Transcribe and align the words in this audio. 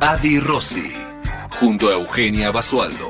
Adi 0.00 0.38
Rossi, 0.38 0.92
junto 1.58 1.88
a 1.88 1.94
Eugenia 1.94 2.52
Basualdo. 2.52 3.08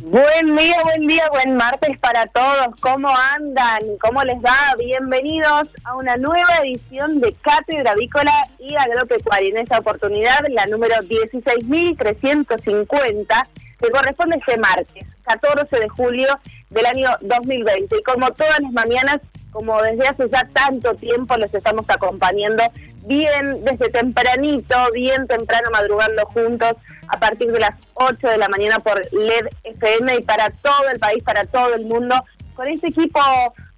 Buen 0.00 0.56
día, 0.56 0.76
buen 0.84 1.08
día, 1.08 1.28
buen 1.32 1.56
martes 1.56 1.98
para 1.98 2.26
todos. 2.26 2.68
¿Cómo 2.78 3.08
andan? 3.36 3.80
¿Cómo 4.00 4.22
les 4.22 4.36
va? 4.36 4.76
Bienvenidos 4.78 5.70
a 5.82 5.96
una 5.96 6.16
nueva 6.16 6.58
edición 6.62 7.20
de 7.20 7.34
Cátedra 7.42 7.90
Avícola 7.92 8.32
y 8.60 8.76
Agropecuaria. 8.76 9.50
En 9.50 9.58
esta 9.58 9.80
oportunidad, 9.80 10.46
la 10.50 10.66
número 10.66 10.94
16.350, 10.98 13.46
que 13.80 13.90
corresponde 13.90 14.36
este 14.36 14.56
martes, 14.56 15.04
14 15.24 15.80
de 15.80 15.88
julio 15.88 16.28
del 16.70 16.86
año 16.86 17.08
2020. 17.22 17.98
Y 17.98 18.02
como 18.04 18.30
todas 18.30 18.60
las 18.60 18.72
mañanas, 18.72 19.18
como 19.50 19.80
desde 19.82 20.06
hace 20.06 20.28
ya 20.28 20.48
tanto 20.52 20.94
tiempo 20.94 21.36
los 21.36 21.52
estamos 21.52 21.84
acompañando, 21.88 22.62
bien 23.06 23.64
desde 23.64 23.88
tempranito, 23.90 24.76
bien 24.92 25.26
temprano 25.26 25.70
madrugando 25.70 26.24
juntos 26.26 26.72
a 27.08 27.18
partir 27.18 27.50
de 27.50 27.60
las 27.60 27.72
8 27.94 28.28
de 28.28 28.38
la 28.38 28.48
mañana 28.48 28.78
por 28.78 29.00
LED 29.12 29.48
FM 29.64 30.14
y 30.14 30.22
para 30.22 30.50
todo 30.50 30.88
el 30.92 30.98
país, 30.98 31.22
para 31.24 31.44
todo 31.44 31.74
el 31.74 31.84
mundo, 31.84 32.14
con 32.54 32.68
este 32.68 32.88
equipo 32.88 33.20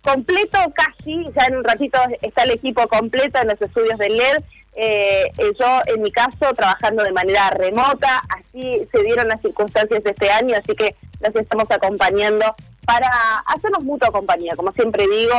completo 0.02 0.58
casi, 0.74 1.28
ya 1.34 1.46
en 1.46 1.56
un 1.56 1.64
ratito 1.64 1.98
está 2.20 2.42
el 2.42 2.50
equipo 2.50 2.86
completo 2.88 3.38
en 3.40 3.48
los 3.48 3.62
estudios 3.62 3.98
de 3.98 4.10
LED, 4.10 4.42
eh, 4.74 5.30
yo 5.58 5.80
en 5.86 6.02
mi 6.02 6.10
caso 6.10 6.52
trabajando 6.54 7.04
de 7.04 7.12
manera 7.12 7.50
remota, 7.50 8.22
así 8.28 8.86
se 8.90 9.02
dieron 9.02 9.28
las 9.28 9.40
circunstancias 9.40 10.02
de 10.02 10.10
este 10.10 10.30
año, 10.30 10.56
así 10.56 10.74
que 10.74 10.96
los 11.22 11.36
estamos 11.36 11.70
acompañando 11.70 12.54
para 12.84 13.08
hacernos 13.46 13.84
mutua 13.84 14.10
compañía, 14.10 14.54
como 14.56 14.72
siempre 14.72 15.06
digo, 15.08 15.34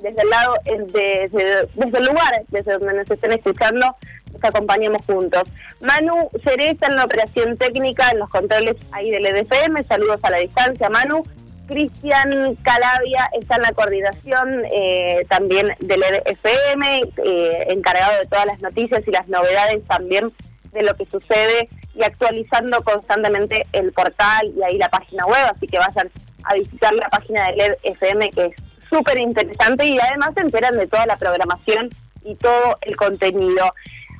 desde 0.00 0.22
el 0.22 0.30
lado, 0.30 0.54
desde, 0.64 1.28
desde 1.74 1.98
el 1.98 2.04
lugar, 2.06 2.42
desde 2.48 2.78
donde 2.78 2.94
nos 2.94 3.10
estén 3.10 3.32
escuchando, 3.32 3.96
nos 4.32 4.44
acompañamos 4.44 5.04
juntos. 5.06 5.42
Manu 5.80 6.30
Cereza 6.42 6.86
en 6.86 6.96
la 6.96 7.04
operación 7.04 7.56
técnica, 7.56 8.10
en 8.10 8.18
los 8.18 8.28
controles 8.28 8.76
ahí 8.92 9.10
del 9.10 9.26
EDFM, 9.26 9.82
saludos 9.84 10.20
a 10.22 10.30
la 10.30 10.38
distancia, 10.38 10.88
Manu. 10.88 11.22
Cristian 11.66 12.54
Calavia 12.62 13.28
está 13.36 13.56
en 13.56 13.62
la 13.62 13.72
coordinación 13.72 14.62
eh, 14.72 15.26
también 15.28 15.74
del 15.80 16.00
EDFM, 16.00 17.00
eh, 17.24 17.66
encargado 17.70 18.20
de 18.20 18.26
todas 18.26 18.46
las 18.46 18.60
noticias 18.60 19.02
y 19.04 19.10
las 19.10 19.26
novedades 19.26 19.84
también 19.88 20.32
de 20.72 20.82
lo 20.82 20.94
que 20.94 21.06
sucede 21.06 21.68
y 21.96 22.02
actualizando 22.02 22.82
constantemente 22.82 23.66
el 23.72 23.92
portal 23.92 24.52
y 24.56 24.62
ahí 24.62 24.78
la 24.78 24.88
página 24.88 25.24
web, 25.26 25.46
así 25.54 25.66
que 25.66 25.78
vayan 25.78 26.10
a 26.44 26.54
visitar 26.54 26.94
la 26.94 27.08
página 27.08 27.46
del 27.46 27.76
EDFM 27.82 28.30
que 28.30 28.46
es 28.46 28.54
súper 28.90 29.18
interesante 29.18 29.84
y 29.86 29.98
además 29.98 30.30
se 30.34 30.42
enteran 30.42 30.76
de 30.76 30.86
toda 30.86 31.06
la 31.06 31.16
programación 31.16 31.90
y 32.24 32.34
todo 32.36 32.78
el 32.82 32.96
contenido. 32.96 33.72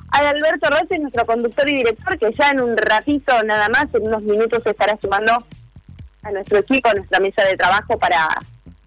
Alberto 0.09 0.69
Rossi, 0.69 0.99
nuestro 0.99 1.25
conductor 1.25 1.67
y 1.69 1.75
director, 1.75 2.17
que 2.17 2.33
ya 2.33 2.51
en 2.51 2.61
un 2.61 2.77
ratito 2.77 3.43
nada 3.43 3.69
más, 3.69 3.85
en 3.93 4.07
unos 4.07 4.23
minutos, 4.23 4.65
estará 4.65 4.97
sumando 5.01 5.45
a 6.23 6.31
nuestro 6.31 6.59
equipo, 6.59 6.89
a 6.89 6.93
nuestra 6.93 7.19
mesa 7.19 7.43
de 7.43 7.55
trabajo 7.57 7.97
para 7.99 8.27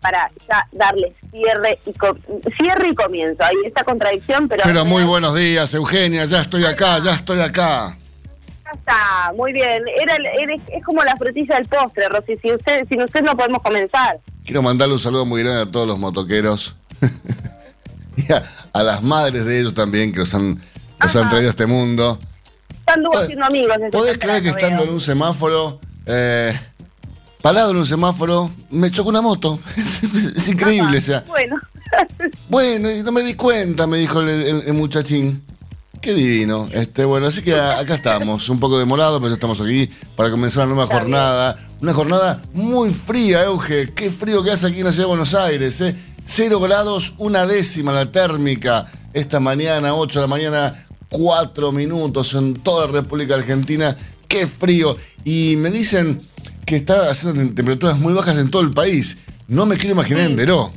para 0.00 0.30
ya 0.48 0.66
darle 0.72 1.14
cierre 1.30 1.78
y 1.84 1.92
cierre 2.58 2.88
y 2.88 2.94
comienzo. 2.94 3.44
Hay 3.44 3.56
esta 3.66 3.84
contradicción, 3.84 4.48
pero... 4.48 4.62
Pero 4.64 4.84
muy 4.86 5.04
buenos 5.04 5.34
días, 5.34 5.74
Eugenia, 5.74 6.24
ya 6.24 6.40
estoy 6.40 6.64
acá, 6.64 6.98
ya 7.04 7.12
estoy 7.12 7.40
acá. 7.40 7.96
Ya 8.72 8.78
está, 8.78 9.32
muy 9.36 9.52
bien. 9.52 9.82
Era, 10.00 10.16
es 10.74 10.84
como 10.84 11.02
la 11.02 11.16
frutilla 11.16 11.56
del 11.56 11.66
postre, 11.66 12.08
Rosy. 12.08 12.36
Si 12.42 12.52
usted, 12.52 12.86
sin 12.88 13.02
usted 13.02 13.22
no 13.22 13.36
podemos 13.36 13.62
comenzar. 13.62 14.20
Quiero 14.44 14.62
mandarle 14.62 14.94
un 14.94 15.00
saludo 15.00 15.26
muy 15.26 15.42
grande 15.42 15.62
a 15.62 15.66
todos 15.66 15.86
los 15.86 15.98
motoqueros. 15.98 16.76
y 18.16 18.32
a, 18.32 18.82
las 18.82 19.02
madres 19.02 19.44
de 19.44 19.60
ellos 19.60 19.74
también 19.74 20.12
que 20.12 20.20
los 20.20 20.34
han, 20.34 20.60
han 20.98 21.28
traído 21.28 21.48
a 21.48 21.50
este 21.50 21.66
mundo. 21.66 22.18
Están 22.78 23.02
siendo 23.26 23.44
amigos. 23.46 23.76
¿Podés 23.92 24.18
creer 24.18 24.42
que 24.42 24.50
estando 24.50 24.84
en 24.84 24.90
un 24.90 25.00
semáforo, 25.00 25.80
eh, 26.06 26.58
parado 27.42 27.70
en 27.70 27.78
un 27.78 27.86
semáforo, 27.86 28.50
me 28.70 28.90
chocó 28.90 29.10
una 29.10 29.22
moto? 29.22 29.58
es 30.36 30.48
increíble, 30.48 30.98
o 30.98 31.02
sea. 31.02 31.24
Bueno. 31.26 31.56
bueno, 32.48 32.90
y 32.90 33.02
no 33.02 33.12
me 33.12 33.22
di 33.22 33.34
cuenta, 33.34 33.86
me 33.86 33.98
dijo 33.98 34.20
el 34.20 34.72
muchachín. 34.74 35.44
Qué 36.00 36.14
divino. 36.14 36.66
Este, 36.72 37.04
bueno, 37.04 37.26
así 37.26 37.42
que 37.42 37.54
acá 37.54 37.94
estamos, 37.94 38.48
un 38.48 38.58
poco 38.58 38.78
demorado, 38.78 39.18
pero 39.18 39.28
ya 39.28 39.34
estamos 39.34 39.60
aquí 39.60 39.86
para 40.16 40.30
comenzar 40.30 40.66
una 40.66 40.74
nueva 40.74 40.94
jornada. 40.94 41.58
Una 41.82 41.92
jornada 41.92 42.40
muy 42.54 42.90
fría, 42.90 43.44
Euge. 43.44 43.92
Qué 43.94 44.10
frío 44.10 44.42
que 44.42 44.50
hace 44.50 44.68
aquí 44.68 44.78
en 44.78 44.86
la 44.86 44.92
ciudad 44.92 45.04
de 45.04 45.10
Buenos 45.10 45.34
Aires, 45.34 45.78
¿eh? 45.82 45.94
Cero 46.24 46.58
grados, 46.58 47.12
una 47.18 47.44
décima 47.44 47.92
la 47.92 48.10
térmica. 48.10 48.86
Esta 49.12 49.40
mañana, 49.40 49.94
8 49.94 50.20
de 50.20 50.22
la 50.22 50.30
mañana, 50.30 50.86
cuatro 51.10 51.70
minutos 51.70 52.32
en 52.32 52.54
toda 52.54 52.86
la 52.86 52.92
República 52.92 53.34
Argentina. 53.34 53.94
Qué 54.26 54.46
frío. 54.46 54.96
Y 55.24 55.56
me 55.58 55.70
dicen 55.70 56.22
que 56.64 56.76
está 56.76 57.10
haciendo 57.10 57.42
temperaturas 57.52 57.98
muy 57.98 58.14
bajas 58.14 58.38
en 58.38 58.50
todo 58.50 58.62
el 58.62 58.70
país. 58.70 59.18
No 59.48 59.66
me 59.66 59.76
quiero 59.76 59.92
imaginar 59.92 60.22
en 60.22 60.36
Deró. 60.36 60.72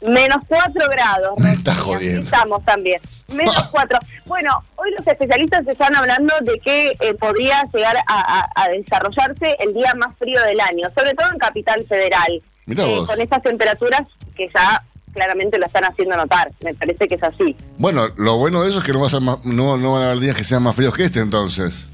Menos 0.00 0.42
4 0.46 0.88
grados. 0.90 1.38
Me 1.38 1.52
está 1.52 1.74
jodiendo. 1.74 2.22
Estamos 2.22 2.64
también. 2.64 3.00
Menos 3.32 3.68
4. 3.70 3.98
Bueno, 4.26 4.62
hoy 4.76 4.90
los 4.96 5.06
especialistas 5.06 5.66
están 5.66 5.94
hablando 5.96 6.34
de 6.42 6.58
que 6.60 6.92
eh, 7.00 7.14
podría 7.14 7.64
llegar 7.72 7.96
a, 8.06 8.68
desarrollarse 8.70 9.56
el 9.60 9.74
día 9.74 9.94
más 9.94 10.16
frío 10.18 10.40
del 10.42 10.60
año, 10.60 10.88
sobre 10.96 11.14
todo 11.14 11.30
en 11.32 11.38
Capital 11.38 11.84
Federal. 11.84 12.42
Eh, 12.68 13.02
con 13.06 13.20
estas 13.20 13.42
temperaturas 13.42 14.02
que 14.36 14.48
ya 14.54 14.84
claramente 15.12 15.58
lo 15.58 15.66
están 15.66 15.84
haciendo 15.84 16.16
notar. 16.16 16.52
Me 16.62 16.74
parece 16.74 17.08
que 17.08 17.14
es 17.14 17.22
así. 17.22 17.56
Bueno, 17.78 18.06
lo 18.16 18.36
bueno 18.36 18.62
de 18.62 18.68
eso 18.68 18.78
es 18.78 18.84
que 18.84 18.92
no, 18.92 19.00
va 19.00 19.08
a 19.08 19.40
no, 19.44 19.76
no 19.76 19.92
van 19.94 20.02
a 20.02 20.06
haber 20.06 20.20
días 20.20 20.36
que 20.36 20.44
sean 20.44 20.62
más 20.62 20.76
fríos 20.76 20.94
que 20.94 21.04
este 21.04 21.20
entonces. 21.20 21.86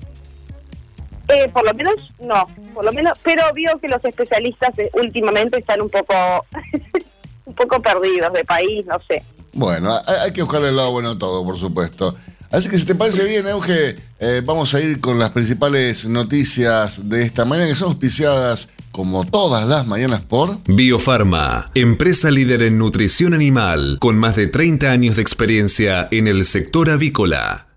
Eh, 1.28 1.48
por 1.48 1.64
lo 1.64 1.72
menos 1.72 1.94
no, 2.20 2.46
por 2.74 2.84
lo 2.84 2.92
menos, 2.92 3.18
pero 3.22 3.50
vio 3.54 3.78
que 3.80 3.88
los 3.88 4.04
especialistas 4.04 4.70
últimamente 4.92 5.58
están 5.58 5.80
un 5.80 5.88
poco 5.88 6.14
un 7.44 7.54
poco 7.54 7.80
perdidos 7.80 8.32
de 8.32 8.44
país, 8.44 8.84
no 8.86 8.98
sé. 9.08 9.22
Bueno, 9.52 9.92
hay, 10.06 10.32
que 10.32 10.42
buscarle 10.42 10.70
el 10.70 10.76
lado 10.76 10.90
bueno 10.90 11.10
a 11.10 11.18
todo, 11.18 11.44
por 11.44 11.56
supuesto. 11.56 12.16
Así 12.50 12.68
que 12.68 12.78
si 12.78 12.86
te 12.86 12.94
parece 12.94 13.24
bien, 13.24 13.46
Euge, 13.48 13.96
eh, 14.20 14.42
vamos 14.44 14.74
a 14.74 14.80
ir 14.80 15.00
con 15.00 15.18
las 15.18 15.30
principales 15.30 16.06
noticias 16.06 17.08
de 17.08 17.22
esta 17.22 17.44
mañana 17.44 17.68
que 17.68 17.74
son 17.74 17.88
auspiciadas 17.88 18.68
como 18.92 19.26
todas 19.26 19.66
las 19.66 19.88
mañanas 19.88 20.22
por 20.22 20.58
Biofarma, 20.66 21.72
empresa 21.74 22.30
líder 22.30 22.62
en 22.62 22.78
nutrición 22.78 23.34
animal 23.34 23.98
con 24.00 24.16
más 24.16 24.36
de 24.36 24.46
30 24.46 24.88
años 24.88 25.16
de 25.16 25.22
experiencia 25.22 26.06
en 26.12 26.28
el 26.28 26.44
sector 26.44 26.90
avícola. 26.90 27.73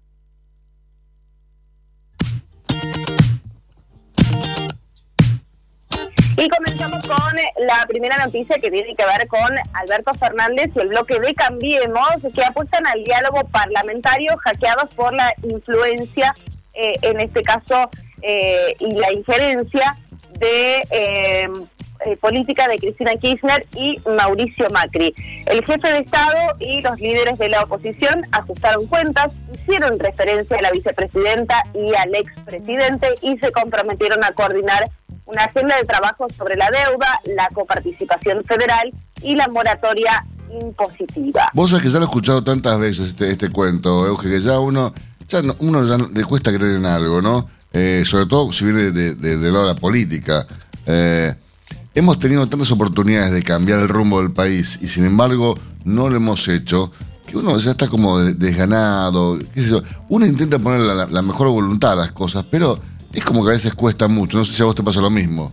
Y 6.40 6.48
comenzamos 6.50 7.02
con 7.02 7.66
la 7.66 7.84
primera 7.88 8.16
noticia 8.24 8.59
que 8.59 8.70
tiene 8.70 8.96
que 8.96 9.03
ver 9.03 9.28
con 9.28 9.50
Alberto 9.74 10.14
Fernández 10.14 10.70
y 10.75 10.80
el 10.80 10.90
bloque 10.90 11.20
de 11.20 11.34
Cambiemos, 11.34 12.09
que 12.36 12.45
apuestan 12.45 12.86
al 12.86 13.04
diálogo 13.04 13.42
parlamentario 13.48 14.38
hackeados 14.38 14.92
por 14.92 15.16
la 15.16 15.34
influencia, 15.42 16.36
eh, 16.75 16.94
en 17.01 17.19
este 17.22 17.42
caso, 17.42 17.89
eh, 18.22 18.75
y 18.78 18.94
la 18.94 19.12
injerencia 19.13 19.98
de 20.39 21.68
eh, 22.06 22.18
política 22.18 22.68
de 22.68 22.78
Cristina 22.78 23.16
Kirchner 23.16 23.66
y 23.76 24.00
Mauricio 24.18 24.70
Macri. 24.70 25.14
El 25.46 25.64
jefe 25.66 25.88
de 25.88 26.00
Estado 26.00 26.56
y 26.60 26.82
los 26.82 27.00
líderes 27.00 27.40
de 27.40 27.50
la 27.50 27.64
oposición 27.64 28.22
ajustaron 28.32 28.86
cuentas, 28.88 29.34
hicieron 29.54 29.98
referencia 30.00 30.58
a 30.58 30.62
la 30.62 30.72
vicepresidenta 30.72 31.64
y 31.74 31.96
al 31.96 32.14
expresidente 32.16 33.08
y 33.22 33.38
se 33.38 33.52
comprometieron 33.52 34.24
a 34.24 34.32
coordinar 34.32 34.90
una 35.26 35.44
agenda 35.44 35.76
de 35.78 35.86
trabajo 35.86 36.28
sobre 36.38 36.56
la 36.56 36.70
deuda, 36.70 37.20
la 37.36 37.50
coparticipación 37.50 38.44
federal 38.46 38.94
y 39.22 39.36
la 39.36 39.48
moratoria 39.50 40.26
impositiva. 40.62 41.52
Vos 41.54 41.72
sabés 41.72 41.84
que 41.84 41.90
ya 41.90 42.00
lo 42.00 42.06
he 42.06 42.08
escuchado 42.08 42.44
tantas 42.44 42.80
veces 42.80 43.08
este, 43.08 43.30
este 43.30 43.50
cuento, 43.50 44.08
Euge, 44.08 44.30
que 44.30 44.42
ya 44.42 44.60
uno, 44.60 44.94
ya 45.28 45.42
uno 45.60 45.86
ya 45.86 45.98
le 45.98 46.24
cuesta 46.24 46.54
creer 46.54 46.78
en 46.78 46.86
algo, 46.86 47.22
¿no? 47.22 47.50
Eh, 47.74 48.04
sobre 48.06 48.26
todo 48.28 48.54
si 48.54 48.64
viene 48.64 48.92
de, 48.92 49.16
de, 49.16 49.38
de 49.38 49.52
la 49.52 49.76
política. 49.76 50.48
Eh, 50.86 51.36
hemos 51.98 52.20
tenido 52.20 52.48
tantas 52.48 52.72
oportunidades 52.72 53.32
de 53.32 53.42
cambiar 53.42 53.80
el 53.80 53.90
rumbo 53.90 54.22
del 54.22 54.32
país 54.32 54.78
y 54.84 54.88
sin 54.88 55.04
embargo 55.04 55.58
no 55.84 56.10
lo 56.10 56.18
hemos 56.18 56.48
hecho, 56.48 56.92
que 57.26 57.36
uno 57.38 57.58
ya 57.58 57.72
está 57.72 57.88
como 57.88 58.20
desganado, 58.20 59.40
qué 59.54 59.62
sé 59.62 59.70
yo. 59.70 59.82
Uno 60.08 60.28
intenta 60.28 60.60
poner 60.60 60.82
la, 60.82 61.22
mejor 61.24 61.48
voluntad 61.48 61.94
a 61.94 61.96
las 61.96 62.12
cosas, 62.12 62.46
pero 62.52 62.78
es 63.12 63.26
como 63.26 63.44
que 63.44 63.50
a 63.50 63.54
veces 63.54 63.74
cuesta 63.74 64.08
mucho. 64.08 64.38
No 64.38 64.46
sé 64.46 64.54
si 64.54 64.62
a 64.62 64.66
vos 64.66 64.76
te 64.76 64.84
pasa 64.84 65.02
lo 65.02 65.10
mismo. 65.10 65.52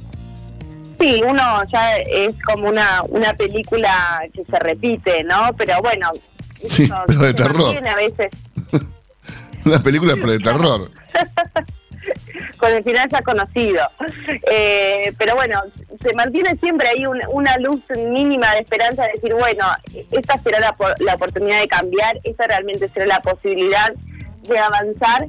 Sí, 1.01 1.23
uno 1.27 1.63
ya 1.73 1.97
es 1.97 2.35
como 2.45 2.69
una, 2.69 3.03
una 3.09 3.33
película 3.33 4.21
que 4.35 4.45
se 4.45 4.59
repite, 4.59 5.25
¿no? 5.25 5.51
Pero 5.57 5.81
bueno. 5.81 6.11
Sí, 6.69 6.91
pero 7.07 7.21
de 7.21 7.35
terror. 7.35 7.75
A 7.89 7.97
veces. 7.97 8.29
una 9.65 9.83
película 9.83 10.15
pero 10.15 10.33
de 10.33 10.39
terror. 10.41 10.91
con 12.59 12.73
el 12.73 12.83
final 12.83 13.09
ya 13.11 13.23
conocido. 13.23 13.83
Eh, 14.51 15.13
pero 15.19 15.35
bueno, 15.35 15.61
se 16.03 16.15
mantiene 16.15 16.57
siempre 16.57 16.89
ahí 16.89 17.05
una 17.07 17.57
luz 17.59 17.81
mínima 18.11 18.53
de 18.53 18.61
esperanza 18.61 19.05
de 19.05 19.13
decir, 19.15 19.35
bueno, 19.35 19.65
esta 20.11 20.39
será 20.39 20.61
la, 20.61 20.77
la 21.01 21.15
oportunidad 21.15 21.61
de 21.61 21.69
cambiar, 21.69 22.21
esta 22.25 22.47
realmente 22.47 22.89
será 22.89 23.07
la 23.07 23.21
posibilidad 23.21 23.93
de 24.43 24.59
avanzar 24.59 25.29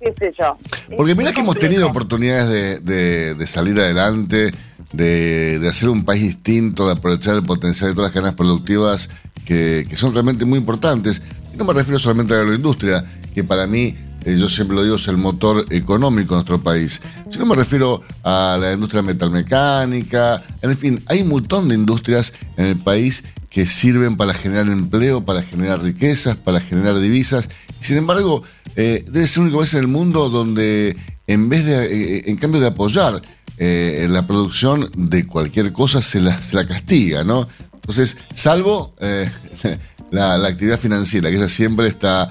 qué 0.00 0.14
sé 0.18 0.34
yo. 0.38 0.58
Porque 0.96 1.14
mira 1.14 1.32
que 1.32 1.40
hemos 1.40 1.58
tenido 1.58 1.86
oportunidades 1.86 2.84
de, 2.84 3.34
de, 3.34 3.46
salir 3.46 3.78
adelante, 3.78 4.52
de, 4.92 5.58
de, 5.58 5.68
hacer 5.68 5.88
un 5.88 6.04
país 6.04 6.22
distinto, 6.22 6.86
de 6.86 6.92
aprovechar 6.92 7.36
el 7.36 7.42
potencial 7.42 7.90
de 7.90 7.94
todas 7.94 8.08
las 8.08 8.14
cadenas 8.14 8.36
productivas 8.36 9.08
que, 9.44 9.86
que 9.88 9.96
son 9.96 10.12
realmente 10.12 10.44
muy 10.44 10.58
importantes. 10.58 11.22
Y 11.52 11.56
no 11.56 11.64
me 11.64 11.72
refiero 11.72 11.98
solamente 11.98 12.34
a 12.34 12.36
la 12.36 12.42
agroindustria, 12.42 13.02
que 13.36 13.44
para 13.44 13.66
mí 13.66 13.94
eh, 14.24 14.34
yo 14.38 14.48
siempre 14.48 14.74
lo 14.74 14.82
digo, 14.82 14.96
es 14.96 15.06
el 15.08 15.18
motor 15.18 15.66
económico 15.68 16.30
de 16.30 16.36
nuestro 16.38 16.62
país. 16.62 17.02
Si 17.28 17.38
no 17.38 17.44
me 17.44 17.54
refiero 17.54 18.00
a 18.22 18.56
la 18.58 18.72
industria 18.72 19.02
metalmecánica, 19.02 20.42
en 20.62 20.78
fin, 20.78 21.02
hay 21.04 21.20
un 21.20 21.28
montón 21.28 21.68
de 21.68 21.74
industrias 21.74 22.32
en 22.56 22.64
el 22.64 22.82
país 22.82 23.24
que 23.50 23.66
sirven 23.66 24.16
para 24.16 24.32
generar 24.32 24.68
empleo, 24.68 25.22
para 25.26 25.42
generar 25.42 25.82
riquezas, 25.82 26.38
para 26.38 26.62
generar 26.62 26.98
divisas. 26.98 27.50
Sin 27.80 27.98
embargo, 27.98 28.42
eh, 28.74 29.04
debe 29.06 29.26
ser 29.26 29.42
el 29.42 29.48
único 29.48 29.58
país 29.58 29.74
en 29.74 29.80
el 29.80 29.88
mundo 29.88 30.30
donde 30.30 30.96
en 31.26 31.50
vez 31.50 31.66
de, 31.66 31.84
eh, 31.84 32.22
en 32.24 32.36
cambio 32.36 32.58
de 32.58 32.68
apoyar 32.68 33.20
la 33.58 34.26
producción 34.26 34.90
de 34.96 35.26
cualquier 35.26 35.72
cosa, 35.72 36.00
se 36.00 36.20
la, 36.20 36.42
se 36.42 36.56
la 36.56 36.66
castiga, 36.66 37.22
¿no? 37.22 37.46
Entonces, 37.74 38.16
salvo 38.34 38.94
la, 40.10 40.34
actividad 40.46 40.78
financiera, 40.78 41.30
que 41.30 41.36
esa 41.36 41.48
siempre 41.48 41.86
está 41.86 42.28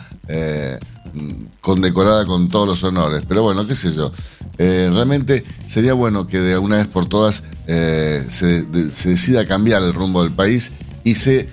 condecorada 1.61 2.25
con 2.25 2.49
todos 2.49 2.67
los 2.67 2.83
honores. 2.83 3.23
Pero 3.27 3.43
bueno, 3.43 3.65
qué 3.67 3.75
sé 3.75 3.93
yo. 3.93 4.11
Eh, 4.57 4.89
realmente 4.91 5.43
sería 5.67 5.93
bueno 5.93 6.27
que 6.27 6.39
de 6.39 6.57
una 6.57 6.77
vez 6.77 6.87
por 6.87 7.07
todas 7.07 7.43
eh, 7.67 8.25
se, 8.29 8.63
decida 8.63 9.45
cambiar 9.45 9.83
el 9.83 9.93
rumbo 9.93 10.23
del 10.23 10.31
país 10.31 10.71
y 11.03 11.15
se, 11.15 11.49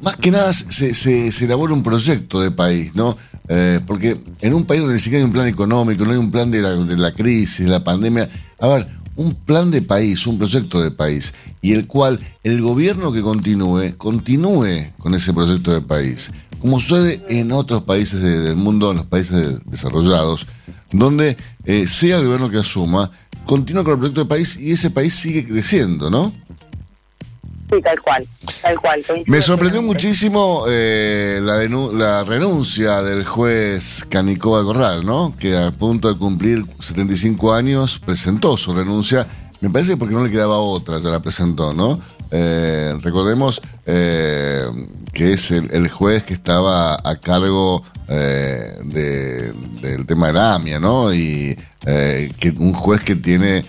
más 0.00 0.16
que 0.16 0.30
nada, 0.30 0.52
se, 0.52 0.94
se, 0.94 1.44
elabore 1.44 1.72
un 1.72 1.82
proyecto 1.82 2.40
de 2.40 2.50
país, 2.50 2.94
¿no? 2.94 3.16
Eh, 3.48 3.80
porque 3.86 4.18
en 4.40 4.54
un 4.54 4.64
país 4.64 4.80
donde 4.80 4.94
ni 4.94 5.00
siquiera 5.00 5.22
hay 5.22 5.26
un 5.26 5.32
plan 5.32 5.46
económico, 5.46 6.04
no 6.04 6.10
hay 6.10 6.18
un 6.18 6.30
plan 6.30 6.50
de 6.50 6.62
la, 6.62 6.70
de 6.70 6.96
la 6.96 7.12
crisis, 7.12 7.64
de 7.64 7.70
la 7.70 7.84
pandemia, 7.84 8.28
a 8.58 8.68
ver, 8.68 8.86
un 9.16 9.34
plan 9.34 9.70
de 9.70 9.82
país, 9.82 10.26
un 10.26 10.36
proyecto 10.36 10.82
de 10.82 10.90
país, 10.90 11.32
y 11.62 11.72
el 11.72 11.86
cual 11.86 12.20
el 12.44 12.60
gobierno 12.60 13.12
que 13.12 13.22
continúe, 13.22 13.96
continúe 13.96 14.92
con 14.98 15.14
ese 15.14 15.32
proyecto 15.32 15.72
de 15.72 15.80
país 15.80 16.30
como 16.60 16.80
sucede 16.80 17.22
en 17.28 17.52
otros 17.52 17.82
países 17.82 18.22
del 18.22 18.56
mundo, 18.56 18.90
en 18.90 18.98
los 18.98 19.06
países 19.06 19.60
desarrollados, 19.66 20.46
donde 20.92 21.36
eh, 21.64 21.86
sea 21.86 22.16
el 22.16 22.24
gobierno 22.24 22.50
que 22.50 22.58
asuma, 22.58 23.10
continúa 23.46 23.84
con 23.84 23.94
el 23.94 23.98
proyecto 23.98 24.22
de 24.22 24.28
país 24.28 24.56
y 24.56 24.72
ese 24.72 24.90
país 24.90 25.14
sigue 25.14 25.46
creciendo, 25.46 26.10
¿no? 26.10 26.32
Sí, 27.70 27.82
tal 27.82 28.00
cual, 28.00 28.26
tal 28.62 28.80
cual. 28.80 29.04
Me 29.26 29.42
sorprendió 29.42 29.82
muchísimo 29.82 30.64
eh, 30.68 31.40
la, 31.42 31.64
la 31.92 32.22
renuncia 32.22 33.02
del 33.02 33.24
juez 33.24 34.04
Canicoba 34.08 34.62
Corral, 34.62 35.04
¿no? 35.04 35.34
Que 35.36 35.56
a 35.56 35.72
punto 35.72 36.12
de 36.12 36.18
cumplir 36.18 36.62
75 36.78 37.52
años 37.52 37.98
presentó 37.98 38.56
su 38.56 38.72
renuncia. 38.72 39.26
Me 39.60 39.70
parece 39.70 39.92
que 39.92 39.96
porque 39.96 40.14
no 40.14 40.24
le 40.24 40.30
quedaba 40.30 40.58
otra, 40.58 41.00
ya 41.00 41.08
la 41.08 41.20
presentó, 41.20 41.72
¿no? 41.72 41.98
Eh, 42.30 42.94
recordemos 43.02 43.60
eh, 43.84 44.64
que 45.12 45.32
es 45.32 45.50
el, 45.50 45.88
juez 45.88 46.24
que 46.24 46.34
estaba 46.34 46.94
a 46.94 47.16
cargo 47.16 47.82
eh, 48.08 49.52
del 49.74 50.06
tema 50.06 50.28
de 50.28 50.32
la 50.32 50.54
AMIA, 50.54 50.80
¿no? 50.80 51.14
Y 51.14 51.56
que 51.84 52.52
un 52.58 52.72
juez 52.72 53.00
que 53.00 53.14
tiene 53.14 53.64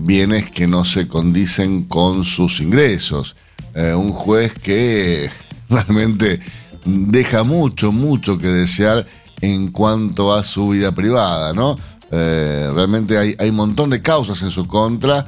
bienes 0.00 0.50
que 0.50 0.66
no 0.66 0.84
se 0.86 1.06
condicen 1.06 1.84
con 1.84 2.24
sus 2.24 2.60
ingresos. 2.60 3.36
un 3.74 4.12
juez 4.12 4.54
que 4.54 5.30
realmente 5.68 6.40
deja 6.86 7.42
mucho, 7.42 7.92
mucho 7.92 8.38
que 8.38 8.48
desear 8.48 9.06
en 9.42 9.68
cuanto 9.68 10.32
a 10.34 10.42
su 10.44 10.70
vida 10.70 10.92
privada, 10.92 11.52
¿no? 11.52 11.76
realmente 12.10 13.18
hay, 13.18 13.36
hay 13.38 13.50
un 13.50 13.56
montón 13.56 13.90
de 13.90 14.00
causas 14.00 14.40
en 14.40 14.50
su 14.50 14.66
contra 14.66 15.26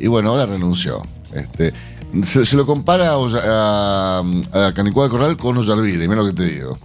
y 0.00 0.06
bueno, 0.06 0.30
ahora 0.30 0.46
renunció. 0.46 1.02
Este, 1.40 1.72
se, 2.22 2.56
lo 2.56 2.66
compara 2.66 3.12
a, 3.12 4.22
a, 4.52 4.72
Canicuá 4.74 5.04
de 5.04 5.10
Corral 5.10 5.36
con 5.36 5.56
Ollarvide, 5.56 6.08
mira 6.08 6.22
lo 6.22 6.26
que 6.26 6.34
te 6.34 6.44
digo. 6.44 6.78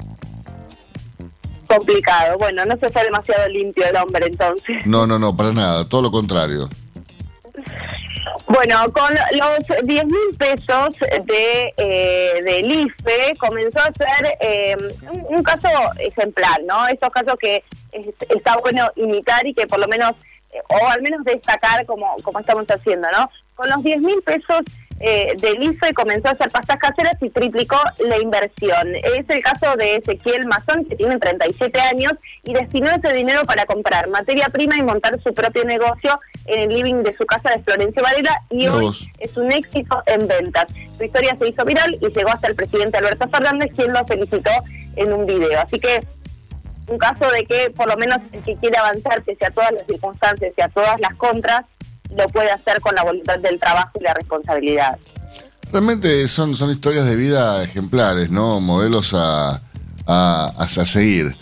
Complicado. 1.68 2.38
Bueno, 2.38 2.66
no 2.66 2.76
se 2.78 2.90
fue 2.90 3.04
demasiado 3.04 3.48
limpio 3.48 3.86
el 3.86 3.96
hombre 3.96 4.26
entonces. 4.28 4.86
No, 4.86 5.08
no, 5.08 5.18
no, 5.18 5.36
para 5.36 5.54
nada, 5.54 5.88
todo 5.88 6.02
lo 6.02 6.12
contrario. 6.12 6.70
Bueno, 8.48 8.92
con 8.92 9.14
los 9.14 9.86
10 9.88 10.06
mil 10.06 10.38
pesos 10.38 10.90
de 11.26 11.74
eh, 11.78 12.42
del 12.44 12.72
IFE 12.72 13.38
comenzó 13.38 13.80
a 13.80 13.92
ser 13.94 14.38
eh, 14.42 14.76
un, 15.30 15.42
caso 15.42 15.70
ejemplar, 15.98 16.62
¿no? 16.66 16.86
Estos 16.88 17.10
casos 17.12 17.36
que 17.40 17.64
está 18.30 18.58
bueno 18.58 18.92
imitar 18.98 19.48
y 19.48 19.54
que 19.54 19.68
por 19.68 19.80
lo 19.80 19.88
menos, 19.88 20.12
eh, 20.52 20.60
o 20.68 20.88
al 20.88 21.02
menos 21.02 21.24
destacar 21.24 21.86
como, 21.86 22.18
como 22.24 22.40
estamos 22.40 22.66
haciendo, 22.66 23.08
¿no? 23.12 23.30
Con 23.62 23.70
los 23.70 23.84
10 23.84 24.02
mil 24.02 24.24
pesos 24.24 24.62
eh, 25.00 25.36
del 25.40 25.62
IFE 25.62 25.94
comenzó 25.94 26.30
a 26.30 26.32
hacer 26.32 26.50
pastas 26.50 26.78
caseras 26.78 27.14
y 27.22 27.30
triplicó 27.30 27.78
la 28.00 28.18
inversión. 28.18 28.96
Es 28.96 29.24
el 29.30 29.44
caso 29.44 29.76
de 29.76 29.98
Ezequiel 29.98 30.48
Mazón, 30.48 30.84
que 30.86 30.96
tiene 30.96 31.20
37 31.20 31.80
años 31.80 32.14
y 32.42 32.54
destinó 32.54 32.90
ese 32.90 33.14
dinero 33.14 33.44
para 33.44 33.68
comprar 33.68 34.10
materia 34.10 34.48
prima 34.50 34.78
y 34.78 34.82
montar 34.82 35.22
su 35.22 35.32
propio 35.36 35.64
negocio 35.64 36.20
en 36.48 36.62
el 36.62 36.70
living 36.70 37.04
de 37.04 37.16
su 37.16 37.24
casa 37.28 37.52
de 37.52 37.62
Florencia 37.62 38.02
Varela 38.02 38.36
y 38.50 38.68
hoy 38.68 38.88
es 39.20 39.38
un 39.38 39.52
éxito 39.52 40.02
en 40.08 40.28
ventas. 40.28 40.66
Su 40.98 41.04
historia 41.04 41.38
se 41.40 41.50
hizo 41.50 41.64
viral 41.64 41.96
y 42.02 42.08
llegó 42.08 42.32
hasta 42.32 42.48
el 42.48 42.56
presidente 42.56 42.98
Alberto 42.98 43.30
Fernández, 43.30 43.70
quien 43.76 43.94
lo 43.94 44.04
felicitó 44.08 44.50
en 44.96 45.14
un 45.14 45.28
video. 45.28 45.62
Así 45.62 45.78
que 45.78 46.00
un 46.88 46.98
caso 46.98 47.30
de 47.32 47.46
que 47.46 47.70
por 47.70 47.88
lo 47.88 47.96
menos 47.96 48.18
el 48.32 48.42
que 48.42 48.56
quiere 48.56 48.78
avanzar 48.78 49.22
pese 49.22 49.46
a 49.46 49.52
todas 49.52 49.72
las 49.72 49.86
circunstancias 49.86 50.52
y 50.58 50.62
a 50.62 50.70
todas 50.70 51.00
las 51.00 51.14
contras, 51.14 51.66
lo 52.16 52.28
puede 52.28 52.52
hacer 52.52 52.80
con 52.82 52.96
la 52.96 53.04
voluntad 53.04 53.40
del 53.40 53.60
trabajo 53.60 53.92
y 54.00 54.04
la 54.04 54.14
responsabilidad. 54.14 54.98
Realmente 55.72 56.28
son, 56.28 56.56
son 56.56 56.72
historias 56.72 57.06
de 57.06 57.16
vida 57.16 57.64
ejemplares, 57.64 58.30
¿no? 58.30 58.60
Modelos 58.60 59.14
a, 59.14 59.62
a, 60.06 60.68
seguir. 60.68 61.36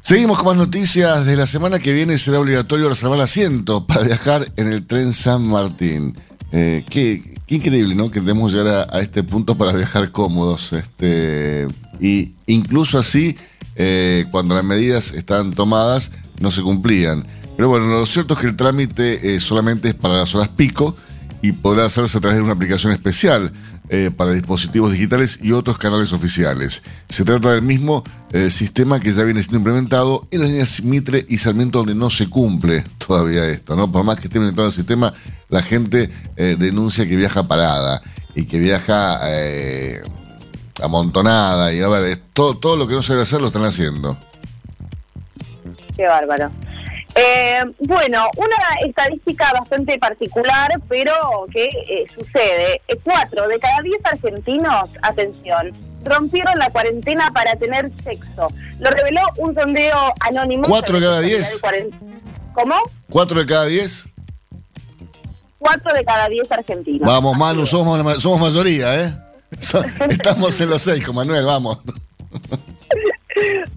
Seguimos 0.00 0.38
con 0.38 0.48
más 0.48 0.56
noticias. 0.56 1.26
De 1.26 1.36
la 1.36 1.46
semana 1.46 1.78
que 1.78 1.92
viene 1.92 2.16
será 2.16 2.40
obligatorio 2.40 2.88
reservar 2.88 3.20
asiento 3.20 3.86
para 3.86 4.02
viajar 4.02 4.46
en 4.56 4.72
el 4.72 4.86
tren 4.86 5.12
San 5.12 5.42
Martín. 5.42 6.16
Eh, 6.52 6.84
qué, 6.88 7.34
increíble, 7.48 7.94
¿no? 7.94 8.10
Que 8.10 8.20
debemos 8.20 8.52
llegar 8.52 8.88
a, 8.90 9.00
este 9.00 9.22
punto 9.22 9.56
para 9.56 9.72
viajar 9.72 10.10
cómodos. 10.10 10.72
Este, 10.72 11.68
y 12.00 12.32
incluso 12.46 12.98
así, 12.98 13.36
eh, 13.76 14.24
cuando 14.30 14.54
las 14.54 14.64
medidas 14.64 15.12
están 15.12 15.52
tomadas, 15.52 16.12
no 16.40 16.50
se 16.50 16.62
cumplían. 16.62 17.24
Pero 17.56 17.68
bueno, 17.68 17.86
lo 17.86 18.06
cierto 18.06 18.34
es 18.34 18.40
que 18.40 18.46
el 18.48 18.56
trámite 18.56 19.34
eh, 19.34 19.40
solamente 19.40 19.88
es 19.88 19.94
para 19.94 20.14
las 20.14 20.34
horas 20.34 20.48
pico 20.48 20.96
y 21.40 21.52
podrá 21.52 21.84
hacerse 21.84 22.18
a 22.18 22.20
través 22.20 22.38
de 22.38 22.42
una 22.42 22.54
aplicación 22.54 22.92
especial 22.92 23.52
eh, 23.90 24.10
para 24.16 24.32
dispositivos 24.32 24.90
digitales 24.90 25.38
y 25.40 25.52
otros 25.52 25.78
canales 25.78 26.12
oficiales. 26.12 26.82
Se 27.08 27.24
trata 27.24 27.52
del 27.52 27.62
mismo 27.62 28.02
eh, 28.32 28.50
sistema 28.50 28.98
que 28.98 29.12
ya 29.12 29.22
viene 29.22 29.40
siendo 29.40 29.58
implementado 29.58 30.26
en 30.30 30.40
las 30.40 30.48
líneas 30.48 30.82
Mitre 30.82 31.24
y 31.28 31.38
Sarmiento 31.38 31.78
donde 31.78 31.94
no 31.94 32.10
se 32.10 32.28
cumple 32.28 32.82
todavía 33.06 33.46
esto, 33.48 33.76
¿no? 33.76 33.90
Por 33.92 34.04
más 34.04 34.16
que 34.16 34.22
esté 34.22 34.38
implementado 34.38 34.68
el 34.68 34.74
sistema, 34.74 35.12
la 35.48 35.62
gente 35.62 36.10
denuncia 36.36 37.06
que 37.06 37.14
viaja 37.14 37.46
parada 37.46 38.02
y 38.34 38.46
que 38.46 38.58
viaja 38.58 39.20
amontonada 40.82 41.72
y 41.72 41.80
a 41.80 41.88
ver, 41.88 42.20
todo, 42.32 42.56
todo 42.56 42.76
lo 42.76 42.88
que 42.88 42.94
no 42.94 43.02
se 43.02 43.12
debe 43.12 43.22
hacer 43.22 43.40
lo 43.40 43.48
están 43.48 43.64
haciendo. 43.64 44.18
Qué 45.96 46.06
bárbaro. 46.06 46.50
Eh, 47.16 47.62
bueno, 47.78 48.28
una 48.36 48.86
estadística 48.86 49.52
bastante 49.52 49.98
particular, 49.98 50.80
pero 50.88 51.12
que 51.52 51.64
eh, 51.64 52.06
sucede. 52.12 52.80
Eh, 52.88 52.98
cuatro 53.04 53.46
de 53.46 53.58
cada 53.60 53.80
diez 53.82 54.00
argentinos, 54.04 54.90
atención, 55.02 55.72
rompieron 56.04 56.58
la 56.58 56.70
cuarentena 56.70 57.30
para 57.32 57.54
tener 57.56 57.90
sexo. 58.02 58.48
Lo 58.80 58.90
reveló 58.90 59.22
un 59.38 59.54
sondeo 59.54 60.12
anónimo. 60.20 60.64
¿Cuatro 60.64 60.98
de 60.98 61.06
cada 61.06 61.20
diez? 61.20 61.60
¿Cómo? 62.52 62.76
¿Cuatro 63.10 63.38
de 63.38 63.46
cada 63.46 63.66
diez? 63.66 64.06
cuatro 65.64 65.94
de 65.94 66.04
cada 66.04 66.28
diez 66.28 66.50
argentinos. 66.50 67.08
Vamos, 67.08 67.36
Manu, 67.38 67.66
somos, 67.66 68.22
somos 68.22 68.40
mayoría, 68.40 69.02
¿eh? 69.02 69.14
Estamos 70.10 70.60
en 70.60 70.68
los 70.68 70.82
seis 70.82 71.04
con 71.04 71.14
Manuel, 71.14 71.44
vamos. 71.44 71.78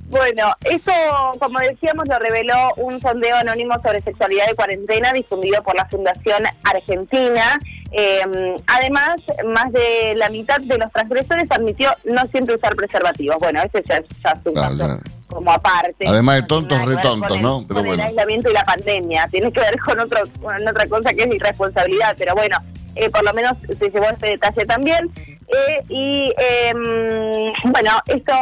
Bueno, 0.10 0.54
eso, 0.64 0.92
como 1.40 1.60
decíamos, 1.60 2.08
lo 2.08 2.18
reveló 2.18 2.74
un 2.78 3.02
sondeo 3.02 3.36
anónimo 3.36 3.76
sobre 3.84 4.02
sexualidad 4.02 4.48
de 4.48 4.56
cuarentena 4.56 5.12
difundido 5.12 5.62
por 5.64 5.76
la 5.76 5.86
Fundación 5.90 6.44
Argentina. 6.64 7.60
Em, 7.92 8.56
además, 8.68 9.18
más 9.46 9.72
de 9.72 10.16
la 10.16 10.30
mitad 10.30 10.60
de 10.60 10.78
los 10.78 10.92
transgresores 10.92 11.46
admitió 11.50 11.92
no 12.06 12.26
siempre 12.28 12.56
usar 12.56 12.76
preservativos. 12.76 13.38
Bueno, 13.40 13.62
ese 13.62 13.84
ya, 13.88 13.98
es 13.98 14.06
un 14.46 14.54
caso 14.54 15.02
como 15.28 15.52
aparte. 15.52 16.08
Además 16.08 16.42
de 16.42 16.48
tontos, 16.48 16.86
retontos, 16.86 17.42
¿no? 17.42 17.66
Pero 17.68 17.82
con 17.82 17.88
el 17.88 18.00
aislamiento 18.00 18.50
y 18.50 18.54
la 18.54 18.64
pandemia. 18.64 19.28
Tiene 19.30 19.52
que 19.52 19.60
ver 19.60 19.80
con, 19.80 20.00
otro, 20.00 20.22
con 20.42 20.68
otra 20.68 20.88
cosa 20.88 21.14
que 21.14 21.24
es 21.24 21.36
irresponsabilidad. 21.36 22.16
Pero 22.18 22.34
bueno, 22.34 22.58
eh, 22.96 23.10
por 23.10 23.24
lo 23.24 23.34
menos 23.34 23.58
se 23.78 23.90
llevó 23.90 24.10
este 24.10 24.28
detalle 24.28 24.66
también. 24.66 25.12
Eh, 25.48 25.84
y 25.90 26.34
em, 26.38 27.54
bueno, 27.72 27.92
esto 28.08 28.34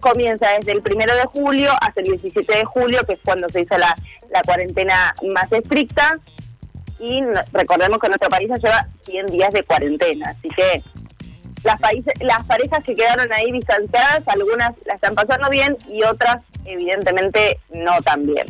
comienza 0.00 0.46
desde 0.58 0.72
el 0.72 0.82
primero 0.82 1.14
de 1.14 1.24
julio 1.24 1.70
hasta 1.80 2.00
el 2.00 2.06
17 2.06 2.56
de 2.56 2.64
julio, 2.64 3.00
que 3.06 3.14
es 3.14 3.20
cuando 3.24 3.48
se 3.48 3.60
hizo 3.62 3.76
la, 3.78 3.94
la 4.30 4.42
cuarentena 4.42 5.14
más 5.34 5.50
estricta. 5.52 6.18
Y 6.98 7.20
recordemos 7.52 7.98
que 7.98 8.08
nuestro 8.08 8.28
país 8.28 8.48
lleva 8.62 8.86
100 9.04 9.26
días 9.26 9.52
de 9.52 9.64
cuarentena, 9.64 10.30
así 10.30 10.48
que 10.50 10.82
las, 11.64 11.80
países, 11.80 12.12
las 12.20 12.44
parejas 12.46 12.82
que 12.84 12.94
quedaron 12.94 13.32
ahí 13.32 13.50
distanciadas, 13.52 14.26
algunas 14.26 14.72
la 14.84 14.94
están 14.94 15.14
pasando 15.14 15.48
bien 15.50 15.76
y 15.88 16.02
otras 16.04 16.38
evidentemente 16.64 17.58
no 17.72 18.00
tan 18.02 18.26
bien. 18.26 18.46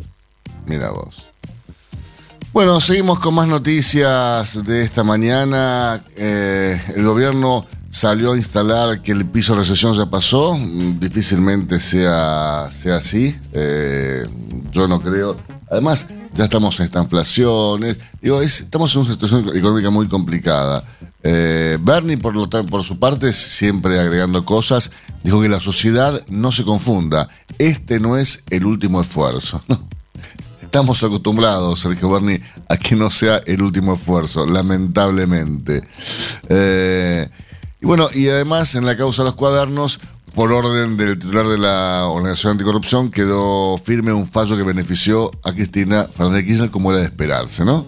Mira 0.66 0.90
vos. 0.90 1.32
Bueno, 2.52 2.80
seguimos 2.80 3.18
con 3.18 3.34
más 3.34 3.48
noticias 3.48 4.62
de 4.66 4.82
esta 4.82 5.04
mañana. 5.04 6.04
Eh, 6.16 6.78
el 6.94 7.04
gobierno 7.04 7.66
salió 7.92 8.32
a 8.32 8.36
instalar 8.36 9.02
que 9.02 9.12
el 9.12 9.26
piso 9.26 9.52
de 9.52 9.60
recesión 9.60 9.94
ya 9.94 10.06
pasó. 10.06 10.58
Difícilmente 10.98 11.78
sea, 11.78 12.68
sea 12.72 12.96
así. 12.96 13.36
Eh, 13.52 14.26
yo 14.72 14.88
no 14.88 15.00
creo. 15.00 15.36
Además, 15.70 16.06
ya 16.34 16.44
estamos 16.44 16.80
en 16.80 16.86
esta 16.86 17.02
inflación. 17.02 17.84
digo, 18.20 18.40
estamos 18.40 18.94
en 18.94 19.02
una 19.02 19.12
situación 19.12 19.56
económica 19.56 19.90
muy 19.90 20.08
complicada. 20.08 20.82
Eh, 21.22 21.78
Bernie, 21.80 22.16
por, 22.16 22.34
lo, 22.34 22.48
por 22.48 22.82
su 22.82 22.98
parte, 22.98 23.32
siempre 23.32 24.00
agregando 24.00 24.44
cosas, 24.44 24.90
dijo 25.22 25.40
que 25.40 25.48
la 25.50 25.60
sociedad 25.60 26.24
no 26.28 26.50
se 26.50 26.64
confunda. 26.64 27.28
Este 27.58 28.00
no 28.00 28.16
es 28.16 28.42
el 28.50 28.64
último 28.64 29.02
esfuerzo. 29.02 29.62
Estamos 30.62 31.02
acostumbrados, 31.02 31.80
Sergio 31.80 32.08
Bernie, 32.08 32.40
a 32.66 32.78
que 32.78 32.96
no 32.96 33.10
sea 33.10 33.42
el 33.44 33.60
último 33.60 33.92
esfuerzo, 33.92 34.46
lamentablemente. 34.46 35.82
Eh, 36.48 37.28
y 37.82 37.86
bueno, 37.86 38.08
y 38.14 38.28
además 38.28 38.76
en 38.76 38.86
la 38.86 38.96
causa 38.96 39.22
de 39.22 39.30
los 39.30 39.34
cuadernos, 39.34 39.98
por 40.36 40.52
orden 40.52 40.96
del 40.96 41.18
titular 41.18 41.46
de 41.46 41.58
la 41.58 42.06
Organización 42.06 42.52
Anticorrupción, 42.52 43.10
quedó 43.10 43.76
firme 43.76 44.12
un 44.12 44.28
fallo 44.28 44.56
que 44.56 44.62
benefició 44.62 45.32
a 45.42 45.52
Cristina 45.52 46.04
Fernández 46.04 46.46
Kirchner 46.46 46.70
como 46.70 46.92
era 46.92 47.00
de 47.00 47.06
esperarse, 47.06 47.64
¿no? 47.64 47.86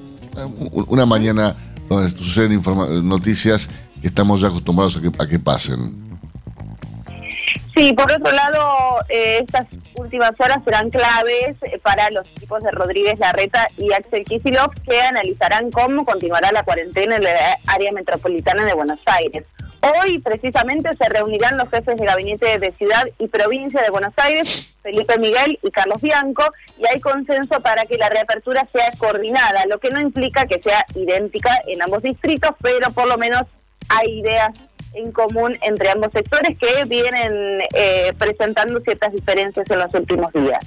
Una 0.89 1.07
mañana 1.07 1.55
donde 1.89 2.11
suceden 2.11 2.61
noticias 3.09 3.71
que 4.03 4.09
estamos 4.09 4.41
ya 4.41 4.49
acostumbrados 4.49 4.97
a 4.97 5.01
que, 5.01 5.13
a 5.17 5.29
que 5.29 5.39
pasen. 5.39 6.05
Sí, 7.77 7.93
por 7.93 8.11
otro 8.11 8.33
lado, 8.33 8.99
eh, 9.09 9.45
estas 9.47 9.67
últimas 9.97 10.33
horas 10.39 10.59
serán 10.65 10.91
claves 10.91 11.57
para 11.83 12.11
los 12.11 12.27
equipos 12.37 12.63
de 12.63 12.71
Rodríguez 12.73 13.19
Larreta 13.19 13.69
y 13.79 13.93
Axel 13.93 14.25
Kisilov, 14.25 14.73
que 14.89 15.01
analizarán 15.01 15.71
cómo 15.71 16.05
continuará 16.05 16.51
la 16.53 16.65
cuarentena 16.65 17.17
en 17.17 17.25
la 17.25 17.59
área 17.67 17.93
metropolitana 17.93 18.65
de 18.65 18.75
Buenos 18.75 19.01
Aires. 19.07 19.45
Hoy 19.85 20.19
precisamente 20.19 20.89
se 20.97 21.09
reunirán 21.11 21.59
los 21.59 21.69
jefes 21.69 21.99
de 21.99 22.07
gabinete 22.07 22.59
de 22.59 22.73
ciudad 22.79 23.05
y 23.19 23.29
provincia 23.29 23.83
de 23.83 23.91
Buenos 23.91 24.15
Aires, 24.17 24.75
Felipe 24.83 25.19
Miguel 25.19 25.59
y 25.63 25.71
Carlos 25.71 26.01
Bianco, 26.01 26.43
y 26.79 26.87
hay 26.87 27.01
consenso 27.01 27.61
para 27.61 27.85
que 27.85 27.99
la 27.99 28.09
reapertura 28.09 28.67
sea 28.73 28.93
coordinada, 28.97 29.67
lo 29.67 29.79
que 29.79 29.91
no 29.91 30.01
implica 30.01 30.47
que 30.47 30.63
sea 30.63 30.87
idéntica 30.95 31.51
en 31.67 31.83
ambos 31.83 32.03
distritos, 32.03 32.53
pero 32.63 32.93
por 32.93 33.07
lo 33.07 33.19
menos 33.19 33.43
hay 33.91 34.21
ideas 34.21 34.51
en 34.95 35.13
común 35.13 35.59
entre 35.61 35.91
ambos 35.91 36.13
sectores 36.13 36.57
que 36.59 36.87
vienen 36.87 37.61
eh, 37.75 38.15
presentando 38.17 38.81
ciertas 38.81 39.13
diferencias 39.13 39.69
en 39.69 39.79
los 39.81 39.93
últimos 39.93 40.33
días. 40.33 40.61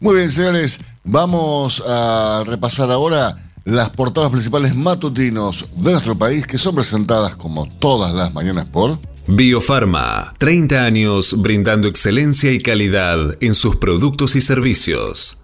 Muy 0.00 0.14
bien, 0.14 0.30
señores, 0.30 0.80
vamos 1.04 1.82
a 1.86 2.42
repasar 2.46 2.90
ahora 2.90 3.36
las 3.68 3.90
portadas 3.90 4.30
principales 4.30 4.74
matutinos 4.74 5.66
de 5.76 5.92
nuestro 5.92 6.16
país 6.16 6.46
que 6.46 6.56
son 6.56 6.74
presentadas 6.74 7.36
como 7.36 7.66
todas 7.66 8.14
las 8.14 8.32
mañanas 8.32 8.66
por... 8.66 8.98
Biofarma, 9.26 10.32
30 10.38 10.84
años 10.84 11.34
brindando 11.36 11.86
excelencia 11.86 12.50
y 12.50 12.60
calidad 12.60 13.36
en 13.42 13.54
sus 13.54 13.76
productos 13.76 14.36
y 14.36 14.40
servicios. 14.40 15.42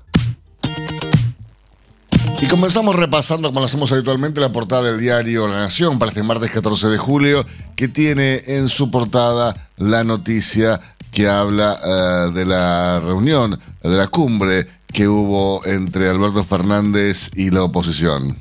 Y 2.41 2.47
comenzamos 2.49 2.97
repasando, 2.97 3.49
como 3.49 3.61
lo 3.61 3.67
hacemos 3.67 3.93
habitualmente, 3.93 4.41
la 4.41 4.53
portada 4.53 4.85
del 4.85 5.01
diario 5.01 5.47
La 5.47 5.57
Nación 5.57 5.99
para 5.99 6.09
este 6.09 6.23
martes 6.23 6.51
14 6.51 6.89
de 6.89 6.97
julio, 6.97 7.45
que 7.77 7.89
tiene 7.89 8.43
en 8.47 8.71
su 8.71 8.91
portada 8.91 9.53
la 9.77 10.03
noticia 10.03 10.81
que 11.13 11.29
habla 11.29 11.79
eh, 11.85 12.31
de 12.33 12.47
la 12.47 13.01
reunión, 13.01 13.61
de 13.83 13.91
la 13.91 14.07
cumbre 14.07 14.67
que 14.95 15.09
hubo 15.09 15.67
entre 15.67 16.09
Alberto 16.09 16.45
Fernández 16.45 17.29
y 17.35 17.51
la 17.51 17.65
oposición. 17.65 18.39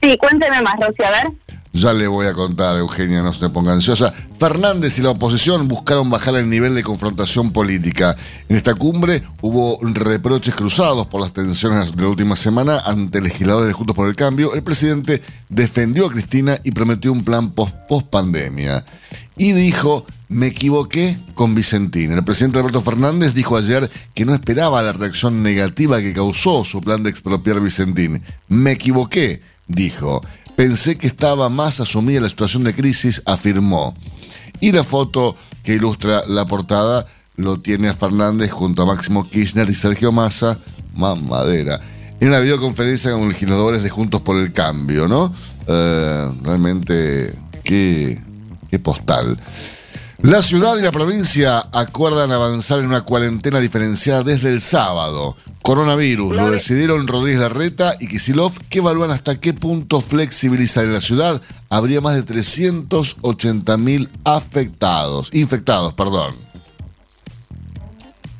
Sí, 0.00 0.16
cuénteme 0.16 0.62
más, 0.62 0.76
Rosy, 0.80 1.02
a 1.02 1.10
ver. 1.10 1.32
Ya 1.74 1.94
le 1.94 2.06
voy 2.06 2.26
a 2.26 2.34
contar, 2.34 2.76
Eugenia, 2.76 3.22
no 3.22 3.32
se 3.32 3.48
ponga 3.48 3.72
ansiosa. 3.72 4.12
Fernández 4.38 4.98
y 4.98 5.02
la 5.02 5.10
oposición 5.10 5.68
buscaron 5.68 6.10
bajar 6.10 6.36
el 6.36 6.50
nivel 6.50 6.74
de 6.74 6.82
confrontación 6.82 7.50
política. 7.50 8.14
En 8.50 8.56
esta 8.56 8.74
cumbre 8.74 9.22
hubo 9.40 9.78
reproches 9.80 10.54
cruzados 10.54 11.06
por 11.06 11.22
las 11.22 11.32
tensiones 11.32 11.96
de 11.96 12.02
la 12.02 12.08
última 12.08 12.36
semana 12.36 12.78
ante 12.78 13.22
legisladores 13.22 13.68
de 13.68 13.72
Juntos 13.72 13.96
por 13.96 14.06
el 14.06 14.16
Cambio. 14.16 14.52
El 14.54 14.62
presidente 14.62 15.22
defendió 15.48 16.06
a 16.06 16.10
Cristina 16.10 16.58
y 16.62 16.72
prometió 16.72 17.10
un 17.10 17.24
plan 17.24 17.52
post-pandemia. 17.52 18.84
y 19.38 19.52
dijo, 19.52 20.04
me 20.28 20.48
equivoqué 20.48 21.18
con 21.34 21.54
Vicentín. 21.54 22.12
El 22.12 22.22
presidente 22.22 22.58
Alberto 22.58 22.82
Fernández 22.82 23.32
dijo 23.32 23.56
ayer 23.56 23.90
que 24.14 24.26
no 24.26 24.34
esperaba 24.34 24.82
la 24.82 24.92
reacción 24.92 25.42
negativa 25.42 26.00
que 26.00 26.12
causó 26.12 26.64
su 26.64 26.82
plan 26.82 27.02
de 27.02 27.08
expropiar 27.08 27.60
Vicentín. 27.60 28.22
Me 28.48 28.72
equivoqué, 28.72 29.40
dijo. 29.66 30.20
Pensé 30.56 30.96
que 30.96 31.06
estaba 31.06 31.48
más 31.48 31.80
asumida 31.80 32.20
la 32.20 32.28
situación 32.28 32.64
de 32.64 32.74
crisis, 32.74 33.22
afirmó. 33.26 33.94
Y 34.60 34.72
la 34.72 34.84
foto 34.84 35.36
que 35.62 35.74
ilustra 35.74 36.24
la 36.26 36.46
portada 36.46 37.06
lo 37.36 37.60
tiene 37.60 37.88
a 37.88 37.94
Fernández 37.94 38.50
junto 38.50 38.82
a 38.82 38.86
Máximo 38.86 39.28
Kirchner 39.28 39.68
y 39.70 39.74
Sergio 39.74 40.12
Massa, 40.12 40.58
mamadera, 40.94 41.80
en 42.20 42.28
una 42.28 42.40
videoconferencia 42.40 43.12
con 43.12 43.28
legisladores 43.28 43.82
de 43.82 43.90
Juntos 43.90 44.20
por 44.20 44.36
el 44.36 44.52
Cambio, 44.52 45.08
¿no? 45.08 45.34
Eh, 45.66 46.30
realmente, 46.42 47.34
qué, 47.64 48.22
qué 48.70 48.78
postal. 48.78 49.38
La 50.22 50.40
ciudad 50.40 50.76
y 50.78 50.82
la 50.82 50.92
provincia 50.92 51.64
acuerdan 51.72 52.30
avanzar 52.30 52.78
en 52.78 52.86
una 52.86 53.00
cuarentena 53.00 53.58
diferenciada 53.58 54.22
desde 54.22 54.50
el 54.50 54.60
sábado. 54.60 55.36
Coronavirus, 55.62 56.36
lo 56.36 56.48
decidieron 56.48 57.08
Rodríguez 57.08 57.40
Larreta 57.40 57.94
y 57.98 58.06
Kisilov, 58.06 58.52
que 58.70 58.78
evalúan 58.78 59.10
hasta 59.10 59.40
qué 59.40 59.52
punto 59.52 60.00
flexibilizar 60.00 60.84
en 60.84 60.92
la 60.92 61.00
ciudad. 61.00 61.42
Habría 61.68 62.00
más 62.00 62.14
de 62.14 62.22
380 62.22 63.76
mil 63.78 64.10
afectados, 64.22 65.28
infectados, 65.32 65.92
perdón. 65.94 66.36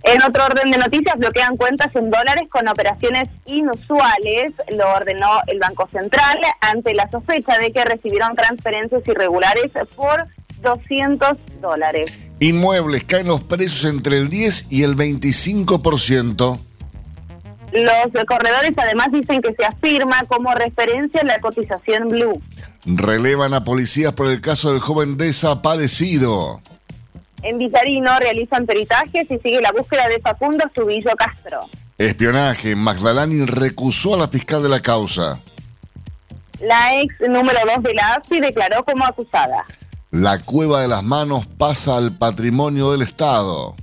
En 0.05 0.23
otro 0.23 0.45
orden 0.45 0.71
de 0.71 0.79
noticias, 0.79 1.17
bloquean 1.17 1.57
cuentas 1.57 1.95
en 1.97 2.11
dólares 2.11 2.45
con 2.51 2.69
operaciones 2.69 3.29
inusuales. 3.47 4.53
Lo 4.77 4.89
ordenó 4.89 5.41
el 5.49 5.59
Banco 5.59 5.89
Central 5.93 6.39
ante 6.61 6.95
la 6.95 7.09
sospecha 7.11 7.59
de 7.59 7.73
que 7.73 7.85
recibieron 7.85 8.37
transferencias 8.37 9.03
irregulares 9.07 9.71
por 9.97 10.29
200 10.62 11.37
dólares. 11.61 12.12
Inmuebles 12.40 13.04
caen 13.04 13.28
los 13.28 13.42
precios 13.42 13.85
entre 13.85 14.19
el 14.19 14.28
10 14.28 14.66
y 14.71 14.83
el 14.83 14.97
25%. 14.97 16.59
Los 17.73 18.25
corredores 18.26 18.73
además 18.76 19.09
dicen 19.12 19.40
que 19.40 19.54
se 19.54 19.64
afirma 19.64 20.23
como 20.28 20.52
referencia 20.54 21.21
en 21.23 21.28
la 21.28 21.40
cotización 21.40 22.09
Blue. 22.09 22.42
Relevan 22.85 23.54
a 23.54 23.64
policías 23.64 24.12
por 24.12 24.28
el 24.28 24.40
caso 24.40 24.73
del 24.73 24.81
joven 24.81 25.16
desaparecido. 25.16 26.61
En 27.42 27.59
Villarino 27.59 28.19
realizan 28.19 28.66
peritajes 28.66 29.26
y 29.31 29.38
sigue 29.38 29.61
la 29.61 29.73
búsqueda 29.73 30.07
de 30.09 30.21
Facundo 30.21 30.64
Subillo 30.75 31.11
Castro. 31.16 31.69
Espionaje. 31.99 32.76
Magdalani 32.76 33.47
recusó 33.47 34.14
a 34.14 34.19
la 34.19 34.28
fiscal 34.28 34.62
de 34.62 34.69
la 34.69 34.81
causa. 34.81 35.40
La 36.61 37.00
ex 37.00 37.14
número 37.28 37.59
2 37.75 37.83
de 37.83 37.95
la 37.95 38.14
AFI 38.14 38.40
declaró 38.40 38.85
como 38.85 39.04
acusada. 39.04 39.64
La 40.12 40.38
Cueva 40.40 40.83
de 40.83 40.88
las 40.88 41.02
Manos 41.02 41.47
pasa 41.47 41.97
al 41.97 42.19
patrimonio 42.19 42.92
del 42.92 43.00
Estado. 43.00 43.75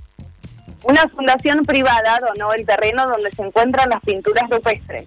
Una 0.84 1.08
fundación 1.08 1.64
privada 1.64 2.20
donó 2.20 2.52
el 2.52 2.64
terreno 2.64 3.08
donde 3.08 3.32
se 3.32 3.42
encuentran 3.42 3.90
las 3.90 4.00
pinturas 4.02 4.48
rupestres. 4.48 5.06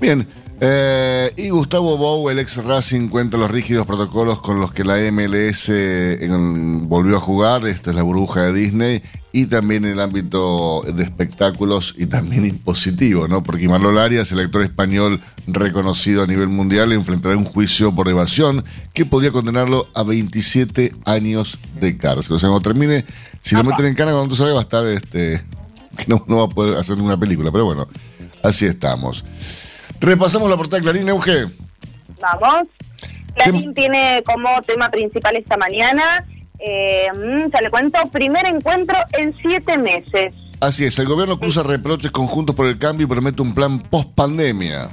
Bien, 0.00 0.26
eh, 0.60 1.32
y 1.36 1.50
Gustavo 1.50 1.96
Bou, 1.96 2.28
el 2.30 2.38
ex 2.38 2.56
Racing, 2.64 3.08
cuenta 3.08 3.36
los 3.36 3.50
rígidos 3.50 3.86
protocolos 3.86 4.40
con 4.40 4.58
los 4.60 4.72
que 4.72 4.84
la 4.84 4.96
MLS 5.12 5.68
en- 5.68 6.88
volvió 6.88 7.16
a 7.16 7.20
jugar. 7.20 7.66
Esta 7.66 7.90
es 7.90 7.96
la 7.96 8.02
burbuja 8.02 8.42
de 8.42 8.52
Disney. 8.52 9.02
Y 9.30 9.46
también 9.46 9.84
en 9.84 9.92
el 9.92 10.00
ámbito 10.00 10.82
de 10.92 11.02
espectáculos 11.04 11.94
y 11.98 12.06
también 12.06 12.46
impositivo, 12.46 13.28
¿no? 13.28 13.42
Porque 13.42 13.64
Imanol 13.66 13.98
Arias, 13.98 14.32
el 14.32 14.40
actor 14.40 14.62
español 14.62 15.20
reconocido 15.46 16.22
a 16.22 16.26
nivel 16.26 16.48
mundial, 16.48 16.92
enfrentará 16.92 17.36
un 17.36 17.44
juicio 17.44 17.94
por 17.94 18.08
evasión 18.08 18.64
que 18.94 19.04
podría 19.04 19.30
condenarlo 19.30 19.86
a 19.94 20.02
27 20.02 20.92
años 21.04 21.58
de 21.78 21.96
cárcel. 21.98 22.36
O 22.36 22.38
sea, 22.38 22.48
cuando 22.48 22.68
termine, 22.68 23.04
si 23.42 23.54
lo 23.54 23.62
meten 23.64 23.86
en 23.86 23.94
cana, 23.94 24.12
cuando 24.12 24.34
salga 24.34 24.54
va 24.54 24.60
a 24.60 24.62
estar, 24.62 24.86
este, 24.86 25.42
que 25.96 26.04
no, 26.08 26.24
no 26.26 26.38
va 26.38 26.44
a 26.44 26.48
poder 26.48 26.76
hacer 26.76 26.96
ninguna 26.96 27.20
película. 27.20 27.52
Pero 27.52 27.66
bueno, 27.66 27.86
así 28.42 28.64
estamos. 28.64 29.24
Repasamos 30.00 30.48
la 30.48 30.56
portada 30.56 30.80
de 30.80 30.84
Clarín, 30.84 31.08
Euge. 31.08 31.46
Vamos. 32.20 32.68
Clarín 33.34 33.74
tiene 33.74 34.22
como 34.26 34.60
tema 34.62 34.88
principal 34.90 35.36
esta 35.36 35.56
mañana, 35.56 36.26
eh, 36.58 37.06
mm, 37.14 37.50
ya 37.52 37.60
le 37.60 37.70
cuento, 37.70 37.98
primer 38.10 38.46
encuentro 38.46 38.96
en 39.16 39.32
siete 39.32 39.78
meses. 39.78 40.34
Así 40.60 40.84
es, 40.84 40.98
el 40.98 41.06
gobierno 41.06 41.38
cruza 41.38 41.62
reproches 41.62 42.10
conjuntos 42.10 42.56
por 42.56 42.66
el 42.66 42.78
cambio 42.78 43.06
y 43.06 43.08
promete 43.08 43.42
un 43.42 43.54
plan 43.54 43.78
post 43.78 44.10
pandemia. 44.14 44.88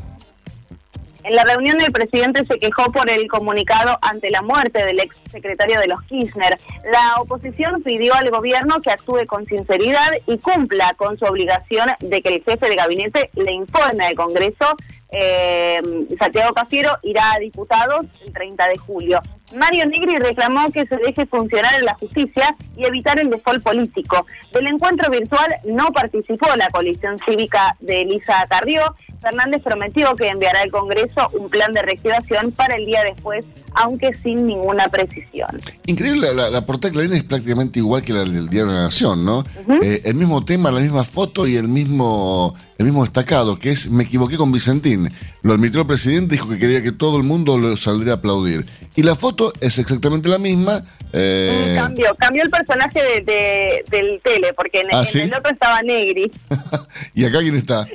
En 1.25 1.35
la 1.35 1.43
reunión 1.43 1.81
el 1.81 1.91
presidente 1.91 2.45
se 2.45 2.59
quejó 2.59 2.91
por 2.91 3.09
el 3.09 3.27
comunicado 3.27 3.97
ante 4.03 4.29
la 4.29 4.43
muerte 4.43 4.85
del 4.85 4.99
ex 4.99 5.15
secretario 5.31 5.79
de 5.79 5.87
los 5.87 5.99
Kirchner. 6.03 6.59
La 6.91 7.15
oposición 7.19 7.81
pidió 7.81 8.13
al 8.13 8.29
gobierno 8.29 8.79
que 8.83 8.91
actúe 8.91 9.25
con 9.25 9.43
sinceridad 9.47 10.11
y 10.27 10.37
cumpla 10.37 10.93
con 10.95 11.17
su 11.17 11.25
obligación 11.25 11.89
de 11.99 12.21
que 12.21 12.29
el 12.29 12.43
jefe 12.43 12.69
de 12.69 12.75
gabinete 12.75 13.31
le 13.33 13.53
informe 13.53 14.05
al 14.05 14.13
Congreso. 14.13 14.75
Eh, 15.09 15.81
Santiago 16.19 16.53
Cafiero 16.53 16.91
irá 17.01 17.33
a 17.33 17.39
diputados 17.39 18.05
el 18.23 18.31
30 18.31 18.67
de 18.67 18.77
julio. 18.77 19.21
Mario 19.53 19.85
Negri 19.85 20.17
reclamó 20.17 20.69
que 20.71 20.85
se 20.87 20.97
deje 20.97 21.25
funcionar 21.27 21.71
en 21.79 21.85
la 21.85 21.93
justicia 21.95 22.55
y 22.75 22.85
evitar 22.85 23.19
el 23.19 23.29
default 23.29 23.63
político. 23.63 24.25
Del 24.51 24.67
encuentro 24.67 25.09
virtual 25.11 25.47
no 25.65 25.91
participó 25.91 26.47
la 26.55 26.67
coalición 26.69 27.17
cívica 27.25 27.75
de 27.79 28.01
Elisa 28.01 28.45
Carrió. 28.49 28.95
Fernández 29.21 29.61
prometió 29.63 30.15
que 30.15 30.27
enviará 30.27 30.61
al 30.61 30.71
Congreso 30.71 31.29
un 31.33 31.49
plan 31.49 31.71
de 31.73 31.81
reactivación 31.81 32.51
para 32.51 32.75
el 32.75 32.85
día 32.85 33.03
después, 33.03 33.45
aunque 33.73 34.13
sin 34.21 34.45
ninguna 34.45 34.87
precisión. 34.87 35.49
Increíble, 35.87 36.33
la, 36.33 36.61
portada 36.61 36.89
de 36.89 36.93
Clarín 36.93 37.13
es 37.13 37.23
prácticamente 37.23 37.79
igual 37.79 38.03
que 38.03 38.13
la 38.13 38.19
del 38.19 38.49
Diario 38.49 38.67
de 38.67 38.77
la 38.77 38.83
Nación, 38.83 39.25
¿no? 39.25 39.43
Eh, 39.81 40.01
el 40.05 40.15
mismo 40.15 40.43
tema, 40.45 40.71
la 40.71 40.79
misma 40.79 41.03
foto 41.03 41.47
y 41.47 41.55
el 41.55 41.67
mismo, 41.67 42.53
el 42.77 42.85
mismo 42.85 43.03
destacado, 43.03 43.57
que 43.57 43.69
es 43.71 43.89
me 43.89 44.03
equivoqué 44.03 44.37
con 44.37 44.51
Vicentín. 44.51 45.11
Lo 45.43 45.53
admitió 45.53 45.81
el 45.81 45.87
presidente, 45.87 46.35
dijo 46.35 46.49
que 46.49 46.57
quería 46.57 46.83
que 46.83 46.91
todo 46.91 47.17
el 47.17 47.23
mundo 47.23 47.57
lo 47.57 47.75
saldría 47.77 48.13
a 48.13 48.15
aplaudir. 48.17 48.65
Y 48.95 49.03
la 49.03 49.15
foto 49.15 49.53
es 49.61 49.77
exactamente 49.77 50.27
la 50.29 50.37
misma. 50.39 50.83
eh, 51.13 51.67
Un 51.69 51.75
cambio, 51.75 52.15
cambió 52.17 52.43
el 52.43 52.49
personaje 52.49 53.01
de, 53.01 53.21
de- 53.21 53.85
del 53.89 54.21
tele, 54.23 54.53
porque 54.53 54.81
en, 54.81 54.87
¿Ah, 54.93 54.99
en 55.01 55.05
sí? 55.05 55.21
el 55.21 55.33
otro 55.33 55.51
estaba 55.51 55.81
Negri. 55.81 56.31
¿Y 57.13 57.25
acá 57.25 57.39
quién 57.39 57.55
está? 57.55 57.85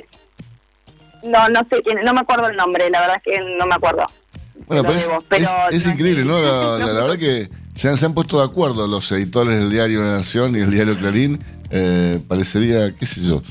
No, 1.23 1.47
no 1.49 1.59
sé 1.69 1.81
quién, 1.83 1.99
no 2.03 2.13
me 2.13 2.21
acuerdo 2.21 2.47
el 2.49 2.57
nombre, 2.57 2.89
la 2.89 3.01
verdad 3.01 3.17
es 3.23 3.33
que 3.33 3.39
no 3.57 3.65
me 3.67 3.75
acuerdo. 3.75 4.07
Bueno, 4.67 4.83
pero 4.83 4.95
es, 4.95 5.07
debo, 5.07 5.23
pero 5.29 5.43
es- 5.43 5.75
es 5.75 5.85
no 5.85 5.91
increíble. 5.93 6.25
¿no? 6.25 6.39
La, 6.41 6.77
la- 6.85 6.93
la 6.93 7.01
verdad 7.01 7.17
que 7.17 7.49
se 7.75 7.89
han, 7.89 8.13
puesto 8.13 8.39
de 8.39 8.45
acuerdo 8.45 8.87
los 8.87 9.11
editores 9.11 9.57
del 9.57 9.69
diario 9.69 10.01
La 10.01 10.17
Nación 10.17 10.55
y 10.55 10.59
el 10.59 10.71
diario 10.71 10.97
Clarín. 10.97 11.39
Eh, 11.69 12.19
parecería, 12.27 12.93
qué 12.95 13.05
sé 13.05 13.21
yo. 13.21 13.41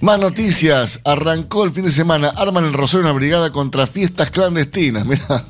Más 0.00 0.18
noticias. 0.18 1.00
Arrancó 1.04 1.64
el 1.64 1.70
fin 1.70 1.84
de 1.84 1.92
semana. 1.92 2.28
Arman 2.28 2.64
el 2.64 2.72
Rosario 2.72 3.06
una 3.06 3.12
brigada 3.12 3.52
contra 3.52 3.86
fiestas 3.86 4.30
clandestinas. 4.30 5.06
Mira. 5.06 5.44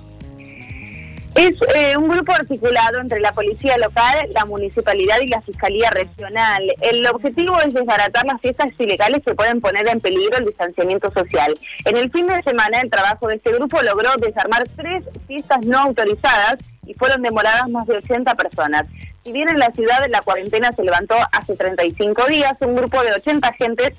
Es 1.35 1.57
eh, 1.75 1.97
un 1.97 2.09
grupo 2.09 2.33
articulado 2.33 3.01
entre 3.01 3.19
la 3.19 3.33
policía 3.33 3.77
local, 3.79 4.29
la 4.33 4.45
municipalidad 4.45 5.17
y 5.21 5.27
la 5.27 5.41
fiscalía 5.41 5.91
regional. 5.91 6.63
El 6.81 7.05
objetivo 7.09 7.61
es 7.61 7.75
desbaratar 7.75 8.25
las 8.25 8.41
fiestas 8.41 8.69
ilegales 8.79 9.21
que 9.27 9.35
pueden 9.35 9.61
poner 9.61 9.89
en 9.89 10.01
peligro 10.01 10.39
el 10.39 10.45
distanciamiento 10.45 11.13
social. 11.13 11.59
En 11.87 11.97
el 11.97 12.13
fin 12.13 12.27
de 12.27 12.41
semana, 12.45 12.81
el 12.81 12.89
trabajo 12.89 13.27
de 13.27 13.35
este 13.35 13.53
grupo 13.53 13.83
logró 13.83 14.11
desarmar 14.19 14.63
tres 14.77 15.03
fiestas 15.27 15.67
no 15.67 15.81
autorizadas 15.81 16.59
y 16.87 16.95
fueron 16.95 17.23
demoradas 17.23 17.69
más 17.69 17.89
de 17.89 17.97
80 17.97 18.33
personas. 18.37 18.85
Si 19.25 19.33
bien 19.33 19.49
en 19.49 19.59
la 19.59 19.73
ciudad 19.73 20.07
la 20.11 20.21
cuarentena 20.21 20.71
se 20.77 20.85
levantó 20.85 21.17
hace 21.33 21.57
35 21.57 22.27
días, 22.27 22.53
un 22.61 22.77
grupo 22.77 23.03
de 23.03 23.13
80 23.15 23.49
agentes 23.49 23.95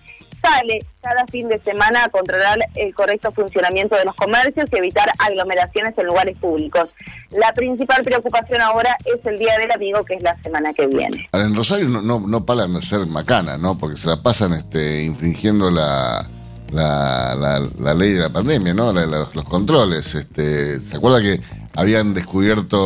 sale 0.45 0.79
cada 1.01 1.25
fin 1.27 1.47
de 1.47 1.59
semana 1.59 2.03
a 2.05 2.09
controlar 2.09 2.59
el 2.75 2.93
correcto 2.93 3.31
funcionamiento 3.31 3.95
de 3.95 4.05
los 4.05 4.15
comercios 4.15 4.65
y 4.71 4.77
evitar 4.77 5.09
aglomeraciones 5.19 5.97
en 5.97 6.05
lugares 6.05 6.37
públicos. 6.37 6.89
La 7.31 7.51
principal 7.53 8.03
preocupación 8.03 8.61
ahora 8.61 8.95
es 9.05 9.25
el 9.25 9.39
Día 9.39 9.57
del 9.57 9.71
Amigo, 9.71 10.03
que 10.05 10.15
es 10.15 10.23
la 10.23 10.35
semana 10.43 10.73
que 10.73 10.87
viene. 10.87 11.27
Ahora, 11.31 11.45
En 11.47 11.55
Rosario 11.55 11.87
no, 11.89 12.01
no, 12.01 12.19
no 12.19 12.45
paran 12.45 12.73
de 12.73 12.81
ser 12.81 13.05
macanas, 13.07 13.59
¿no? 13.59 13.77
Porque 13.77 13.97
se 13.97 14.07
la 14.07 14.21
pasan 14.21 14.53
este, 14.53 15.03
infringiendo 15.03 15.69
la, 15.71 16.27
la, 16.71 17.35
la- 17.79 17.93
ley 17.93 18.11
de 18.13 18.19
la 18.21 18.29
pandemia, 18.31 18.73
¿no? 18.73 18.93
Los 18.93 19.43
controles. 19.45 20.15
Este, 20.15 20.79
¿Se 20.79 20.97
acuerda 20.97 21.21
que 21.21 21.39
habían 21.75 22.13
descubierto 22.13 22.77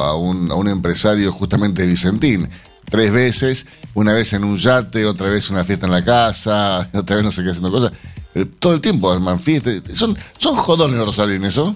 a 0.00 0.16
un, 0.16 0.50
a 0.50 0.54
un 0.54 0.68
empresario 0.68 1.32
justamente 1.32 1.86
Vicentín? 1.86 2.48
Tres 2.84 3.12
veces, 3.12 3.66
una 3.94 4.12
vez 4.12 4.32
en 4.32 4.44
un 4.44 4.56
yate, 4.56 5.04
otra 5.06 5.28
vez 5.30 5.50
una 5.50 5.64
fiesta 5.64 5.86
en 5.86 5.92
la 5.92 6.04
casa, 6.04 6.88
otra 6.94 7.16
vez 7.16 7.24
no 7.24 7.30
sé 7.30 7.42
qué 7.42 7.50
haciendo 7.50 7.70
cosas. 7.70 7.92
Eh, 8.34 8.44
todo 8.44 8.74
el 8.74 8.80
tiempo 8.80 9.10
arman 9.10 9.40
fiestas. 9.40 9.82
Son, 9.94 10.16
son 10.38 10.54
jodones 10.56 10.96
los 10.96 11.06
rosarinos, 11.06 11.48
¿eso? 11.48 11.74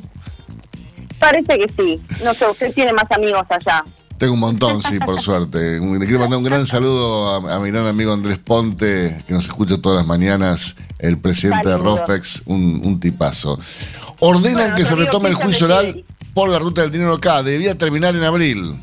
Parece 1.18 1.58
que 1.58 1.72
sí. 1.76 2.00
No 2.24 2.34
sé, 2.34 2.46
usted 2.46 2.72
tiene 2.74 2.92
más 2.92 3.10
amigos 3.10 3.44
allá. 3.48 3.84
Tengo 4.18 4.34
un 4.34 4.40
montón, 4.40 4.80
sí, 4.82 4.98
por 5.00 5.20
suerte. 5.20 5.80
Le 5.80 6.06
quiero 6.06 6.20
mandar 6.20 6.38
un 6.38 6.44
gran 6.44 6.66
saludo 6.66 7.48
a, 7.48 7.56
a 7.56 7.60
mi 7.60 7.70
gran 7.70 7.86
amigo 7.86 8.12
Andrés 8.12 8.38
Ponte, 8.38 9.24
que 9.26 9.32
nos 9.32 9.44
escucha 9.44 9.78
todas 9.78 9.98
las 9.98 10.06
mañanas, 10.06 10.76
el 11.00 11.18
presidente 11.18 11.68
de. 11.68 11.76
Rofex, 11.78 12.42
un, 12.46 12.80
un 12.84 13.00
tipazo. 13.00 13.58
Ordenan 14.20 14.54
Bueno, 14.54 14.74
que 14.76 14.86
se 14.86 14.94
retome 14.94 15.30
el 15.30 15.36
¿qué 15.36 15.44
juicio 15.44 15.66
oral 15.66 16.04
por 16.32 16.48
la 16.48 16.58
ruta 16.58 16.82
del 16.82 16.92
dinero 16.92 17.14
acá. 17.14 17.42
Debía 17.42 17.76
terminar 17.76 18.14
en 18.14 18.22
abril. 18.22 18.80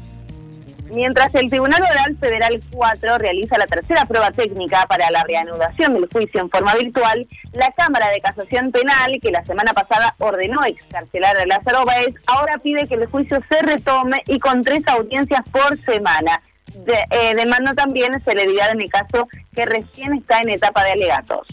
Mientras 0.93 1.34
el 1.36 1.49
Tribunal 1.49 1.82
Oral 1.82 2.17
Federal 2.19 2.62
4 2.73 3.17
realiza 3.17 3.58
la 3.58 3.65
tercera 3.65 4.06
prueba 4.06 4.32
técnica 4.32 4.86
para 4.88 5.10
la 5.10 5.23
reanudación 5.23 5.93
del 5.93 6.10
juicio 6.12 6.41
en 6.41 6.49
forma 6.49 6.75
virtual, 6.75 7.27
la 7.54 7.71
Cámara 7.71 8.10
de 8.10 8.19
Casación 8.19 8.71
Penal, 8.71 9.17
que 9.21 9.32
la 9.32 9.45
semana 9.45 9.73
pasada 9.73 10.15
ordenó 10.19 10.65
excarcelar 10.65 11.38
a 11.38 11.45
Lázaro 11.45 11.86
Báez, 11.86 12.13
ahora 12.27 12.58
pide 12.58 12.88
que 12.88 12.95
el 12.95 13.06
juicio 13.06 13.39
se 13.49 13.62
retome 13.62 14.21
y 14.27 14.39
con 14.39 14.63
tres 14.63 14.84
audiencias 14.88 15.41
por 15.51 15.77
semana. 15.86 16.41
De, 16.73 16.93
eh, 17.12 17.36
también 17.75 18.13
celeridad 18.23 18.71
en 18.71 18.82
el 18.82 18.89
caso 18.89 19.27
que 19.54 19.65
recién 19.65 20.13
está 20.13 20.39
en 20.41 20.49
etapa 20.49 20.84
de 20.84 20.91
alegatos. 20.91 21.47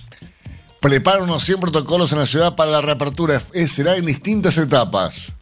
Prepara 0.80 1.22
unos 1.22 1.42
100 1.42 1.60
protocolos 1.60 2.12
en 2.12 2.18
la 2.18 2.26
ciudad 2.26 2.54
para 2.54 2.70
la 2.70 2.80
reapertura. 2.80 3.40
Será 3.40 3.96
en 3.96 4.06
distintas 4.06 4.58
etapas. 4.58 5.34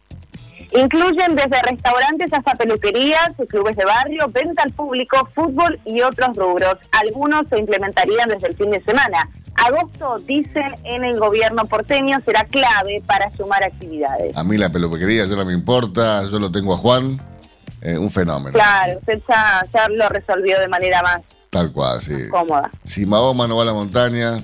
Incluyen 0.71 1.35
desde 1.35 1.61
restaurantes 1.61 2.31
hasta 2.33 2.55
peluquerías, 2.55 3.31
clubes 3.47 3.75
de 3.75 3.85
barrio, 3.85 4.29
venta 4.29 4.63
al 4.63 4.71
público, 4.71 5.29
fútbol 5.33 5.79
y 5.85 6.01
otros 6.01 6.35
rubros. 6.35 6.77
Algunos 6.91 7.47
se 7.49 7.59
implementarían 7.59 8.29
desde 8.29 8.47
el 8.47 8.55
fin 8.55 8.71
de 8.71 8.83
semana. 8.83 9.29
Agosto, 9.55 10.17
dicen 10.25 10.75
en 10.83 11.03
el 11.03 11.19
gobierno 11.19 11.65
porteño, 11.65 12.19
será 12.25 12.43
clave 12.45 13.01
para 13.05 13.33
sumar 13.35 13.63
actividades. 13.63 14.37
A 14.37 14.43
mí 14.43 14.57
la 14.57 14.69
peluquería 14.69 15.25
ya 15.25 15.35
no 15.35 15.45
me 15.45 15.53
importa, 15.53 16.23
yo 16.29 16.39
lo 16.39 16.51
tengo 16.51 16.73
a 16.73 16.77
Juan. 16.77 17.17
Eh, 17.81 17.97
un 17.97 18.09
fenómeno. 18.09 18.53
Claro, 18.53 18.97
usted 18.99 19.21
ya, 19.29 19.61
ya 19.71 19.87
lo 19.87 20.09
resolvió 20.09 20.59
de 20.59 20.67
manera 20.67 21.01
más 21.03 21.21
Tal 21.49 21.71
cual, 21.71 22.01
sí. 22.01 22.27
cómoda. 22.29 22.69
Si 22.83 23.05
Mahoma 23.05 23.47
no 23.47 23.55
va 23.55 23.63
a 23.63 23.65
la 23.65 23.73
montaña, 23.73 24.41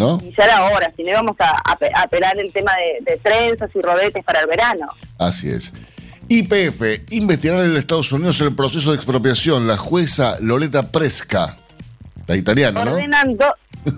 ¿no? 0.00 0.18
Y 0.22 0.34
ya 0.36 0.44
era 0.44 0.64
hora, 0.64 0.92
si 0.96 1.04
no 1.04 1.10
íbamos 1.10 1.36
a, 1.38 1.58
a, 1.64 1.76
pe- 1.76 1.92
a 1.94 2.08
pelar 2.08 2.36
el 2.38 2.52
tema 2.52 2.72
de, 2.76 3.12
de 3.12 3.18
trenzas 3.18 3.70
y 3.74 3.80
rodetes 3.80 4.24
para 4.24 4.40
el 4.40 4.46
verano. 4.46 4.86
Así 5.18 5.48
es. 5.50 5.72
IPF, 6.28 6.82
investigará 7.10 7.64
en 7.64 7.76
Estados 7.76 8.10
Unidos 8.12 8.40
el 8.40 8.54
proceso 8.54 8.90
de 8.90 8.96
expropiación. 8.96 9.66
La 9.66 9.76
jueza 9.76 10.36
Loreta 10.40 10.90
Presca, 10.90 11.58
la 12.26 12.36
italiana, 12.36 12.84
¿no? 12.84 12.92
Ordenan 12.92 13.36
do- 13.36 13.54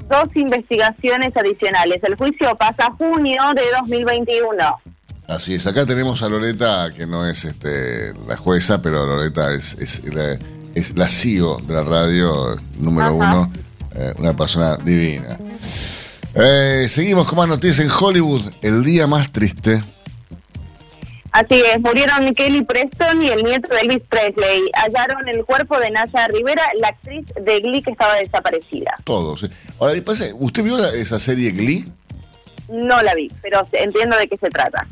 dos 0.08 0.28
investigaciones 0.34 1.36
adicionales. 1.36 1.98
El 2.02 2.16
juicio 2.16 2.56
pasa 2.56 2.86
a 2.86 2.92
junio 2.92 3.40
de 3.54 3.62
2021. 3.80 4.80
Así 5.28 5.54
es. 5.54 5.66
Acá 5.66 5.84
tenemos 5.86 6.22
a 6.22 6.28
Loreta, 6.28 6.90
que 6.96 7.06
no 7.06 7.26
es 7.28 7.44
este 7.44 8.12
la 8.26 8.36
jueza, 8.36 8.80
pero 8.82 9.06
Loreta 9.06 9.52
es, 9.54 9.74
es, 9.74 10.02
la, 10.04 10.38
es 10.74 10.96
la 10.96 11.08
CEO 11.08 11.58
de 11.58 11.74
la 11.74 11.84
radio 11.84 12.56
número 12.78 13.08
Ajá. 13.08 13.14
uno. 13.40 13.52
Eh, 13.94 14.14
una 14.18 14.36
persona 14.36 14.76
divina. 14.76 15.38
Eh, 16.34 16.86
seguimos 16.88 17.26
con 17.26 17.38
más 17.38 17.48
noticias 17.48 17.80
en 17.80 17.90
Hollywood. 17.90 18.42
El 18.62 18.84
día 18.84 19.06
más 19.06 19.30
triste. 19.32 19.82
Así 21.32 21.62
es, 21.74 21.80
murieron 21.80 22.34
Kelly 22.34 22.62
Preston 22.62 23.22
y 23.22 23.28
el 23.28 23.42
nieto 23.42 23.68
de 23.74 23.80
Elvis 23.80 24.02
Presley. 24.08 24.70
Hallaron 24.74 25.26
el 25.28 25.44
cuerpo 25.44 25.78
de 25.78 25.90
Naya 25.90 26.28
Rivera, 26.28 26.62
la 26.78 26.88
actriz 26.88 27.24
de 27.40 27.60
Glee 27.60 27.82
que 27.82 27.90
estaba 27.90 28.16
desaparecida. 28.16 28.98
Todos. 29.04 29.48
Ahora, 29.78 29.94
¿usted 30.38 30.62
vio 30.62 30.78
esa 30.92 31.18
serie 31.18 31.52
Glee? 31.52 31.90
no 32.72 33.02
la 33.02 33.14
vi, 33.14 33.30
pero 33.42 33.66
entiendo 33.72 34.16
de 34.16 34.28
qué 34.28 34.36
se 34.38 34.48
trata. 34.48 34.86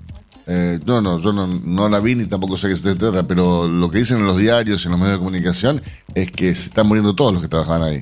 Eh, 0.46 0.78
no, 0.84 1.00
no, 1.00 1.20
yo 1.20 1.32
no, 1.32 1.46
no, 1.46 1.88
la 1.88 2.00
vi 2.00 2.14
ni 2.14 2.26
tampoco 2.26 2.58
sé 2.58 2.68
de 2.68 2.74
qué 2.74 2.80
se 2.80 2.94
trata, 2.96 3.26
pero 3.26 3.66
lo 3.68 3.90
que 3.90 3.98
dicen 3.98 4.18
en 4.18 4.26
los 4.26 4.38
diarios 4.38 4.82
y 4.82 4.86
en 4.86 4.92
los 4.92 5.00
medios 5.00 5.18
de 5.18 5.24
comunicación 5.24 5.82
es 6.14 6.30
que 6.30 6.54
se 6.54 6.68
están 6.68 6.88
muriendo 6.88 7.14
todos 7.14 7.32
los 7.32 7.42
que 7.42 7.48
trabajaban 7.48 7.82
ahí. 7.82 8.00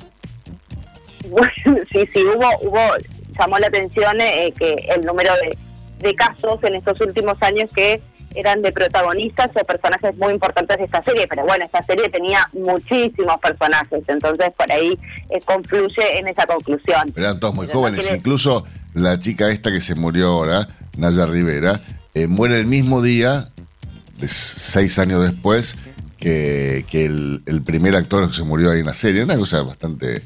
sí, 1.93 2.09
sí, 2.13 2.23
hubo, 2.25 2.69
hubo, 2.69 2.81
llamó 3.39 3.59
la 3.59 3.67
atención 3.67 4.21
eh, 4.21 4.53
que 4.57 4.75
el 4.95 5.05
número 5.05 5.33
de, 5.35 5.57
de 6.01 6.15
casos 6.15 6.63
en 6.63 6.75
estos 6.75 7.01
últimos 7.01 7.37
años 7.41 7.71
que 7.75 8.01
eran 8.35 8.63
de 8.63 8.73
protagonistas 8.73 9.51
o 9.55 9.65
personajes 9.65 10.17
muy 10.17 10.33
importantes 10.33 10.79
de 10.79 10.85
esta 10.85 11.03
serie, 11.03 11.27
pero 11.29 11.45
bueno, 11.45 11.65
esta 11.65 11.83
serie 11.83 12.09
tenía 12.09 12.49
muchísimos 12.53 13.41
personajes, 13.41 14.03
entonces 14.07 14.51
por 14.57 14.71
ahí 14.71 14.99
eh, 15.31 15.41
confluye 15.45 16.19
en 16.19 16.29
esa 16.29 16.47
conclusión. 16.47 17.13
Eran 17.17 17.41
todos 17.41 17.55
muy 17.55 17.67
jóvenes, 17.69 18.11
incluso 18.15 18.65
la 18.95 19.19
chica 19.19 19.49
esta 19.49 19.71
que 19.71 19.81
se 19.81 19.95
murió 19.95 20.29
ahora, 20.29 20.69
Naya 20.97 21.27
Rivera, 21.27 21.81
eh, 22.15 22.27
muere 22.27 22.59
el 22.59 22.67
mismo 22.67 23.03
día, 23.03 23.49
de 24.19 24.29
seis 24.29 24.99
años 24.99 25.25
después, 25.25 25.77
que, 26.19 26.85
que 26.91 27.07
el, 27.07 27.63
primer 27.65 27.95
actor 27.95 28.29
que 28.29 28.35
se 28.35 28.43
murió 28.43 28.71
ahí 28.71 28.81
en 28.81 28.87
la 28.87 28.95
serie. 28.95 29.23
Una 29.23 29.37
cosa 29.37 29.63
bastante... 29.63 30.23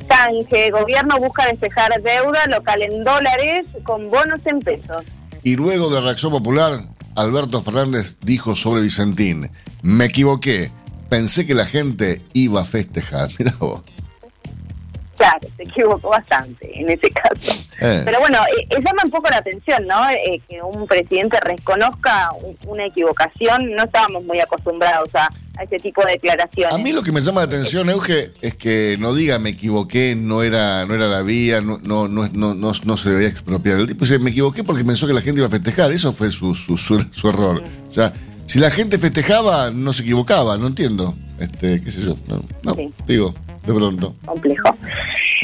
Canje. 0.07 0.71
Gobierno 0.71 1.19
busca 1.19 1.49
despejar 1.49 1.91
deuda 2.01 2.47
local 2.47 2.83
en 2.83 3.03
dólares 3.03 3.67
con 3.83 4.09
bonos 4.11 4.41
en 4.47 4.61
pesos. 4.61 5.05
Y 5.43 5.57
luego 5.57 5.89
de 5.89 5.97
la 5.97 6.03
reacción 6.03 6.31
popular, 6.31 6.85
Alberto 7.17 7.61
Fernández 7.63 8.17
dijo 8.21 8.55
sobre 8.55 8.83
Vicentín, 8.83 9.51
me 9.83 10.05
equivoqué, 10.05 10.71
pensé 11.09 11.49
que 11.49 11.57
la 11.57 11.67
gente 11.67 12.23
iba 12.33 12.61
a 12.61 12.65
festejar. 12.65 13.29
Mira 13.41 13.55
vos. 13.59 13.83
Claro, 15.23 15.49
se 15.57 15.63
equivocó 15.63 16.09
bastante 16.09 16.69
en 16.75 16.91
ese 16.91 17.09
caso. 17.13 17.53
Eh. 17.81 18.03
Pero 18.05 18.19
bueno, 18.19 18.39
eh, 18.59 18.67
eh, 18.71 18.77
llama 18.85 19.03
un 19.05 19.11
poco 19.13 19.31
la 19.31 19.37
atención, 19.37 19.87
¿no? 19.87 20.01
que 20.49 20.61
un 20.61 20.85
presidente 20.89 21.39
reconozca 21.39 22.31
una 22.67 22.87
equivocación. 22.87 23.71
No 23.77 23.85
estábamos 23.85 24.25
muy 24.25 24.41
acostumbrados 24.41 25.15
a, 25.15 25.29
ese 25.63 25.79
tipo 25.79 26.05
de 26.05 26.15
declaraciones. 26.15 26.75
A 26.75 26.79
mí 26.79 26.91
lo 26.91 27.05
que 27.05 27.13
me 27.13 27.21
llama 27.21 27.43
la 27.43 27.47
atención, 27.47 27.89
Euge, 27.89 28.33
es 28.41 28.57
que 28.57 28.97
no 28.99 29.15
diga 29.15 29.39
me 29.39 29.51
equivoqué, 29.51 30.17
no 30.17 30.43
era 30.43 30.87
no 30.87 30.95
era 30.95 31.07
la 31.07 31.23
vía, 31.23 31.61
no 31.61 31.79
no 31.81 32.09
no 32.09 32.29
no, 32.33 32.55
no, 32.55 32.97
se 32.97 33.11
debía 33.11 33.29
expropiar. 33.29 33.79
El 33.79 33.87
tipo 33.87 34.05
dice 34.05 34.19
me 34.19 34.31
equivoqué 34.31 34.65
porque 34.65 34.85
pensó 34.85 35.07
que 35.07 35.15
la 35.15 35.21
gente 35.21 35.41
iba 35.41 35.47
a 35.47 35.51
festejar. 35.51 35.93
Eso 35.93 36.13
fue 36.13 36.33
su, 36.33 36.57
su, 36.57 36.77
su, 36.79 37.29
error. 37.29 37.63
O 37.89 37.93
sea, 37.93 38.13
si 38.47 38.59
la 38.59 38.73
gente 38.73 38.99
festejaba, 38.99 39.71
no 39.71 39.93
se 39.93 40.03
equivocaba. 40.03 40.59
No 40.59 40.67
entiendo. 40.67 41.15
Este, 41.39 41.81
qué 41.81 41.93
sé 41.93 42.01
yo. 42.01 42.17
No, 42.65 42.75
digo 43.07 43.37
de 43.67 43.75
pronto. 43.75 44.15
Complejo. 44.25 44.77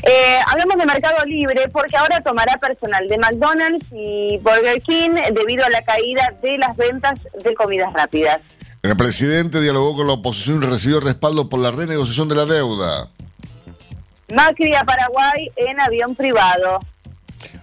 Eh, 0.05 0.39
hablamos 0.47 0.77
de 0.77 0.87
Mercado 0.87 1.25
Libre 1.27 1.69
porque 1.73 1.97
ahora 1.97 2.21
tomará 2.21 2.57
personal 2.59 3.07
de 3.09 3.19
McDonald's 3.19 3.87
y 3.93 4.39
Burger 4.39 4.81
King 4.83 5.11
debido 5.35 5.65
a 5.65 5.71
la 5.71 5.83
caída 5.83 6.35
de 6.43 6.59
las 6.59 6.77
ventas 6.77 7.19
de 7.45 7.55
comidas 7.55 7.93
rápidas. 7.93 8.41
El 8.83 8.97
presidente 8.97 9.61
dialogó 9.61 9.97
con 9.97 10.07
la 10.07 10.15
oposición 10.15 10.63
y 10.63 10.67
recibió 10.67 11.01
respaldo 11.01 11.49
por 11.49 11.61
la 11.61 11.71
renegociación 11.71 12.29
de 12.29 12.37
la 12.37 12.47
deuda. 12.47 13.11
Macri 14.35 14.75
a 14.75 14.85
Paraguay 14.85 15.51
en 15.57 15.81
avión 15.81 16.15
privado. 16.15 16.79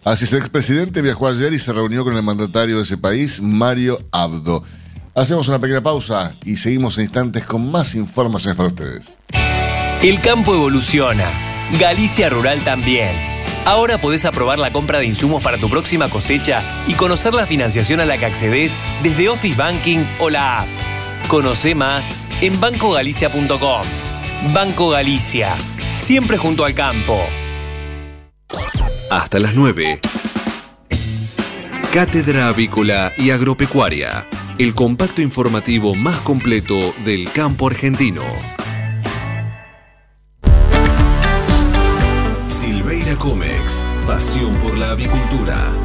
Así 0.03 0.25
es, 0.25 0.33
el 0.33 0.39
expresidente 0.39 1.01
viajó 1.01 1.27
ayer 1.27 1.53
y 1.53 1.59
se 1.59 1.73
reunió 1.73 2.03
con 2.03 2.15
el 2.15 2.23
mandatario 2.23 2.77
de 2.77 2.83
ese 2.83 2.97
país, 2.97 3.41
Mario 3.41 3.99
Abdo. 4.11 4.63
Hacemos 5.15 5.47
una 5.47 5.59
pequeña 5.59 5.81
pausa 5.81 6.35
y 6.43 6.57
seguimos 6.57 6.97
en 6.97 7.05
instantes 7.05 7.45
con 7.45 7.71
más 7.71 7.95
informaciones 7.95 8.57
para 8.57 8.69
ustedes. 8.69 9.15
El 10.05 10.19
campo 10.19 10.53
evoluciona. 10.53 11.27
Galicia 11.79 12.29
Rural 12.29 12.63
también. 12.63 13.15
Ahora 13.65 13.97
podés 13.97 14.25
aprobar 14.25 14.59
la 14.59 14.71
compra 14.71 14.99
de 14.99 15.07
insumos 15.07 15.41
para 15.41 15.57
tu 15.57 15.67
próxima 15.67 16.09
cosecha 16.09 16.61
y 16.85 16.93
conocer 16.93 17.33
la 17.33 17.47
financiación 17.47 17.99
a 17.99 18.05
la 18.05 18.19
que 18.19 18.27
accedes 18.27 18.79
desde 19.01 19.29
Office 19.29 19.55
Banking 19.55 20.05
o 20.19 20.29
la 20.29 20.59
app. 20.59 20.67
Conoce 21.27 21.73
más 21.73 22.19
en 22.41 22.59
bancogalicia.com. 22.59 23.81
Banco 24.53 24.89
Galicia, 24.91 25.57
siempre 25.95 26.37
junto 26.37 26.65
al 26.65 26.75
campo. 26.75 27.25
Hasta 29.09 29.39
las 29.39 29.55
9. 29.55 30.01
Cátedra 31.91 32.49
Avícola 32.49 33.11
y 33.17 33.31
Agropecuaria, 33.31 34.27
el 34.59 34.75
compacto 34.75 35.23
informativo 35.23 35.95
más 35.95 36.19
completo 36.19 36.93
del 37.03 37.31
campo 37.31 37.65
argentino. 37.65 38.21
Comex, 43.17 43.85
pasión 44.07 44.55
por 44.59 44.77
la 44.77 44.91
avicultura. 44.91 45.84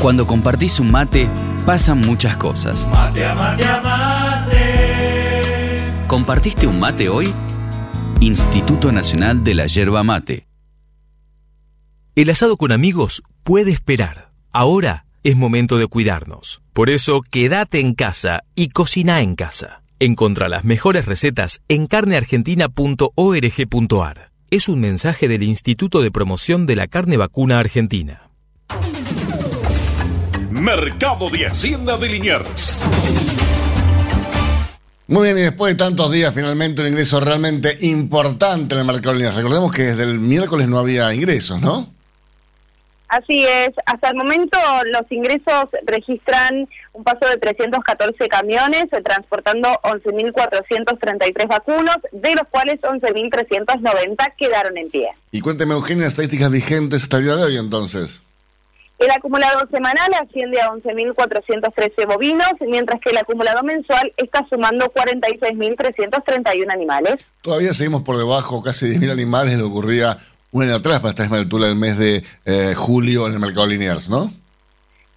cuando 0.00 0.26
compartís 0.26 0.80
un 0.80 0.90
mate, 0.90 1.28
pasan 1.66 2.00
muchas 2.00 2.36
cosas. 2.36 2.88
Mate 2.88 3.26
a 3.26 3.34
mate 3.34 3.64
a 3.64 3.80
mate. 3.80 4.56
¿Compartiste 6.06 6.66
un 6.66 6.78
mate 6.78 7.08
hoy? 7.08 7.32
Instituto 8.20 8.92
Nacional 8.92 9.42
de 9.44 9.54
la 9.54 9.66
Yerba 9.66 10.02
Mate. 10.02 10.46
El 12.14 12.30
asado 12.30 12.56
con 12.56 12.72
amigos 12.72 13.22
puede 13.42 13.70
esperar. 13.70 14.30
Ahora 14.52 15.04
es 15.24 15.36
momento 15.36 15.76
de 15.78 15.88
cuidarnos. 15.88 16.62
Por 16.72 16.88
eso, 16.90 17.20
quédate 17.20 17.80
en 17.80 17.94
casa 17.94 18.44
y 18.54 18.70
cocina 18.70 19.20
en 19.20 19.34
casa. 19.34 19.82
Encontra 20.00 20.48
las 20.48 20.64
mejores 20.64 21.04
recetas 21.06 21.60
en 21.68 21.86
carneargentina.org.ar. 21.86 24.30
Es 24.50 24.70
un 24.70 24.80
mensaje 24.80 25.28
del 25.28 25.42
Instituto 25.42 26.00
de 26.00 26.10
Promoción 26.10 26.64
de 26.64 26.74
la 26.74 26.86
Carne 26.86 27.18
Vacuna 27.18 27.58
Argentina. 27.58 28.30
Mercado 30.50 31.28
de 31.28 31.46
Hacienda 31.46 31.98
de 31.98 32.08
Liniers. 32.08 32.82
Muy 35.06 35.24
bien, 35.24 35.36
y 35.36 35.42
después 35.42 35.74
de 35.74 35.76
tantos 35.76 36.10
días, 36.10 36.32
finalmente 36.34 36.80
un 36.80 36.88
ingreso 36.88 37.20
realmente 37.20 37.76
importante 37.82 38.74
en 38.74 38.80
el 38.80 38.86
mercado 38.86 39.12
de 39.12 39.18
Liniers. 39.18 39.36
Recordemos 39.36 39.70
que 39.70 39.82
desde 39.82 40.04
el 40.04 40.18
miércoles 40.18 40.66
no 40.66 40.78
había 40.78 41.12
ingresos, 41.12 41.60
¿no? 41.60 41.92
Así 43.08 43.44
es, 43.44 43.70
hasta 43.86 44.10
el 44.10 44.16
momento 44.16 44.58
los 44.92 45.10
ingresos 45.10 45.70
registran 45.86 46.68
un 46.92 47.04
paso 47.04 47.26
de 47.26 47.38
314 47.38 48.28
camiones 48.28 48.84
eh, 48.92 49.00
transportando 49.02 49.68
11.433 49.82 51.48
vacunos, 51.48 51.96
de 52.12 52.34
los 52.34 52.46
cuales 52.50 52.80
11.390 52.82 54.34
quedaron 54.36 54.76
en 54.76 54.90
pie. 54.90 55.08
Y 55.30 55.40
cuénteme, 55.40 55.72
Eugenia, 55.72 56.06
estadísticas 56.06 56.50
vigentes 56.50 57.04
hasta 57.04 57.16
el 57.16 57.24
día 57.24 57.36
de 57.36 57.44
hoy 57.44 57.56
entonces. 57.56 58.22
El 58.98 59.10
acumulado 59.12 59.60
semanal 59.70 60.10
asciende 60.20 60.60
a 60.60 60.70
11.413 60.70 62.06
bovinos, 62.06 62.50
mientras 62.66 63.00
que 63.00 63.10
el 63.10 63.18
acumulado 63.18 63.62
mensual 63.62 64.12
está 64.16 64.44
sumando 64.50 64.92
46.331 64.92 66.72
animales. 66.72 67.20
Todavía 67.40 67.72
seguimos 67.72 68.02
por 68.02 68.18
debajo, 68.18 68.60
casi 68.60 68.86
10.000 68.86 69.12
animales, 69.12 69.56
le 69.56 69.62
ocurría 69.62 70.18
un 70.50 70.62
año 70.62 70.76
atrás 70.76 71.00
para 71.00 71.10
esta 71.10 71.22
misma 71.22 71.36
altura 71.38 71.66
del 71.66 71.76
mes 71.76 71.98
de 71.98 72.24
eh, 72.44 72.74
julio 72.74 73.26
en 73.26 73.34
el 73.34 73.40
mercado 73.40 73.66
Liniers, 73.66 74.08
¿no? 74.08 74.32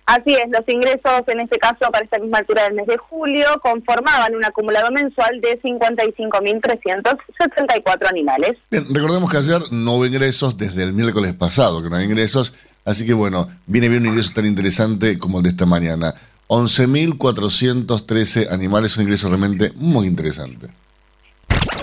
Así 0.06 0.34
es, 0.34 0.44
los 0.50 0.68
ingresos 0.68 1.22
en 1.28 1.40
este 1.40 1.58
caso 1.58 1.90
para 1.92 2.04
esta 2.04 2.20
misma 2.20 2.40
altura 2.40 2.64
del 2.64 2.74
mes 2.74 2.86
de 2.88 2.98
julio 2.98 3.46
conformaban 3.62 4.36
un 4.36 4.44
acumulado 4.44 4.92
mensual 4.92 5.40
de 5.40 5.62
55.374 5.62 8.10
animales. 8.10 8.58
Bien, 8.70 8.86
recordemos 8.90 9.32
que 9.32 9.38
ayer 9.38 9.62
no 9.72 9.94
hubo 9.94 10.06
ingresos 10.06 10.58
desde 10.58 10.84
el 10.84 10.92
miércoles 10.92 11.34
pasado, 11.34 11.82
que 11.82 11.90
no 11.90 11.96
hay 11.96 12.04
ingresos, 12.06 12.54
así 12.84 13.06
que 13.06 13.14
bueno, 13.14 13.48
viene 13.68 13.88
bien 13.88 14.02
un 14.02 14.10
ingreso 14.10 14.34
tan 14.34 14.46
interesante 14.46 15.18
como 15.18 15.38
el 15.38 15.44
de 15.44 15.52
esta 15.52 15.66
mañana. 15.66 16.14
11.413 16.48 18.52
animales, 18.52 18.98
un 18.98 19.04
ingreso 19.04 19.30
realmente 19.30 19.72
muy 19.76 20.08
interesante. 20.08 20.68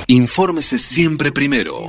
Infórmese 0.06 0.78
siempre 0.78 1.32
primero. 1.32 1.88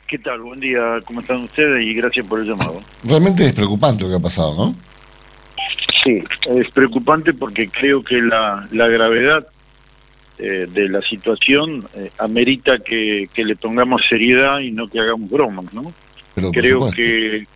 ¿Qué 0.07 0.19
tal? 0.19 0.43
Buen 0.43 0.61
día, 0.61 1.01
¿cómo 1.07 1.23
están 1.23 1.39
ustedes? 1.45 1.87
Y 1.87 1.95
gracias 1.95 2.27
por 2.27 2.41
el 2.41 2.47
llamado. 2.51 2.83
Realmente 3.03 3.47
es 3.47 3.53
preocupante 3.55 4.05
lo 4.05 4.11
que 4.11 4.17
ha 4.17 4.21
pasado, 4.21 4.55
¿no? 4.59 4.75
Sí, 6.05 6.23
es 6.51 6.71
preocupante 6.75 7.33
porque 7.33 7.71
creo 7.71 8.05
que 8.05 8.21
la, 8.21 8.69
la 8.73 8.89
gravedad 8.89 9.47
eh, 10.39 10.67
de 10.69 10.89
la 10.89 11.01
situación 11.03 11.87
eh, 11.95 12.11
amerita 12.19 12.79
que, 12.79 13.29
que 13.33 13.45
le 13.45 13.57
pongamos 13.57 14.07
seriedad 14.07 14.61
y 14.61 14.71
no 14.71 14.87
que 14.87 15.01
hagamos 15.01 15.31
bromas, 15.31 15.73
¿no? 15.73 15.93
Pero, 16.35 16.51
creo 16.51 16.91
que, 16.91 17.47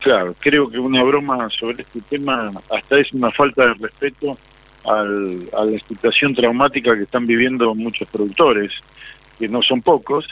claro, 0.00 0.34
creo 0.38 0.68
que 0.68 0.78
una 0.78 1.02
broma 1.02 1.48
sobre 1.50 1.82
este 1.82 2.00
tema 2.02 2.50
hasta 2.70 2.98
es 2.98 3.12
una 3.14 3.30
falta 3.30 3.66
de 3.68 3.74
respeto 3.74 4.36
al, 4.84 5.48
a 5.56 5.64
la 5.64 5.78
situación 5.78 6.34
traumática 6.34 6.94
que 6.94 7.04
están 7.04 7.26
viviendo 7.26 7.74
muchos 7.74 8.06
productores, 8.08 8.72
que 9.38 9.48
no 9.48 9.62
son 9.62 9.80
pocos, 9.80 10.26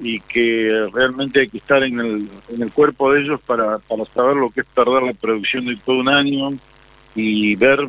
y 0.00 0.20
que 0.20 0.88
realmente 0.92 1.40
hay 1.40 1.48
que 1.48 1.58
estar 1.58 1.82
en 1.82 2.00
el, 2.00 2.28
en 2.48 2.62
el 2.62 2.72
cuerpo 2.72 3.12
de 3.12 3.22
ellos 3.22 3.40
para, 3.46 3.78
para 3.78 4.04
saber 4.06 4.36
lo 4.36 4.50
que 4.50 4.62
es 4.62 4.66
perder 4.66 5.02
la 5.02 5.12
producción 5.14 5.66
de 5.66 5.76
todo 5.76 5.96
un 5.96 6.08
año 6.08 6.50
y 7.14 7.54
ver 7.56 7.88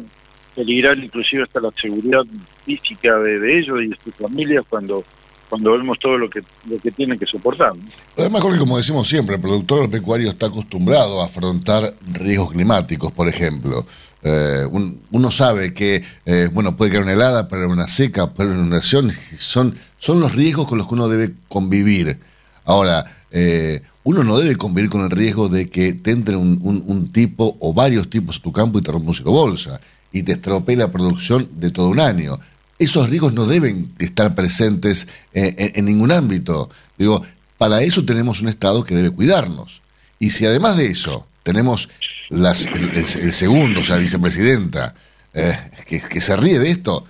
peligrar 0.56 0.98
inclusive 0.98 1.44
hasta 1.44 1.60
la 1.60 1.72
seguridad 1.82 2.22
física 2.66 3.18
de, 3.20 3.60
ellos 3.60 3.80
y 3.84 3.88
de 3.90 3.98
sus 4.04 4.14
familias 4.16 4.64
cuando 4.70 5.04
cuando 5.50 5.72
vemos 5.74 6.00
todo 6.00 6.18
lo 6.18 6.30
que 6.32 6.42
lo 6.68 6.80
que 6.80 6.90
tienen 6.92 7.20
que 7.20 7.28
soportar. 7.28 7.74
Además, 8.18 8.42
Jorge, 8.42 8.58
como 8.58 8.78
decimos 8.78 9.08
siempre, 9.08 9.36
el 9.36 9.42
productor 9.42 9.88
pecuario 9.90 10.30
está 10.30 10.48
acostumbrado 10.48 11.22
a 11.22 11.26
afrontar 11.26 11.94
riesgos 12.12 12.52
climáticos, 12.54 13.12
por 13.12 13.28
ejemplo. 13.28 13.86
Eh, 14.24 14.64
un- 14.72 15.02
uno 15.12 15.30
sabe 15.30 15.72
que, 15.74 16.02
eh, 16.26 16.50
bueno, 16.52 16.76
puede 16.76 16.90
caer 16.92 17.04
una 17.04 17.14
helada, 17.14 17.48
pero 17.48 17.70
una 17.70 17.88
seca, 17.88 18.34
pero 18.34 18.50
una 18.50 18.60
inundación, 18.60 19.12
son, 19.38 19.76
son 20.00 20.20
los 20.22 20.34
riesgos 20.34 20.66
con 20.66 20.80
los 20.80 20.88
que 20.88 20.94
uno 20.96 21.08
debe 21.08 21.34
convivir. 21.50 22.18
Ahora, 22.66 23.04
eh, 23.30 23.82
uno 24.06 24.24
no 24.24 24.40
debe 24.40 24.56
convivir 24.56 24.90
con 24.90 25.02
el 25.02 25.12
riesgo 25.12 25.50
de 25.50 25.68
que 25.68 25.94
te 25.94 26.12
entre 26.12 26.36
un, 26.36 26.58
un- 26.64 26.84
un 26.88 27.12
tipo 27.12 27.58
o 27.60 27.74
varios 27.74 28.10
tipos 28.10 28.38
a 28.38 28.42
tu 28.42 28.52
campo 28.52 28.80
y 28.80 28.82
te 28.82 28.92
rompa 28.92 29.10
un 29.10 29.16
cirobolsa 29.16 29.80
y 30.14 30.24
te 30.24 30.34
estropee 30.34 30.78
la 30.78 30.92
producción 30.92 31.50
de 31.56 31.72
todo 31.72 31.90
un 31.90 32.00
año. 32.00 32.40
Esos 32.80 33.10
riesgos 33.10 33.34
no 33.34 33.46
deben 33.46 33.94
estar 34.00 34.36
presentes 34.36 35.08
eh, 35.34 35.74
en, 35.76 35.86
ningún 35.86 36.12
ámbito. 36.12 36.70
Digo, 36.98 37.26
para 37.58 37.82
eso 37.82 38.06
tenemos 38.06 38.40
un 38.40 38.48
Estado 38.48 38.86
que 38.86 38.96
debe 38.96 39.10
cuidarnos. 39.10 39.82
Y 40.20 40.30
si 40.30 40.46
además 40.46 40.78
de 40.78 40.88
eso 40.88 41.28
tenemos 41.42 41.90
el, 42.30 43.32
segundo, 43.32 43.82
o 43.82 43.84
sea, 43.84 43.98
vicepresidenta, 43.98 44.94
eh, 45.34 45.54
que, 45.88 46.22
se 46.22 46.38
ríe 46.38 46.60
de 46.60 46.70
esto, 46.70 47.06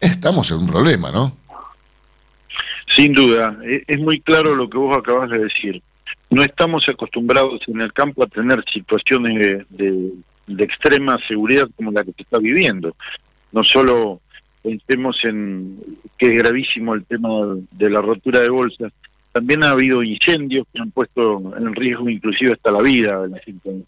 estamos 0.00 0.50
en 0.52 0.58
un 0.58 0.66
problema, 0.66 1.10
¿no? 1.10 1.36
Sin 2.94 3.12
duda, 3.12 3.58
e- 3.64 3.82
es 3.88 3.98
muy 3.98 4.20
claro 4.20 4.54
lo 4.54 4.70
que 4.70 4.78
vos 4.78 4.96
acabas 4.96 5.28
de 5.30 5.38
decir. 5.38 5.82
No 6.30 6.42
estamos 6.42 6.88
acostumbrados 6.88 7.60
en 7.66 7.80
el 7.80 7.92
campo 7.92 8.22
a 8.22 8.28
tener 8.28 8.64
situaciones 8.72 9.66
de- 9.70 10.12
de 10.46 10.64
extrema 10.64 11.18
seguridad 11.26 11.68
como 11.76 11.92
la 11.92 12.04
que 12.04 12.12
se 12.12 12.22
está 12.22 12.38
viviendo. 12.38 12.94
No 13.52 13.64
solo 13.64 14.20
pensemos 14.62 15.18
en 15.24 15.78
que 16.18 16.34
es 16.34 16.42
gravísimo 16.42 16.94
el 16.94 17.04
tema 17.04 17.28
de 17.70 17.90
la 17.90 18.00
rotura 18.00 18.40
de 18.40 18.48
bolsas, 18.48 18.92
también 19.32 19.64
ha 19.64 19.70
habido 19.70 20.02
incendios 20.02 20.64
que 20.72 20.80
han 20.80 20.92
puesto 20.92 21.56
en 21.56 21.74
riesgo 21.74 22.08
inclusive 22.08 22.52
hasta 22.52 22.70
la 22.70 22.80
vida 22.80 23.22
de 23.22 23.28
la 23.28 23.38
gente 23.40 23.68
en. 23.68 23.84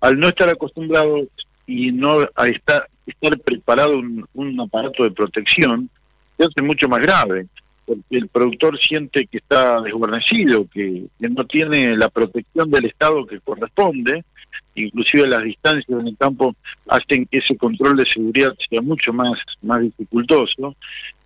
Al 0.00 0.18
no 0.18 0.28
estar 0.28 0.48
acostumbrados 0.48 1.28
y 1.66 1.92
no 1.92 2.18
a 2.34 2.48
estar, 2.48 2.88
estar 3.06 3.38
preparado 3.38 3.98
un, 4.34 4.60
aparato 4.60 5.04
de 5.04 5.12
protección, 5.12 5.88
se 6.36 6.44
hace 6.44 6.62
mucho 6.62 6.88
más 6.88 7.00
grave 7.00 7.46
porque 7.86 8.02
el 8.10 8.28
productor 8.28 8.78
siente 8.80 9.26
que 9.26 9.38
está 9.38 9.80
desguarnecido, 9.80 10.66
que 10.72 11.04
no 11.20 11.44
tiene 11.44 11.96
la 11.96 12.08
protección 12.08 12.70
del 12.70 12.86
Estado 12.86 13.26
que 13.26 13.40
corresponde, 13.40 14.24
inclusive 14.74 15.26
las 15.28 15.42
distancias 15.42 15.88
en 15.88 16.08
el 16.08 16.16
campo 16.16 16.54
hacen 16.88 17.26
que 17.26 17.38
ese 17.38 17.56
control 17.56 17.96
de 17.96 18.06
seguridad 18.06 18.54
sea 18.68 18.80
mucho 18.80 19.12
más, 19.12 19.38
más 19.62 19.80
dificultoso 19.80 20.74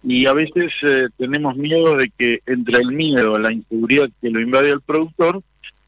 y 0.03 0.27
a 0.27 0.33
veces 0.33 0.73
eh, 0.83 1.09
tenemos 1.17 1.57
miedo 1.57 1.97
de 1.97 2.11
que 2.17 2.41
entre 2.47 2.81
el 2.81 2.93
miedo 2.93 3.35
a 3.35 3.41
la 3.41 3.53
inseguridad 3.53 4.09
que 4.21 4.31
lo 4.31 4.41
invade 4.41 4.73
al 4.73 4.81
productor 4.81 5.43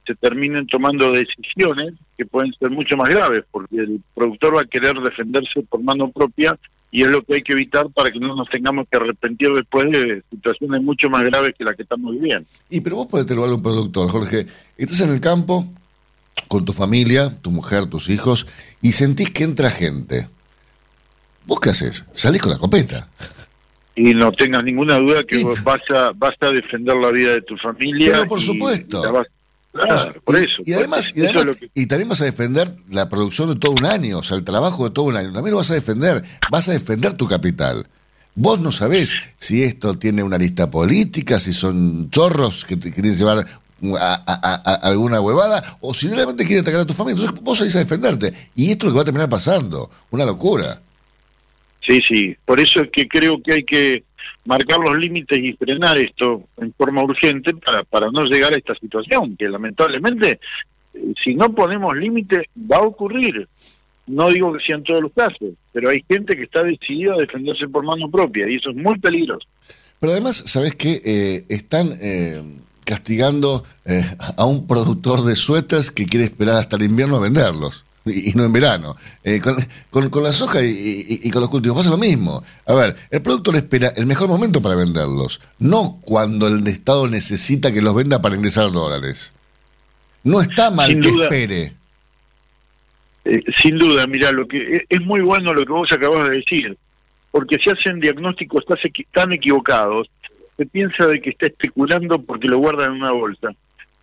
se 0.06 0.14
terminen 0.16 0.66
tomando 0.66 1.12
decisiones 1.12 1.94
que 2.16 2.26
pueden 2.26 2.52
ser 2.58 2.70
mucho 2.70 2.96
más 2.96 3.08
graves, 3.08 3.44
porque 3.50 3.76
el 3.76 4.00
productor 4.14 4.56
va 4.56 4.62
a 4.62 4.64
querer 4.64 4.94
defenderse 5.00 5.62
por 5.62 5.82
mano 5.82 6.10
propia 6.10 6.58
y 6.90 7.02
es 7.02 7.08
lo 7.08 7.22
que 7.22 7.34
hay 7.34 7.42
que 7.42 7.52
evitar 7.52 7.88
para 7.90 8.10
que 8.10 8.18
no 8.18 8.34
nos 8.34 8.48
tengamos 8.50 8.88
que 8.90 8.96
arrepentir 8.96 9.52
después 9.52 9.86
de 9.90 10.22
situaciones 10.30 10.82
mucho 10.82 11.08
más 11.08 11.24
graves 11.24 11.54
que 11.56 11.64
la 11.64 11.74
que 11.74 11.84
estamos 11.84 12.12
viviendo. 12.12 12.48
Y 12.68 12.80
pero 12.80 12.96
vos 12.96 13.06
podés 13.06 13.26
tener 13.26 13.44
un 13.44 13.62
productor, 13.62 14.08
Jorge. 14.08 14.46
Estás 14.76 15.00
en 15.02 15.10
el 15.10 15.20
campo 15.20 15.66
con 16.48 16.64
tu 16.64 16.72
familia, 16.72 17.34
tu 17.42 17.50
mujer, 17.50 17.86
tus 17.86 18.08
hijos, 18.08 18.46
y 18.82 18.92
sentís 18.92 19.30
que 19.30 19.44
entra 19.44 19.70
gente. 19.70 20.28
¿Vos 21.46 21.60
qué 21.60 21.70
haces? 21.70 22.04
Salís 22.12 22.40
con 22.42 22.52
la 22.52 22.58
copeta. 22.58 23.08
Y 23.96 24.14
no 24.14 24.32
tengas 24.32 24.62
ninguna 24.64 24.98
duda 24.98 25.24
que 25.24 25.38
Sí. 25.38 25.44
vos 25.44 25.62
vas 25.64 25.80
a, 25.94 26.12
vas 26.14 26.34
a 26.40 26.46
defender 26.50 26.96
la 26.96 27.10
vida 27.10 27.32
de 27.32 27.42
tu 27.42 27.56
familia. 27.56 28.12
Pero 28.12 28.26
por 28.28 28.38
y- 28.38 28.46
supuesto. 28.46 29.00
y 29.00 29.04
la 29.04 29.10
vas- 29.12 29.26
Claro, 29.72 30.20
por 30.24 30.34
y, 30.36 30.44
eso. 30.44 30.62
Y 30.66 30.72
además, 30.72 31.12
y, 31.14 31.22
es 31.24 31.30
que- 31.32 31.70
y 31.74 31.86
también 31.86 32.08
vas 32.08 32.20
a 32.20 32.24
defender 32.24 32.74
la 32.90 33.08
producción 33.08 33.50
de 33.54 33.60
todo 33.60 33.70
un 33.72 33.86
año, 33.86 34.18
o 34.18 34.22
sea, 34.24 34.36
el 34.36 34.42
trabajo 34.42 34.82
de 34.84 34.90
todo 34.90 35.04
un 35.04 35.16
año. 35.16 35.32
También 35.32 35.52
lo 35.52 35.58
vas 35.58 35.70
a 35.70 35.74
defender. 35.74 36.24
Vas 36.50 36.68
a 36.68 36.72
defender 36.72 37.12
tu 37.14 37.28
capital. 37.28 37.86
Vos 38.34 38.58
no 38.58 38.72
sabés 38.72 39.14
si 39.38 39.62
esto 39.62 39.96
tiene 39.96 40.22
una 40.24 40.38
lista 40.38 40.70
política, 40.70 41.38
si 41.38 41.52
son 41.52 42.10
chorros 42.10 42.64
que 42.64 42.76
te 42.76 42.90
quieren 42.92 43.16
llevar 43.16 43.46
a, 43.98 44.14
a- 44.14 44.22
a- 44.26 44.62
a 44.64 44.74
alguna 44.88 45.20
huevada, 45.20 45.62
o 45.80 45.94
si 45.94 46.08
realmente 46.08 46.44
quieren 46.44 46.62
atacar 46.62 46.80
a 46.80 46.86
tu 46.86 46.92
familia. 46.92 47.20
Entonces 47.22 47.44
vos 47.44 47.58
salís 47.58 47.76
a 47.76 47.80
defenderte. 47.80 48.32
Y 48.54 48.70
esto 48.70 48.86
es 48.86 48.90
lo 48.90 48.94
que 48.94 48.96
va 48.98 49.02
a 49.02 49.04
terminar 49.06 49.28
pasando. 49.28 49.90
Una 50.10 50.24
locura. 50.24 50.80
Sí, 51.86 52.00
sí. 52.06 52.36
Por 52.44 52.60
eso 52.60 52.80
es 52.82 52.90
que 52.90 53.08
creo 53.08 53.42
que 53.42 53.52
hay 53.54 53.64
que 53.64 54.04
marcar 54.44 54.78
los 54.78 54.96
límites 54.98 55.38
y 55.38 55.52
frenar 55.54 55.98
esto 55.98 56.44
en 56.58 56.72
forma 56.74 57.02
urgente 57.02 57.54
para, 57.54 57.84
para 57.84 58.10
no 58.10 58.24
llegar 58.24 58.52
a 58.52 58.56
esta 58.56 58.74
situación, 58.74 59.36
que 59.36 59.48
lamentablemente, 59.48 60.40
eh, 60.94 61.14
si 61.22 61.34
no 61.34 61.52
ponemos 61.54 61.96
límites, 61.96 62.44
va 62.70 62.78
a 62.78 62.82
ocurrir. 62.82 63.48
No 64.06 64.28
digo 64.30 64.52
que 64.52 64.64
sea 64.64 64.76
en 64.76 64.82
todos 64.82 65.02
los 65.02 65.12
casos, 65.12 65.50
pero 65.72 65.90
hay 65.90 66.04
gente 66.08 66.34
que 66.36 66.42
está 66.44 66.64
decidida 66.64 67.14
a 67.14 67.18
defenderse 67.18 67.68
por 67.68 67.84
mano 67.84 68.10
propia 68.10 68.48
y 68.50 68.56
eso 68.56 68.70
es 68.70 68.76
muy 68.76 68.98
peligroso. 68.98 69.46
Pero 70.00 70.12
además, 70.12 70.42
¿sabés 70.46 70.74
qué? 70.74 71.00
Eh, 71.04 71.44
están 71.48 71.96
eh, 72.00 72.42
castigando 72.94 73.64
eh, 73.84 74.04
a 74.36 74.44
un 74.44 74.66
productor 74.66 75.22
de 75.24 75.36
suéteres 75.36 75.90
que 75.92 76.06
quiere 76.06 76.24
esperar 76.26 76.56
hasta 76.56 76.74
el 76.76 76.82
invierno 76.82 77.16
a 77.16 77.20
venderlos. 77.20 77.84
Y, 78.04 78.30
y 78.30 78.32
no 78.34 78.44
en 78.44 78.52
verano. 78.52 78.96
Eh, 79.22 79.40
con, 79.40 79.56
con- 79.90 80.10
con 80.10 80.22
la 80.24 80.32
soja 80.32 80.60
y, 80.64 80.70
y- 80.70 81.20
y 81.22 81.30
con 81.30 81.40
los 81.42 81.50
cultivos 81.50 81.76
pasa 81.78 81.90
lo 81.90 81.98
mismo. 81.98 82.42
A 82.66 82.74
ver, 82.74 82.96
el 83.10 83.22
productor 83.22 83.54
espera 83.56 83.88
el 83.94 84.06
mejor 84.06 84.26
momento 84.28 84.60
para 84.60 84.74
venderlos, 84.74 85.40
no 85.58 86.00
cuando 86.02 86.48
el 86.48 86.66
Estado 86.66 87.06
necesita 87.08 87.70
que 87.72 87.82
los 87.82 87.94
venda 87.94 88.20
para 88.20 88.34
ingresar 88.36 88.72
dólares. 88.72 89.32
No 90.24 90.40
está 90.40 90.70
mal 90.70 90.90
Sin 90.90 91.00
que 91.00 91.10
duda. 91.10 91.24
espere. 91.26 91.74
Eh, 93.24 93.42
sin 93.58 93.78
duda, 93.78 94.06
mira, 94.06 94.32
lo 94.32 94.48
que 94.48 94.84
es- 94.88 95.00
muy 95.02 95.20
bueno 95.20 95.52
lo 95.52 95.64
que 95.64 95.72
vos 95.72 95.92
acabas 95.92 96.28
de 96.30 96.36
decir, 96.36 96.76
porque 97.30 97.58
se 97.62 97.70
hacen 97.70 98.00
diagnósticos 98.00 98.64
tan 99.12 99.32
equivocados, 99.32 100.08
se 100.60 100.66
piensa 100.66 101.06
de 101.06 101.22
que 101.22 101.30
está 101.30 101.46
especulando 101.46 102.20
porque 102.20 102.46
lo 102.46 102.58
guardan 102.58 102.90
en 102.90 103.00
una 103.00 103.12
bolsa. 103.12 103.48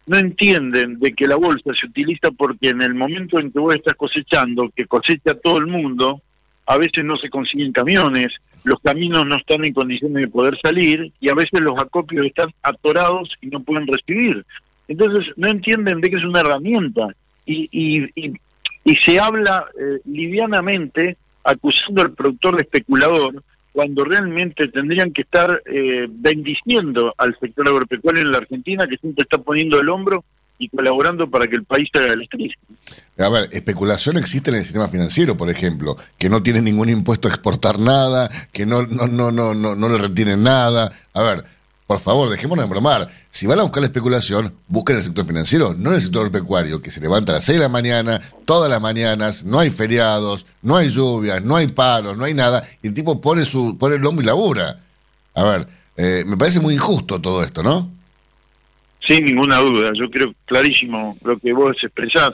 No 0.08 0.18
entienden 0.18 0.98
de 0.98 1.14
que 1.14 1.28
la 1.28 1.36
bolsa 1.36 1.70
se 1.80 1.86
utiliza 1.86 2.32
porque 2.32 2.70
en 2.70 2.82
el 2.82 2.96
momento 2.96 3.40
en 3.40 3.52
que 3.52 3.60
vos 3.60 3.76
estás 3.76 3.94
cosechando, 3.94 4.72
que 4.76 4.88
cosecha 4.88 5.36
todo 5.36 5.60
el 5.60 5.68
mundo, 5.68 6.20
a 6.66 6.78
veces 6.78 7.06
no 7.06 7.16
se 7.18 7.30
consiguen 7.30 7.74
camiones, 7.74 8.34
los 8.64 8.80
caminos 8.80 9.28
no 9.28 9.36
están 9.36 9.66
en 9.66 9.74
condiciones 9.76 10.20
de 10.20 10.28
poder 10.30 10.58
salir 10.60 11.12
y 11.20 11.30
a 11.30 11.36
veces 11.36 11.62
los 11.62 11.78
acopios 11.78 12.26
están 12.26 12.50
atorados 12.64 13.30
y 13.40 13.48
no 13.48 13.60
pueden 13.60 13.86
recibir. 13.86 14.44
Entonces 14.88 15.28
no 15.36 15.50
entienden 15.50 16.02
de 16.02 16.10
que 16.10 16.16
es 16.16 16.26
una 16.26 16.40
herramienta 16.40 17.10
y, 17.46 17.70
y, 17.72 18.10
y, 18.16 18.34
y 18.84 18.96
se 18.96 19.20
habla 19.20 19.68
eh, 19.80 20.00
livianamente 20.06 21.18
acusando 21.44 22.02
al 22.02 22.14
productor 22.14 22.56
de 22.56 22.64
especulador 22.64 23.44
cuando 23.74 24.04
realmente 24.04 24.68
tendrían 24.70 25.12
que 25.12 25.22
estar 25.22 25.62
eh, 25.66 26.08
bendiciendo 26.10 27.14
al 27.18 27.38
sector 27.40 27.68
agropecuario 27.68 28.22
en 28.22 28.32
la 28.32 28.40
Argentina 28.40 28.88
que 28.90 28.98
siempre 28.98 29.24
está 29.24 29.38
poniendo 29.38 29.80
el 29.80 29.90
hombro 29.90 30.24
y 30.60 30.70
colaborando 30.70 31.30
para 31.30 31.48
que 31.48 31.56
el 31.56 31.66
país 31.66 31.90
haga 31.94 32.14
el 32.14 32.28
A 33.20 33.30
ver, 33.30 33.48
especulación 33.52 34.18
existe 34.18 34.50
en 34.50 34.58
el 34.58 34.64
sistema 34.64 34.88
financiero, 34.88 35.38
por 35.38 35.50
ejemplo, 35.50 35.96
que 36.18 36.30
no 36.30 36.42
tiene 36.42 36.62
ningún 36.62 36.90
impuesto 36.90 37.28
a 37.28 37.32
exportar 37.32 37.80
nada, 37.80 38.30
que 38.52 38.66
no, 38.66 38.82
no, 38.88 39.08
no, 39.08 39.32
no, 39.32 39.54
no, 39.54 39.76
no 39.76 39.90
le 39.90 39.98
retienen 40.00 40.44
nada. 40.44 40.92
A 41.14 41.22
ver, 41.22 41.44
por 41.88 42.00
favor, 42.00 42.30
dejémonos 42.30 42.66
de 42.66 42.70
bromar. 42.70 43.08
Si 43.30 43.48
van 43.48 43.60
a 43.60 43.64
buscar 43.64 43.80
la 43.80 43.88
especulación, 43.88 44.54
busquen 44.68 44.96
en 44.96 45.00
el 45.00 45.06
sector 45.06 45.26
financiero, 45.26 45.74
no 45.74 45.90
en 45.90 45.96
el 45.96 46.02
sector 46.02 46.30
pecuario, 46.30 46.82
que 46.82 46.92
se 46.92 47.00
levanta 47.00 47.32
a 47.32 47.36
las 47.36 47.46
6 47.46 47.60
de 47.60 47.64
la 47.64 47.70
mañana, 47.70 48.20
todas 48.46 48.70
las 48.70 48.82
mañanas, 48.82 49.46
no 49.46 49.58
hay 49.58 49.70
feriados, 49.70 50.46
no 50.62 50.76
hay 50.76 50.90
lluvias, 50.90 51.42
no 51.42 51.56
hay 51.56 51.68
paros, 51.68 52.18
no 52.18 52.26
hay 52.26 52.34
nada, 52.34 52.62
y 52.84 52.88
el 52.88 52.94
tipo 52.94 53.22
pone 53.22 53.46
su 53.46 53.78
pone 53.78 53.96
el 53.96 54.06
hombro 54.06 54.22
y 54.22 54.28
labura. 54.28 54.82
A 55.34 55.44
ver, 55.46 55.68
eh, 55.96 56.24
me 56.26 56.36
parece 56.36 56.60
muy 56.60 56.74
injusto 56.74 57.22
todo 57.22 57.42
esto, 57.42 57.64
¿no? 57.64 57.90
Sin 59.08 59.24
ninguna 59.24 59.60
duda, 59.60 59.92
yo 59.96 60.10
creo 60.10 60.34
clarísimo 60.44 61.16
lo 61.24 61.38
que 61.38 61.54
vos 61.54 61.78
expresás. 61.82 62.32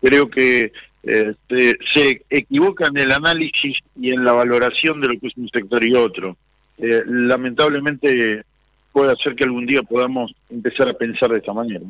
Creo 0.00 0.28
que 0.28 0.72
eh, 1.04 1.34
se, 1.48 1.78
se 1.94 2.22
equivoca 2.28 2.88
en 2.88 2.98
el 2.98 3.12
análisis 3.12 3.78
y 4.00 4.10
en 4.10 4.24
la 4.24 4.32
valoración 4.32 5.00
de 5.00 5.06
lo 5.06 5.20
que 5.20 5.28
es 5.28 5.36
un 5.36 5.48
sector 5.50 5.84
y 5.84 5.94
otro. 5.94 6.36
Eh, 6.78 7.02
lamentablemente 7.06 8.44
puede 8.92 9.12
hacer 9.12 9.34
que 9.34 9.44
algún 9.44 9.66
día 9.66 9.82
podamos 9.82 10.32
empezar 10.50 10.88
a 10.88 10.94
pensar 10.94 11.30
de 11.30 11.38
esta 11.38 11.52
manera. 11.52 11.80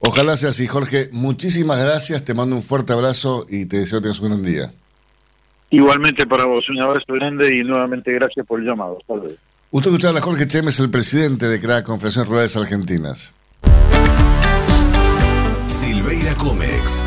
Ojalá 0.00 0.36
sea 0.36 0.50
así, 0.50 0.66
Jorge. 0.66 1.08
Muchísimas 1.12 1.82
gracias, 1.82 2.24
te 2.24 2.34
mando 2.34 2.56
un 2.56 2.62
fuerte 2.62 2.92
abrazo 2.92 3.46
y 3.48 3.66
te 3.66 3.78
deseo 3.78 3.98
que 3.98 4.04
tengas 4.04 4.20
un 4.20 4.28
gran 4.28 4.42
día. 4.42 4.72
Igualmente 5.70 6.26
para 6.26 6.44
vos, 6.44 6.68
un 6.68 6.80
abrazo 6.80 7.14
grande 7.14 7.56
y 7.56 7.64
nuevamente 7.64 8.12
gracias 8.12 8.46
por 8.46 8.60
el 8.60 8.66
llamado. 8.66 8.98
Usted 9.70 9.90
que 9.90 9.96
usted 9.96 10.16
a 10.16 10.20
Jorge 10.20 10.46
Chemes, 10.46 10.78
el 10.78 10.90
presidente 10.90 11.48
de 11.48 11.58
CRA, 11.58 11.82
Confederaciones 11.82 12.28
Rurales 12.28 12.56
Argentinas. 12.56 13.34
Silveira 15.66 16.34
Comex. 16.36 17.06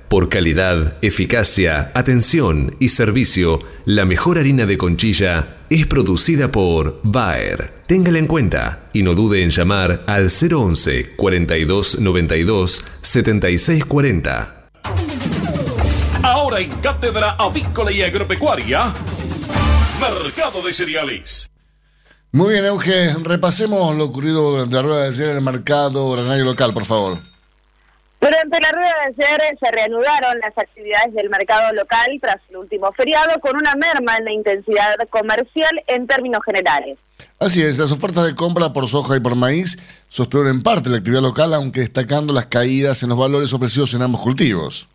Por 0.11 0.27
calidad, 0.27 0.97
eficacia, 1.01 1.89
atención 1.93 2.75
y 2.81 2.89
servicio, 2.89 3.61
la 3.85 4.03
mejor 4.03 4.39
harina 4.39 4.65
de 4.65 4.77
conchilla 4.77 5.59
es 5.69 5.87
producida 5.87 6.51
por 6.51 6.99
Bayer. 7.01 7.73
Téngala 7.87 8.19
en 8.19 8.27
cuenta 8.27 8.89
y 8.91 9.03
no 9.03 9.13
dude 9.13 9.41
en 9.41 9.51
llamar 9.51 10.03
al 10.07 10.27
011 10.27 11.15
42 11.15 11.99
92 11.99 12.85
76 13.01 13.85
40. 13.85 14.67
Ahora 16.23 16.59
en 16.59 16.71
Cátedra 16.81 17.37
Avícola 17.39 17.93
y 17.93 18.01
Agropecuaria, 18.01 18.93
Mercado 20.01 20.61
de 20.61 20.73
Cereales. 20.73 21.49
Muy 22.33 22.51
bien, 22.51 22.65
Euge, 22.65 23.13
repasemos 23.23 23.95
lo 23.95 24.03
ocurrido 24.03 24.51
durante 24.51 24.75
la 24.75 24.81
rueda 24.81 25.03
de 25.03 25.07
ayer 25.07 25.29
en 25.29 25.37
el 25.37 25.41
mercado 25.41 26.11
granario 26.11 26.43
local, 26.43 26.73
por 26.73 26.83
favor. 26.83 27.30
Durante 28.21 28.59
la 28.61 28.69
rueda 28.69 28.93
de 29.07 29.23
ayer 29.23 29.57
se 29.59 29.71
reanudaron 29.71 30.39
las 30.39 30.55
actividades 30.55 31.11
del 31.15 31.31
mercado 31.31 31.73
local 31.73 32.07
tras 32.21 32.37
el 32.51 32.57
último 32.57 32.91
feriado 32.93 33.39
con 33.39 33.55
una 33.55 33.73
merma 33.73 34.15
en 34.15 34.25
la 34.25 34.31
intensidad 34.31 34.95
comercial 35.09 35.71
en 35.87 36.05
términos 36.05 36.41
generales. 36.45 36.99
Así 37.39 37.63
es, 37.63 37.79
las 37.79 37.91
ofertas 37.91 38.25
de 38.25 38.35
compra 38.35 38.73
por 38.73 38.87
soja 38.87 39.17
y 39.17 39.19
por 39.19 39.35
maíz 39.35 39.75
sostuvieron 40.07 40.57
en 40.57 40.61
parte 40.61 40.91
la 40.91 40.97
actividad 40.97 41.23
local, 41.23 41.51
aunque 41.55 41.79
destacando 41.79 42.31
las 42.31 42.45
caídas 42.45 43.01
en 43.01 43.09
los 43.09 43.17
valores 43.17 43.53
ofrecidos 43.53 43.95
en 43.95 44.03
ambos 44.03 44.21
cultivos. 44.21 44.87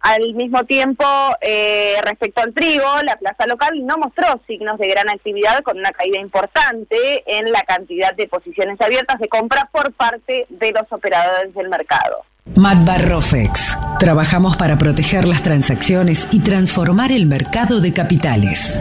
Al 0.00 0.34
mismo 0.34 0.64
tiempo, 0.64 1.04
eh, 1.40 1.96
respecto 2.04 2.40
al 2.40 2.54
trigo, 2.54 2.84
la 3.02 3.16
plaza 3.16 3.46
local 3.46 3.84
no 3.84 3.98
mostró 3.98 4.40
signos 4.46 4.78
de 4.78 4.88
gran 4.88 5.08
actividad 5.08 5.62
con 5.62 5.78
una 5.78 5.90
caída 5.90 6.20
importante 6.20 7.24
en 7.26 7.50
la 7.50 7.62
cantidad 7.62 8.14
de 8.14 8.28
posiciones 8.28 8.80
abiertas 8.80 9.18
de 9.18 9.28
compra 9.28 9.68
por 9.72 9.92
parte 9.92 10.46
de 10.48 10.72
los 10.72 10.90
operadores 10.90 11.52
del 11.54 11.68
mercado. 11.68 12.24
Matbarrofex. 12.56 13.76
Trabajamos 13.98 14.56
para 14.56 14.78
proteger 14.78 15.26
las 15.26 15.42
transacciones 15.42 16.28
y 16.30 16.40
transformar 16.40 17.12
el 17.12 17.26
mercado 17.26 17.80
de 17.80 17.92
capitales. 17.92 18.80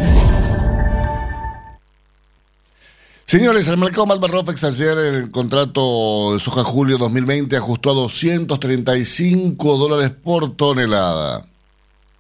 Señores, 3.30 3.68
el 3.68 3.76
mercado 3.76 4.06
Malva 4.06 4.30
Rofex 4.30 4.64
ayer 4.64 4.98
el 4.98 5.30
contrato 5.30 6.34
de 6.34 6.40
soja 6.40 6.64
julio 6.64 6.98
2020 6.98 7.58
ajustó 7.58 7.92
a 7.92 7.96
235 7.96 9.78
dólares 9.78 10.12
por 10.12 10.56
tonelada. 10.56 11.46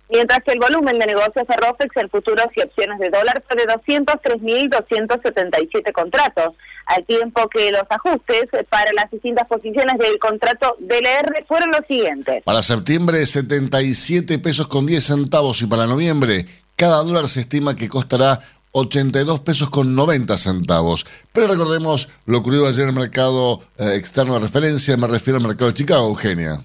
Mientras 0.10 0.44
que 0.44 0.52
el 0.52 0.60
volumen 0.60 1.00
de 1.00 1.06
negocios 1.06 1.48
de 1.48 1.56
ROFEX 1.56 1.96
en 1.96 2.10
futuros 2.10 2.48
y 2.58 2.62
opciones 2.62 3.00
de 3.00 3.10
dólar 3.10 3.42
fue 3.48 3.56
de 3.56 3.68
203.277 3.68 5.94
contratos, 5.94 6.56
al 6.88 7.06
tiempo 7.06 7.48
que 7.48 7.72
los 7.72 7.84
ajustes 7.90 8.50
para 8.70 8.92
las 8.92 9.10
distintas 9.10 9.48
posiciones 9.48 9.98
del 10.00 10.20
contrato 10.20 10.76
DLR 10.82 11.46
fueron 11.48 11.72
los 11.72 11.88
siguientes. 11.88 12.44
Para 12.44 12.62
septiembre 12.62 13.26
77 13.26 14.40
pesos 14.40 14.68
con 14.68 14.86
10 14.86 15.02
centavos 15.02 15.62
y 15.62 15.68
para 15.68 15.88
noviembre 15.88 16.46
cada 16.78 17.02
dólar 17.02 17.28
se 17.28 17.42
estima 17.42 17.76
que 17.76 17.90
costará 17.90 18.40
82 18.80 19.40
pesos 19.42 19.70
con 19.70 19.96
90 19.96 20.38
centavos. 20.38 21.06
Pero 21.34 21.48
recordemos 21.48 22.08
lo 22.26 22.40
ocurrido 22.40 22.68
ayer 22.68 22.84
en 22.84 22.90
el 22.90 22.96
mercado 22.96 23.62
eh, 23.78 23.96
externo 23.96 24.34
de 24.34 24.40
referencia, 24.40 24.98
me 24.98 25.08
refiero 25.08 25.38
al 25.38 25.44
mercado 25.44 25.72
de 25.72 25.76
Chicago, 25.76 26.08
Eugenia. 26.08 26.62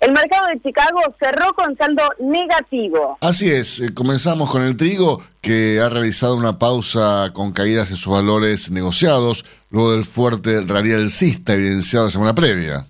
El 0.00 0.12
mercado 0.12 0.46
de 0.46 0.60
Chicago 0.62 1.00
cerró 1.18 1.52
con 1.52 1.76
saldo 1.76 2.02
negativo. 2.20 3.18
Así 3.20 3.50
es, 3.50 3.80
eh, 3.80 3.92
comenzamos 3.92 4.50
con 4.50 4.62
el 4.62 4.76
trigo 4.76 5.22
que 5.42 5.78
ha 5.80 5.90
realizado 5.90 6.36
una 6.36 6.58
pausa 6.58 7.30
con 7.34 7.52
caídas 7.52 7.90
en 7.90 7.96
sus 7.96 8.10
valores 8.10 8.70
negociados 8.70 9.44
luego 9.68 9.92
del 9.92 10.04
fuerte 10.04 10.62
rally 10.62 10.92
alcista 10.92 11.52
evidenciado 11.52 12.06
la 12.06 12.10
semana 12.10 12.34
previa. 12.34 12.86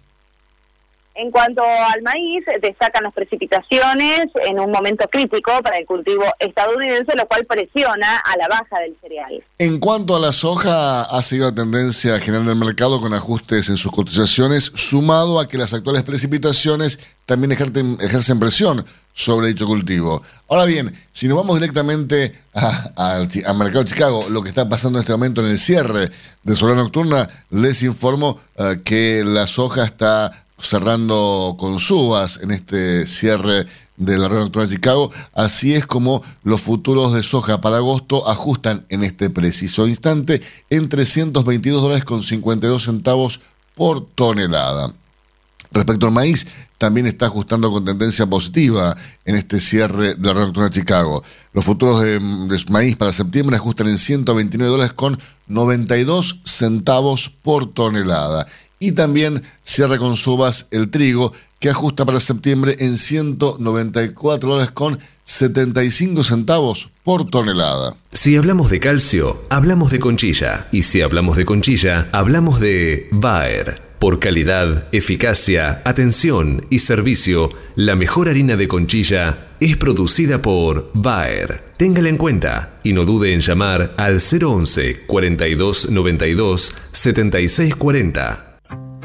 En 1.23 1.31
cuanto 1.31 1.63
al 1.63 2.01
maíz, 2.01 2.47
destacan 2.63 3.03
las 3.05 3.13
precipitaciones 3.13 4.29
en 4.47 4.59
un 4.59 4.71
momento 4.71 5.07
crítico 5.11 5.53
para 5.63 5.77
el 5.77 5.85
cultivo 5.85 6.25
estadounidense, 6.39 7.15
lo 7.15 7.29
cual 7.29 7.45
presiona 7.45 8.17
a 8.21 8.39
la 8.39 8.49
baja 8.49 8.79
del 8.81 8.97
cereal. 9.03 9.45
En 9.59 9.81
cuanto 9.81 10.17
a 10.17 10.19
la 10.19 10.33
soja, 10.33 11.03
ha 11.03 11.23
seguido 11.23 11.51
la 11.51 11.55
tendencia 11.55 12.19
general 12.21 12.47
del 12.47 12.57
mercado 12.57 13.03
con 13.03 13.13
ajustes 13.13 13.69
en 13.69 13.77
sus 13.77 13.93
cotizaciones, 13.93 14.73
sumado 14.75 15.39
a 15.39 15.47
que 15.47 15.59
las 15.59 15.75
actuales 15.75 16.05
precipitaciones 16.05 16.99
también 17.27 17.53
ejercen, 17.53 17.99
ejercen 18.01 18.41
presión 18.41 18.87
sobre 19.13 19.49
dicho 19.49 19.67
cultivo. 19.67 20.23
Ahora 20.49 20.65
bien, 20.65 20.91
si 21.13 21.29
nos 21.29 21.37
vamos 21.37 21.61
directamente 21.61 22.33
al 22.55 23.29
mercado 23.59 23.85
de 23.85 23.91
Chicago, 23.91 24.27
lo 24.31 24.43
que 24.43 24.49
está 24.49 24.71
pasando 24.71 24.99
en 24.99 25.03
este 25.03 25.13
momento 25.13 25.43
en 25.43 25.49
el 25.49 25.59
cierre 25.59 26.09
de 26.43 26.57
Solar 26.57 26.77
Nocturna, 26.77 27.29
les 27.51 27.83
informo 27.83 28.41
eh, 28.57 28.81
que 28.83 29.23
la 29.23 29.47
soja 29.47 29.85
está 29.85 30.47
cerrando 30.63 31.57
con 31.59 31.81
subas 31.81 32.39
en 32.43 32.51
este 32.51 33.07
cierre 33.07 33.67
de 33.97 34.19
la 34.19 34.29
red 34.29 34.51
de 34.51 34.69
Chicago. 34.69 35.13
Así 35.33 35.75
es 35.75 35.87
como 35.87 36.23
los 36.43 36.63
futuros 36.63 37.13
de 37.13 37.23
soja 37.23 37.61
para 37.61 37.77
agosto 37.77 38.29
ajustan 38.29 38.87
en 38.89 39.05
este 39.05 39.31
preciso 39.31 39.87
instante 39.87 40.41
en 40.71 40.89
322 40.89 41.83
dólares 41.83 42.05
con 42.05 42.23
52 42.23 42.83
centavos 42.83 43.41
por 43.75 44.07
tonelada. 44.15 44.93
Respecto 45.73 46.07
al 46.07 46.13
maíz, 46.13 46.47
también 46.79 47.07
está 47.07 47.27
ajustando 47.27 47.71
con 47.71 47.85
tendencia 47.85 48.27
positiva 48.27 48.97
en 49.25 49.37
este 49.37 49.61
cierre 49.61 50.15
de 50.15 50.27
la 50.27 50.35
red 50.35 50.47
nocturna 50.47 50.71
de 50.71 50.81
Chicago. 50.81 51.23
Los 51.53 51.65
futuros 51.65 52.03
de, 52.03 52.19
maíz 52.71 52.97
para 52.97 53.13
septiembre 53.13 53.57
ajustan 53.57 53.89
en 53.89 53.99
129 53.99 54.71
dólares 54.71 54.95
con 54.95 55.21
92 55.47 56.41
centavos 56.45 57.31
por 57.43 57.73
tonelada. 57.73 58.47
Y 58.83 58.93
también 58.93 59.43
cierra 59.63 59.99
con 59.99 60.17
subas 60.17 60.67
el 60.71 60.91
trigo, 60.91 61.33
que 61.61 61.69
ajusta 61.69 62.07
para 62.07 62.19
septiembre 62.19 62.77
en 62.81 62.97
194 62.97 64.49
dólares 64.49 64.73
con 64.73 64.99
75 65.25 66.25
centavos 66.25 66.91
por 67.05 67.29
tonelada. 67.29 67.97
Si 68.11 68.37
hablamos 68.37 68.71
de 68.71 68.81
calcio, 68.81 69.45
hablamos 69.51 69.93
de 69.93 70.01
conchilla. 70.01 70.67
Y 70.73 70.83
si 70.83 71.03
hablamos 71.03 71.37
de 71.37 71.45
conchilla, 71.45 72.09
hablamos 72.13 72.59
de 72.59 73.09
Bayer. 73.13 73.91
Por 73.99 74.19
calidad, 74.19 74.89
eficacia, 74.93 75.83
atención 75.85 76.67
y 76.71 76.79
servicio, 76.79 77.51
la 77.77 77.97
mejor 77.97 78.31
harina 78.31 78.57
de 78.57 78.67
conchilla 78.67 79.49
es 79.61 79.77
producida 79.77 80.41
por 80.41 80.91
Bayer. 80.95 81.63
Téngala 81.77 82.09
en 82.09 82.17
cuenta 82.17 82.81
y 82.83 82.95
no 82.95 83.05
dude 83.05 83.35
en 83.35 83.41
llamar 83.41 83.93
al 83.99 84.19
011 84.21 85.03
42 85.07 85.91
92 85.91 86.75
76 86.93 87.75
40. 87.77 88.50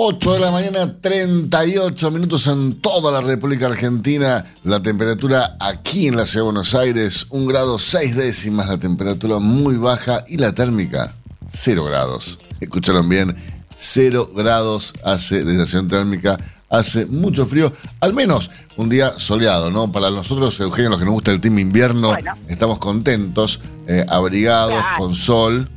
8 0.00 0.34
de 0.34 0.38
la 0.38 0.52
mañana, 0.52 0.92
38 0.92 2.12
minutos 2.12 2.46
en 2.46 2.80
toda 2.80 3.10
la 3.10 3.20
República 3.20 3.66
Argentina. 3.66 4.44
La 4.62 4.80
temperatura 4.80 5.56
aquí 5.58 6.06
en 6.06 6.14
la 6.14 6.24
ciudad 6.24 6.44
de 6.44 6.52
Buenos 6.52 6.72
Aires, 6.76 7.26
un 7.30 7.48
grado 7.48 7.80
6 7.80 8.14
décimas, 8.14 8.68
la 8.68 8.78
temperatura 8.78 9.40
muy 9.40 9.76
baja 9.76 10.22
y 10.28 10.36
la 10.36 10.52
térmica, 10.52 11.12
0 11.50 11.84
grados. 11.86 12.38
Escucharon 12.60 13.08
bien, 13.08 13.34
0 13.74 14.30
grados 14.36 14.92
hace 15.02 15.42
de 15.42 15.56
sensación 15.56 15.88
térmica, 15.88 16.36
hace 16.70 17.04
mucho 17.06 17.44
frío, 17.44 17.72
al 17.98 18.14
menos 18.14 18.50
un 18.76 18.88
día 18.88 19.18
soleado, 19.18 19.72
¿no? 19.72 19.90
Para 19.90 20.10
nosotros, 20.10 20.60
Eugenio, 20.60 20.90
los 20.90 21.00
que 21.00 21.06
nos 21.06 21.14
gusta 21.14 21.32
el 21.32 21.40
team 21.40 21.58
invierno, 21.58 22.10
bueno. 22.10 22.34
estamos 22.46 22.78
contentos, 22.78 23.58
eh, 23.88 24.06
abrigados, 24.08 24.78
claro. 24.78 24.96
con 24.96 25.16
sol. 25.16 25.68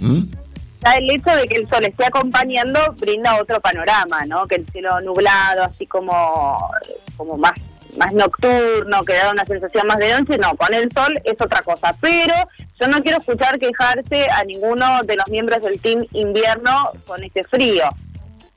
¿Mm? 0.00 0.45
Ya 0.84 0.92
el 0.94 1.10
hecho 1.10 1.30
de 1.30 1.46
que 1.48 1.56
el 1.56 1.68
sol 1.68 1.84
esté 1.84 2.06
acompañando 2.06 2.80
brinda 2.98 3.40
otro 3.40 3.60
panorama, 3.60 4.24
¿no? 4.26 4.46
Que 4.46 4.56
el 4.56 4.66
cielo 4.70 5.00
nublado, 5.00 5.64
así 5.64 5.86
como, 5.86 6.70
como 7.16 7.36
más 7.36 7.54
más 7.96 8.12
nocturno, 8.12 9.02
que 9.04 9.14
da 9.14 9.32
una 9.32 9.44
sensación 9.46 9.86
más 9.86 9.98
de 9.98 10.12
noche, 10.12 10.38
no, 10.38 10.54
con 10.56 10.72
el 10.74 10.90
sol 10.92 11.18
es 11.24 11.34
otra 11.40 11.62
cosa. 11.62 11.94
Pero 12.00 12.34
yo 12.78 12.86
no 12.88 13.02
quiero 13.02 13.18
escuchar 13.18 13.58
quejarse 13.58 14.28
a 14.30 14.44
ninguno 14.44 15.02
de 15.04 15.16
los 15.16 15.26
miembros 15.30 15.62
del 15.62 15.80
team 15.80 16.04
invierno 16.12 16.90
con 17.06 17.22
este 17.22 17.42
frío. 17.44 17.84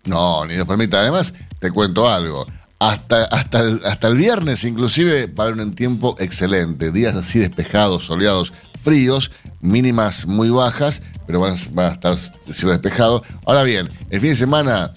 No, 0.06 0.46
ni 0.46 0.56
nos 0.56 0.68
permite. 0.68 0.98
Además, 0.98 1.34
te 1.60 1.72
cuento 1.72 2.08
algo. 2.08 2.46
Hasta, 2.80 3.26
hasta, 3.26 3.60
el, 3.60 3.82
hasta 3.86 4.08
el 4.08 4.16
viernes, 4.16 4.64
inclusive, 4.64 5.28
va 5.28 5.44
a 5.44 5.48
haber 5.48 5.60
un 5.60 5.76
tiempo 5.76 6.16
excelente. 6.20 6.92
Días 6.92 7.16
así 7.16 7.40
despejados, 7.40 8.06
soleados, 8.06 8.54
fríos, 8.82 9.32
mínimas 9.62 10.26
muy 10.26 10.50
bajas, 10.50 11.02
pero 11.28 11.40
van, 11.40 11.56
van 11.72 11.88
a 11.88 11.94
estar 11.94 12.18
cielo 12.18 12.72
despejado. 12.72 13.24
Ahora 13.46 13.64
bien, 13.64 13.90
el 14.10 14.20
fin 14.20 14.30
de 14.32 14.36
semana, 14.36 14.92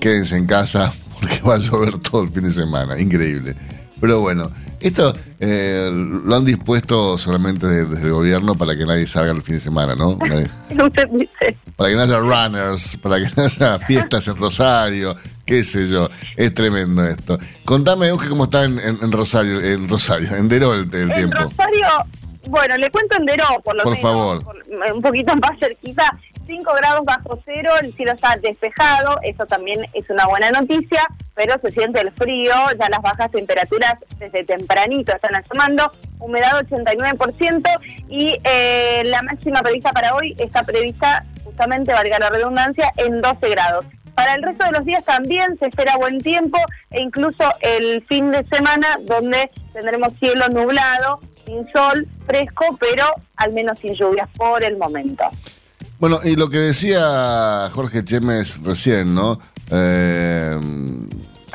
quédense 0.00 0.36
en 0.36 0.46
casa 0.46 0.92
porque 1.20 1.40
va 1.40 1.54
a 1.54 1.58
llover 1.58 1.98
todo 1.98 2.22
el 2.22 2.30
fin 2.30 2.44
de 2.44 2.52
semana. 2.52 2.98
Increíble. 2.98 3.54
Pero 4.00 4.20
bueno, 4.20 4.50
esto 4.80 5.12
eh, 5.40 5.90
lo 5.92 6.36
han 6.36 6.44
dispuesto 6.44 7.18
solamente 7.18 7.66
desde 7.66 8.00
el 8.04 8.12
gobierno 8.12 8.54
para 8.54 8.76
que 8.76 8.86
nadie 8.86 9.06
salga 9.08 9.32
el 9.32 9.42
fin 9.42 9.56
de 9.56 9.60
semana, 9.60 9.94
¿no? 9.96 10.14
Dice. 11.12 11.58
Para 11.74 11.90
que 11.90 11.96
no 11.96 12.02
haya 12.02 12.18
runners, 12.20 12.96
para 13.02 13.16
que 13.16 13.28
no 13.36 13.42
haya 13.44 13.78
fiestas 13.80 14.28
en 14.28 14.36
Rosario, 14.36 15.16
qué 15.44 15.64
sé 15.64 15.88
yo. 15.88 16.08
Es 16.36 16.54
tremendo 16.54 17.04
esto. 17.04 17.38
Contame, 17.64 18.06
Euge, 18.08 18.28
cómo 18.28 18.44
está 18.44 18.64
en, 18.64 18.78
en, 18.78 18.98
en 19.02 19.10
Rosario, 19.10 19.60
en 19.60 19.88
Rosario, 19.88 20.34
en 20.36 20.48
Derol 20.48 20.88
el, 20.92 20.94
el 20.94 21.10
en 21.10 21.16
tiempo. 21.16 21.38
Rosario, 21.38 21.86
bueno, 22.48 22.76
le 22.76 22.90
cuento 22.90 23.16
en 23.18 23.26
Deró, 23.26 23.60
por 23.64 23.76
lo 23.76 23.82
Por 23.84 23.92
menos. 23.94 24.10
favor. 24.10 24.44
por- 24.44 24.64
un 24.94 25.02
poquito 25.02 25.34
más 25.42 25.58
cerquita. 25.58 26.04
5 26.46 26.72
grados 26.76 27.04
bajo 27.04 27.38
cero, 27.44 27.72
el 27.82 27.92
cielo 27.94 28.12
está 28.12 28.34
despejado, 28.40 29.18
eso 29.22 29.44
también 29.44 29.84
es 29.92 30.08
una 30.08 30.26
buena 30.26 30.50
noticia, 30.50 31.06
pero 31.34 31.56
se 31.60 31.70
siente 31.70 32.00
el 32.00 32.10
frío, 32.12 32.54
ya 32.80 32.88
las 32.88 33.02
bajas 33.02 33.30
temperaturas 33.30 33.96
desde 34.18 34.44
tempranito 34.44 35.14
están 35.14 35.34
asomando, 35.36 35.92
humedad 36.18 36.52
89% 36.66 37.68
y 38.08 38.34
eh, 38.44 39.02
la 39.04 39.20
máxima 39.22 39.60
prevista 39.60 39.92
para 39.92 40.14
hoy 40.14 40.34
está 40.38 40.62
prevista, 40.62 41.26
justamente, 41.44 41.92
valga 41.92 42.18
la 42.18 42.30
redundancia, 42.30 42.94
en 42.96 43.20
12 43.20 43.46
grados. 43.50 43.84
Para 44.14 44.34
el 44.34 44.42
resto 44.42 44.64
de 44.64 44.72
los 44.72 44.84
días 44.86 45.04
también 45.04 45.58
se 45.58 45.66
espera 45.66 45.96
buen 45.98 46.18
tiempo 46.20 46.58
e 46.90 47.02
incluso 47.02 47.44
el 47.60 48.04
fin 48.08 48.30
de 48.32 48.44
semana 48.46 48.96
donde 49.02 49.50
tendremos 49.74 50.14
cielo 50.18 50.48
nublado, 50.48 51.20
sin 51.48 51.66
sol, 51.72 52.06
fresco, 52.26 52.76
pero 52.78 53.04
al 53.36 53.52
menos 53.52 53.78
sin 53.80 53.94
lluvias 53.94 54.28
por 54.36 54.62
el 54.62 54.76
momento. 54.76 55.24
Bueno, 55.98 56.20
y 56.22 56.36
lo 56.36 56.50
que 56.50 56.58
decía 56.58 57.70
Jorge 57.72 58.04
Chemes 58.04 58.62
recién, 58.62 59.14
¿no? 59.14 59.38
Eh, 59.70 60.56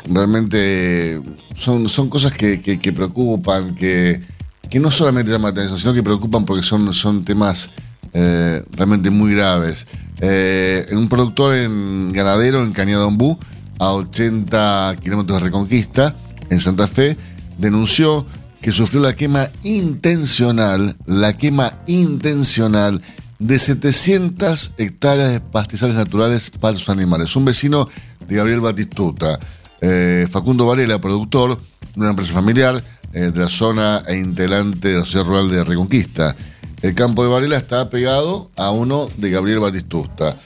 realmente 0.06 1.20
son, 1.56 1.88
son 1.88 2.10
cosas 2.10 2.32
que, 2.32 2.58
preocupan, 2.94 3.74
que, 3.74 4.20
que 4.68 4.80
no 4.80 4.90
solamente 4.90 5.30
llaman 5.30 5.54
la 5.54 5.62
atención, 5.62 5.78
sino 5.78 5.94
que 5.94 6.02
preocupan 6.02 6.44
porque 6.44 6.62
son, 6.62 6.92
son 6.92 7.24
temas 7.24 7.70
eh, 8.12 8.62
realmente 8.72 9.10
muy 9.10 9.34
graves. 9.34 9.86
Eh, 10.20 10.86
un 10.92 11.08
productor 11.08 11.54
en 11.54 12.12
ganadero 12.12 12.62
en 12.62 12.72
Cañadombú, 12.72 13.38
a 13.78 13.92
80 13.92 14.96
kilómetros 15.02 15.38
de 15.38 15.44
Reconquista, 15.44 16.14
en 16.50 16.60
Santa 16.60 16.86
Fe, 16.86 17.16
denunció 17.58 18.26
que 18.64 18.72
sufrió 18.72 19.02
la 19.02 19.14
quema 19.14 19.50
intencional, 19.62 20.96
la 21.04 21.36
quema 21.36 21.82
intencional 21.86 23.02
de 23.38 23.58
700 23.58 24.72
hectáreas 24.78 25.32
de 25.32 25.40
pastizales 25.40 25.94
naturales 25.94 26.48
para 26.48 26.74
sus 26.78 26.88
animales. 26.88 27.36
Un 27.36 27.44
vecino 27.44 27.86
de 28.26 28.36
Gabriel 28.36 28.60
Batistuta, 28.60 29.38
eh, 29.82 30.26
Facundo 30.30 30.64
Varela, 30.64 30.98
productor 30.98 31.60
de 31.94 32.00
una 32.00 32.08
empresa 32.08 32.32
familiar 32.32 32.82
eh, 33.12 33.30
de 33.34 33.38
la 33.38 33.50
zona 33.50 34.02
e 34.06 34.16
integrante 34.16 34.88
de 34.88 34.94
la 34.94 35.04
sociedad 35.04 35.26
rural 35.26 35.50
de 35.50 35.62
Reconquista. 35.62 36.34
El 36.80 36.94
campo 36.94 37.22
de 37.22 37.28
Varela 37.28 37.58
está 37.58 37.90
pegado 37.90 38.50
a 38.56 38.70
uno 38.70 39.10
de 39.18 39.28
Gabriel 39.28 39.60
Batistuta. 39.60 40.38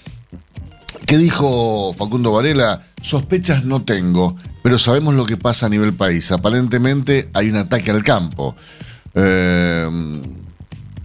¿Qué 1.06 1.18
dijo 1.18 1.94
Facundo 1.94 2.32
Varela? 2.32 2.84
Sospechas 3.02 3.64
no 3.64 3.82
tengo, 3.82 4.36
pero 4.62 4.78
sabemos 4.78 5.14
lo 5.14 5.26
que 5.26 5.36
pasa 5.36 5.66
a 5.66 5.68
nivel 5.68 5.94
país. 5.94 6.32
Aparentemente 6.32 7.30
hay 7.32 7.50
un 7.50 7.56
ataque 7.56 7.90
al 7.90 8.02
campo. 8.04 8.56
Eh, 9.14 9.88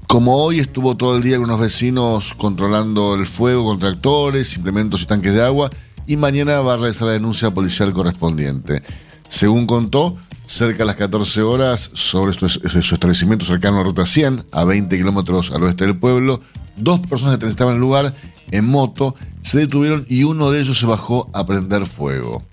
como 0.07 0.35
hoy 0.35 0.59
estuvo 0.59 0.95
todo 0.95 1.17
el 1.17 1.23
día 1.23 1.37
con 1.37 1.45
unos 1.45 1.59
vecinos 1.59 2.35
controlando 2.35 3.15
el 3.15 3.25
fuego 3.25 3.65
con 3.65 3.79
tractores, 3.79 4.55
implementos 4.57 5.01
y 5.01 5.05
tanques 5.07 5.33
de 5.33 5.43
agua, 5.43 5.71
y 6.05 6.17
mañana 6.17 6.59
va 6.59 6.73
a 6.73 6.77
realizar 6.77 7.07
la 7.07 7.13
denuncia 7.13 7.51
policial 7.51 7.93
correspondiente. 7.93 8.83
Según 9.27 9.65
contó, 9.65 10.15
cerca 10.45 10.79
de 10.79 10.85
las 10.85 10.97
14 10.97 11.41
horas, 11.41 11.89
sobre 11.93 12.33
su, 12.33 12.45
establecimiento 12.45 13.45
cercano 13.45 13.79
a 13.79 13.83
Ruta 13.83 14.05
100, 14.05 14.45
a 14.51 14.65
20 14.65 14.95
kilómetros 14.95 15.49
al 15.49 15.63
oeste 15.63 15.85
del 15.85 15.97
pueblo, 15.97 16.41
dos 16.75 16.99
personas 16.99 17.33
que 17.35 17.39
transitaban 17.39 17.73
el 17.75 17.79
lugar 17.79 18.13
en 18.53 18.65
moto 18.65 19.15
se 19.41 19.57
detuvieron 19.57 20.05
y 20.07 20.23
uno 20.23 20.51
de 20.51 20.61
ellos 20.61 20.77
se 20.79 20.85
bajó 20.85 21.29
a 21.33 21.45
prender 21.45 21.87
fuego. 21.87 22.43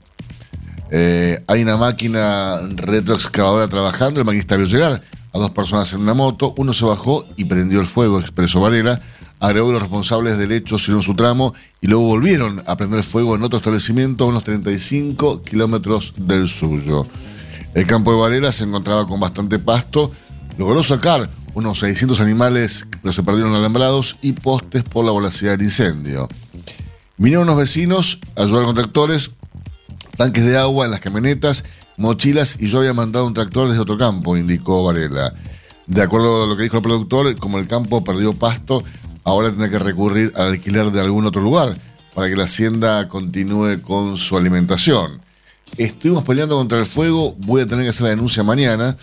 Eh, 0.90 1.44
hay 1.46 1.62
una 1.62 1.76
máquina 1.76 2.58
retroexcavadora 2.74 3.68
trabajando, 3.68 4.18
el 4.18 4.26
maquinista 4.26 4.56
vio 4.56 4.66
llegar 4.66 5.02
a 5.32 5.38
dos 5.38 5.50
personas 5.50 5.92
en 5.92 6.00
una 6.00 6.14
moto, 6.14 6.54
uno 6.56 6.72
se 6.72 6.86
bajó 6.86 7.26
y 7.36 7.44
prendió 7.44 7.80
el 7.80 7.86
fuego, 7.86 8.18
expresó 8.18 8.62
Varela, 8.62 8.98
agregó 9.40 9.68
que 9.68 9.74
los 9.74 9.82
responsables 9.82 10.38
del 10.38 10.52
hecho 10.52 10.78
siguieron 10.78 11.02
su 11.02 11.14
tramo 11.14 11.54
y 11.82 11.86
luego 11.86 12.04
volvieron 12.04 12.62
a 12.66 12.76
prender 12.76 13.04
fuego 13.04 13.34
en 13.36 13.44
otro 13.44 13.58
establecimiento 13.58 14.24
a 14.24 14.28
unos 14.28 14.42
35 14.42 15.42
kilómetros 15.42 16.14
del 16.16 16.48
suyo. 16.48 17.06
El 17.74 17.86
campo 17.86 18.12
de 18.12 18.20
Varela 18.20 18.52
se 18.52 18.64
encontraba 18.64 19.06
con 19.06 19.20
bastante 19.20 19.58
pasto, 19.58 20.12
logró 20.56 20.82
sacar 20.82 21.28
unos 21.54 21.78
600 21.80 22.20
animales, 22.20 22.86
pero 23.02 23.12
se 23.12 23.22
perdieron 23.22 23.54
alambrados 23.54 24.16
y 24.22 24.32
postes 24.32 24.82
por 24.82 25.04
la 25.04 25.12
voracidad 25.12 25.52
del 25.52 25.62
incendio. 25.62 26.28
Vinieron 27.16 27.44
unos 27.44 27.58
vecinos 27.58 28.18
a 28.36 28.42
ayudar 28.42 28.64
con 28.64 28.74
tractores, 28.74 29.30
tanques 30.16 30.44
de 30.44 30.56
agua 30.56 30.84
en 30.84 30.90
las 30.90 31.00
camionetas, 31.00 31.64
mochilas 31.96 32.56
y 32.58 32.68
yo 32.68 32.78
había 32.78 32.94
mandado 32.94 33.26
un 33.26 33.34
tractor 33.34 33.68
desde 33.68 33.82
otro 33.82 33.98
campo, 33.98 34.36
indicó 34.36 34.84
Varela. 34.84 35.34
De 35.86 36.02
acuerdo 36.02 36.44
a 36.44 36.46
lo 36.46 36.56
que 36.56 36.62
dijo 36.62 36.76
el 36.76 36.82
productor, 36.82 37.36
como 37.36 37.58
el 37.58 37.66
campo 37.66 38.02
perdió 38.04 38.32
pasto, 38.32 38.82
ahora 39.24 39.50
tendrá 39.50 39.68
que 39.70 39.78
recurrir 39.78 40.32
al 40.36 40.48
alquiler 40.48 40.90
de 40.90 41.00
algún 41.00 41.26
otro 41.26 41.42
lugar 41.42 41.76
para 42.14 42.28
que 42.28 42.36
la 42.36 42.44
hacienda 42.44 43.08
continúe 43.08 43.82
con 43.82 44.16
su 44.16 44.36
alimentación. 44.36 45.20
Estuvimos 45.76 46.24
peleando 46.24 46.56
contra 46.56 46.78
el 46.78 46.86
fuego, 46.86 47.34
voy 47.38 47.62
a 47.62 47.66
tener 47.66 47.84
que 47.84 47.90
hacer 47.90 48.04
la 48.04 48.10
denuncia 48.10 48.42
mañana. 48.42 48.96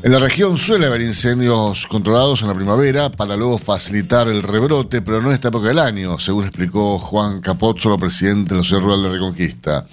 En 0.00 0.12
la 0.12 0.20
región 0.20 0.56
suele 0.56 0.86
haber 0.86 1.00
incendios 1.00 1.88
controlados 1.88 2.42
en 2.42 2.48
la 2.48 2.54
primavera 2.54 3.10
para 3.10 3.36
luego 3.36 3.58
facilitar 3.58 4.28
el 4.28 4.44
rebrote, 4.44 5.02
pero 5.02 5.20
no 5.20 5.28
en 5.28 5.34
esta 5.34 5.48
época 5.48 5.68
del 5.68 5.80
año, 5.80 6.20
según 6.20 6.44
explicó 6.44 6.98
Juan 6.98 7.40
Capozzo, 7.40 7.98
presidente 7.98 8.54
de 8.54 8.60
la 8.60 8.64
Ciudad 8.64 8.82
Rural 8.82 9.02
de 9.02 9.10
Reconquista. 9.10 9.86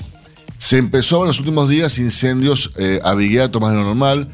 Se 0.59 0.77
empezó 0.77 1.21
en 1.21 1.27
los 1.27 1.39
últimos 1.39 1.67
días 1.69 1.97
incendios 1.97 2.69
eh, 2.77 2.99
abigeatos 3.03 3.59
más 3.59 3.71
de 3.71 3.77
lo 3.77 3.83
normal. 3.83 4.29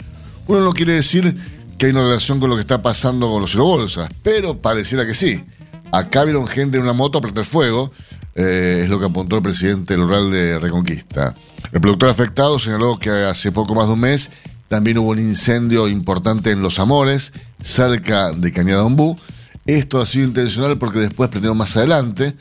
Uno 0.48 0.60
no 0.60 0.74
quiere 0.74 0.92
decir 0.92 1.36
que 1.78 1.86
hay 1.86 1.92
una 1.94 2.02
relación 2.02 2.42
con 2.42 2.50
lo 2.50 2.58
que 2.58 2.62
está 2.62 2.82
pasando 2.82 3.32
con 3.32 3.42
los 3.42 3.56
bolsas, 3.56 4.10
pero 4.24 4.62
pareciera 4.62 5.06
que 5.06 5.16
sí. 5.16 5.46
Acá 5.94 6.26
vieron 6.26 6.48
gente 6.48 6.78
en 6.78 6.84
una 6.84 6.94
moto 6.94 7.18
a 7.18 7.22
prender 7.22 7.46
fuego, 7.46 7.92
eh, 8.36 8.82
es 8.84 8.90
lo 8.90 9.00
que 9.00 9.06
apuntó 9.06 9.38
el 9.38 9.42
presidente 9.42 9.96
rural 9.96 10.32
de 10.32 10.60
Reconquista. 10.60 11.34
El 11.72 11.80
productor 11.80 12.10
afectado 12.10 12.60
señaló 12.60 13.00
que 13.00 13.10
hace 13.10 13.54
poco 13.54 13.74
más 13.74 13.88
de 13.88 13.94
un 13.94 14.00
mes 14.02 14.30
también 14.72 15.00
hubo 15.00 15.10
un 15.10 15.20
incendio 15.20 15.90
importante 15.90 16.50
en 16.50 16.62
Los 16.62 16.80
Amores, 16.80 17.34
cerca 17.62 18.32
de 18.32 18.54
Cañadombú. 18.54 19.18
Esto 19.66 20.00
ha 20.00 20.06
sido 20.06 20.26
intencional 20.26 20.78
porque 20.78 21.00
después 21.00 21.30
prendieron 21.30 21.58
más 21.58 21.76
adelante. 21.76 22.38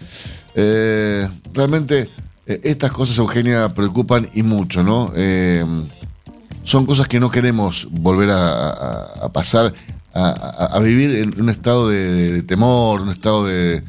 Eh, 0.55 1.28
realmente 1.53 2.09
eh, 2.47 2.61
estas 2.62 2.93
cosas, 2.93 3.18
Eugenia, 3.18 3.74
preocupan 3.74 4.28
y 4.33 4.45
mucho, 4.45 4.85
¿no? 4.85 5.12
Eh, 5.16 5.64
son 6.62 6.87
cosas 6.87 7.09
que 7.09 7.18
no 7.18 7.33
queremos 7.33 7.89
volver 7.91 8.31
a, 8.31 9.28
pasar, 9.33 9.74
a, 10.14 10.78
vivir 10.78 11.16
en 11.16 11.41
un 11.41 11.49
estado 11.49 11.89
de, 11.89 12.45
temor, 12.45 13.03
un 13.03 13.11
estado 13.11 13.47
de, 13.47 13.83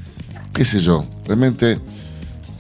qué 0.52 0.66
sé 0.66 0.80
yo, 0.80 1.06
realmente... 1.28 1.78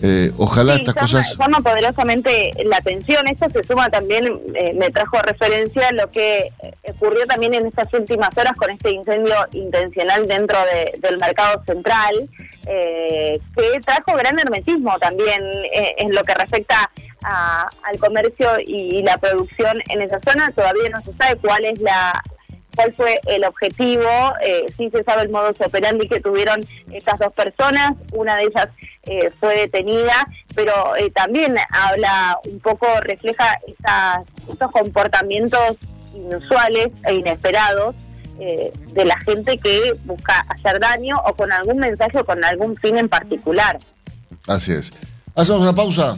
Eh, 0.01 0.31
ojalá 0.37 0.75
estas 0.75 0.95
cosas... 0.95 1.37
Llama 1.37 1.59
poderosamente 1.59 2.51
la 2.65 2.77
atención. 2.77 3.27
Esto 3.27 3.47
se 3.51 3.63
suma 3.63 3.89
también, 3.89 4.41
me 4.75 4.89
trajo 4.89 5.17
a 5.17 5.21
referencia 5.21 5.91
lo 5.91 6.09
que 6.09 6.51
ocurrió 6.89 7.25
también 7.25 7.53
en 7.53 7.67
estas 7.67 7.93
últimas 7.93 8.35
horas 8.37 8.53
con 8.57 8.69
este 8.71 8.91
incendio 8.91 9.35
intencional 9.53 10.27
dentro 10.27 10.57
del 10.97 11.17
mercado 11.17 11.63
central, 11.65 12.29
eh, 12.67 13.39
que 13.55 13.79
trajo 13.81 14.17
gran 14.17 14.37
hermetismo 14.39 14.97
también 14.99 15.41
eh, 15.73 15.95
en 15.97 16.13
lo 16.13 16.23
que 16.23 16.33
respecta 16.33 16.89
al 17.23 17.99
comercio 17.99 18.49
y 18.65 19.03
la 19.03 19.17
producción 19.17 19.79
en 19.89 20.01
esa 20.01 20.19
zona. 20.19 20.51
Todavía 20.51 20.89
no 20.89 21.01
se 21.01 21.13
sabe 21.13 21.37
cuál 21.39 21.65
es 21.65 21.79
la 21.79 22.21
cuál 22.75 22.93
fue 22.95 23.19
el 23.27 23.43
objetivo, 23.43 24.09
eh, 24.41 24.65
sí 24.75 24.89
se 24.89 25.03
sabe 25.03 25.23
el 25.23 25.29
modus 25.29 25.59
operandi 25.61 26.07
que 26.07 26.19
tuvieron 26.19 26.61
estas 26.91 27.19
dos 27.19 27.33
personas, 27.33 27.93
una 28.13 28.37
de 28.37 28.43
ellas 28.43 28.69
eh, 29.03 29.31
fue 29.39 29.55
detenida, 29.55 30.27
pero 30.55 30.95
eh, 30.95 31.09
también 31.11 31.55
habla 31.71 32.37
un 32.45 32.59
poco, 32.59 32.87
refleja 33.01 33.59
estos 34.47 34.71
comportamientos 34.71 35.77
inusuales 36.13 36.89
e 37.05 37.15
inesperados 37.15 37.95
eh, 38.39 38.71
de 38.93 39.05
la 39.05 39.19
gente 39.19 39.57
que 39.57 39.93
busca 40.05 40.43
hacer 40.49 40.79
daño 40.79 41.15
o 41.25 41.33
con 41.35 41.51
algún 41.51 41.77
mensaje 41.77 42.19
o 42.19 42.25
con 42.25 42.43
algún 42.43 42.75
fin 42.77 42.97
en 42.97 43.07
particular. 43.07 43.79
Así 44.47 44.71
es. 44.71 44.91
Hacemos 45.35 45.61
una 45.61 45.75
pausa. 45.75 46.17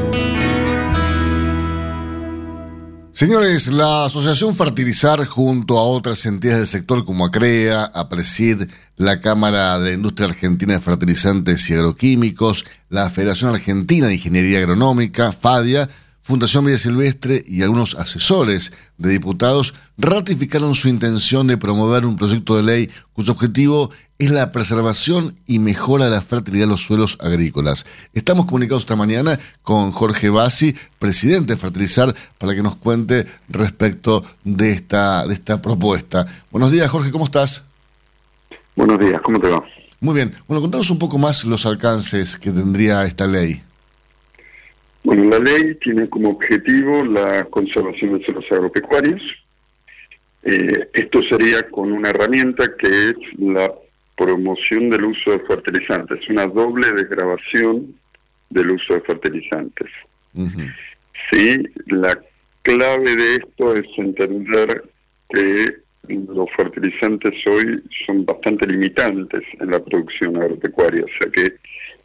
Señores, 3.21 3.67
la 3.67 4.05
Asociación 4.05 4.55
Fertilizar, 4.55 5.23
junto 5.27 5.77
a 5.77 5.83
otras 5.83 6.25
entidades 6.25 6.61
del 6.61 6.67
sector 6.67 7.05
como 7.05 7.23
ACREA, 7.23 7.83
APRESID, 7.83 8.63
la 8.97 9.19
Cámara 9.19 9.77
de 9.77 9.89
la 9.89 9.95
Industria 9.95 10.27
Argentina 10.27 10.73
de 10.73 10.79
Fertilizantes 10.79 11.69
y 11.69 11.75
Agroquímicos, 11.75 12.65
la 12.89 13.11
Federación 13.11 13.53
Argentina 13.53 14.07
de 14.07 14.15
Ingeniería 14.15 14.57
Agronómica, 14.57 15.31
FADIA, 15.33 15.87
Fundación 16.21 16.65
Villa 16.65 16.77
Silvestre 16.77 17.41
y 17.47 17.63
algunos 17.63 17.95
asesores 17.95 18.71
de 18.97 19.09
diputados 19.09 19.73
ratificaron 19.97 20.75
su 20.75 20.87
intención 20.87 21.47
de 21.47 21.57
promover 21.57 22.05
un 22.05 22.15
proyecto 22.15 22.55
de 22.55 22.63
ley 22.63 22.89
cuyo 23.13 23.33
objetivo 23.33 23.89
es 24.19 24.29
la 24.29 24.51
preservación 24.51 25.35
y 25.47 25.57
mejora 25.57 26.05
de 26.05 26.11
la 26.11 26.21
fertilidad 26.21 26.65
de 26.65 26.71
los 26.71 26.83
suelos 26.83 27.17
agrícolas. 27.21 27.87
Estamos 28.13 28.45
comunicados 28.45 28.83
esta 28.83 28.95
mañana 28.95 29.39
con 29.63 29.91
Jorge 29.91 30.29
Bassi, 30.29 30.75
presidente 30.99 31.53
de 31.53 31.59
Fertilizar, 31.59 32.15
para 32.37 32.53
que 32.53 32.61
nos 32.61 32.75
cuente 32.75 33.25
respecto 33.49 34.23
de 34.43 34.73
esta, 34.73 35.25
de 35.25 35.33
esta 35.33 35.59
propuesta. 35.59 36.27
Buenos 36.51 36.71
días, 36.71 36.87
Jorge, 36.87 37.11
¿cómo 37.11 37.25
estás? 37.25 37.63
Buenos 38.75 38.99
días, 38.99 39.19
¿cómo 39.23 39.39
te 39.39 39.47
va? 39.47 39.63
Muy 39.99 40.13
bien. 40.13 40.35
Bueno, 40.47 40.61
contanos 40.61 40.91
un 40.91 40.99
poco 40.99 41.17
más 41.17 41.43
los 41.43 41.65
alcances 41.65 42.37
que 42.37 42.51
tendría 42.51 43.03
esta 43.05 43.25
ley. 43.25 43.63
Bueno, 45.03 45.25
la 45.25 45.39
ley 45.39 45.75
tiene 45.75 46.07
como 46.09 46.29
objetivo 46.29 47.03
la 47.03 47.43
conservación 47.45 48.17
de 48.17 48.25
suelos 48.25 48.45
agropecuarios. 48.51 49.21
Eh, 50.43 50.89
esto 50.93 51.21
sería 51.23 51.63
con 51.69 51.91
una 51.91 52.09
herramienta 52.09 52.65
que 52.77 52.87
es 52.87 53.15
la 53.37 53.71
promoción 54.15 54.89
del 54.89 55.05
uso 55.05 55.31
de 55.31 55.39
fertilizantes, 55.39 56.19
una 56.29 56.45
doble 56.45 56.91
desgrabación 56.91 57.95
del 58.49 58.71
uso 58.71 58.95
de 58.95 59.01
fertilizantes. 59.01 59.87
Sí, 61.31 61.63
la 61.87 62.19
clave 62.61 63.15
de 63.15 63.35
esto 63.35 63.75
es 63.75 63.85
entender 63.97 64.83
que 65.29 65.77
los 66.07 66.49
fertilizantes 66.55 67.33
hoy 67.47 67.81
son 68.05 68.25
bastante 68.25 68.67
limitantes 68.67 69.41
en 69.59 69.71
la 69.71 69.83
producción 69.83 70.37
agropecuaria, 70.37 71.05
o 71.05 71.21
sea 71.21 71.31
que 71.31 71.55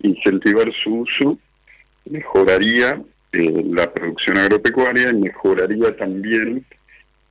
incentivar 0.02 0.70
su 0.82 1.00
uso 1.00 1.38
mejoraría 2.10 3.00
eh, 3.32 3.62
la 3.66 3.92
producción 3.92 4.38
agropecuaria 4.38 5.10
y 5.10 5.14
mejoraría 5.14 5.96
también 5.96 6.64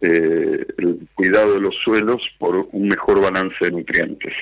eh, 0.01 0.65
el 0.77 1.07
cuidado 1.15 1.53
de 1.53 1.61
los 1.61 1.75
suelos 1.83 2.21
por 2.37 2.67
un 2.71 2.87
mejor 2.87 3.21
balance 3.21 3.55
de 3.61 3.71
nutrientes. 3.71 4.33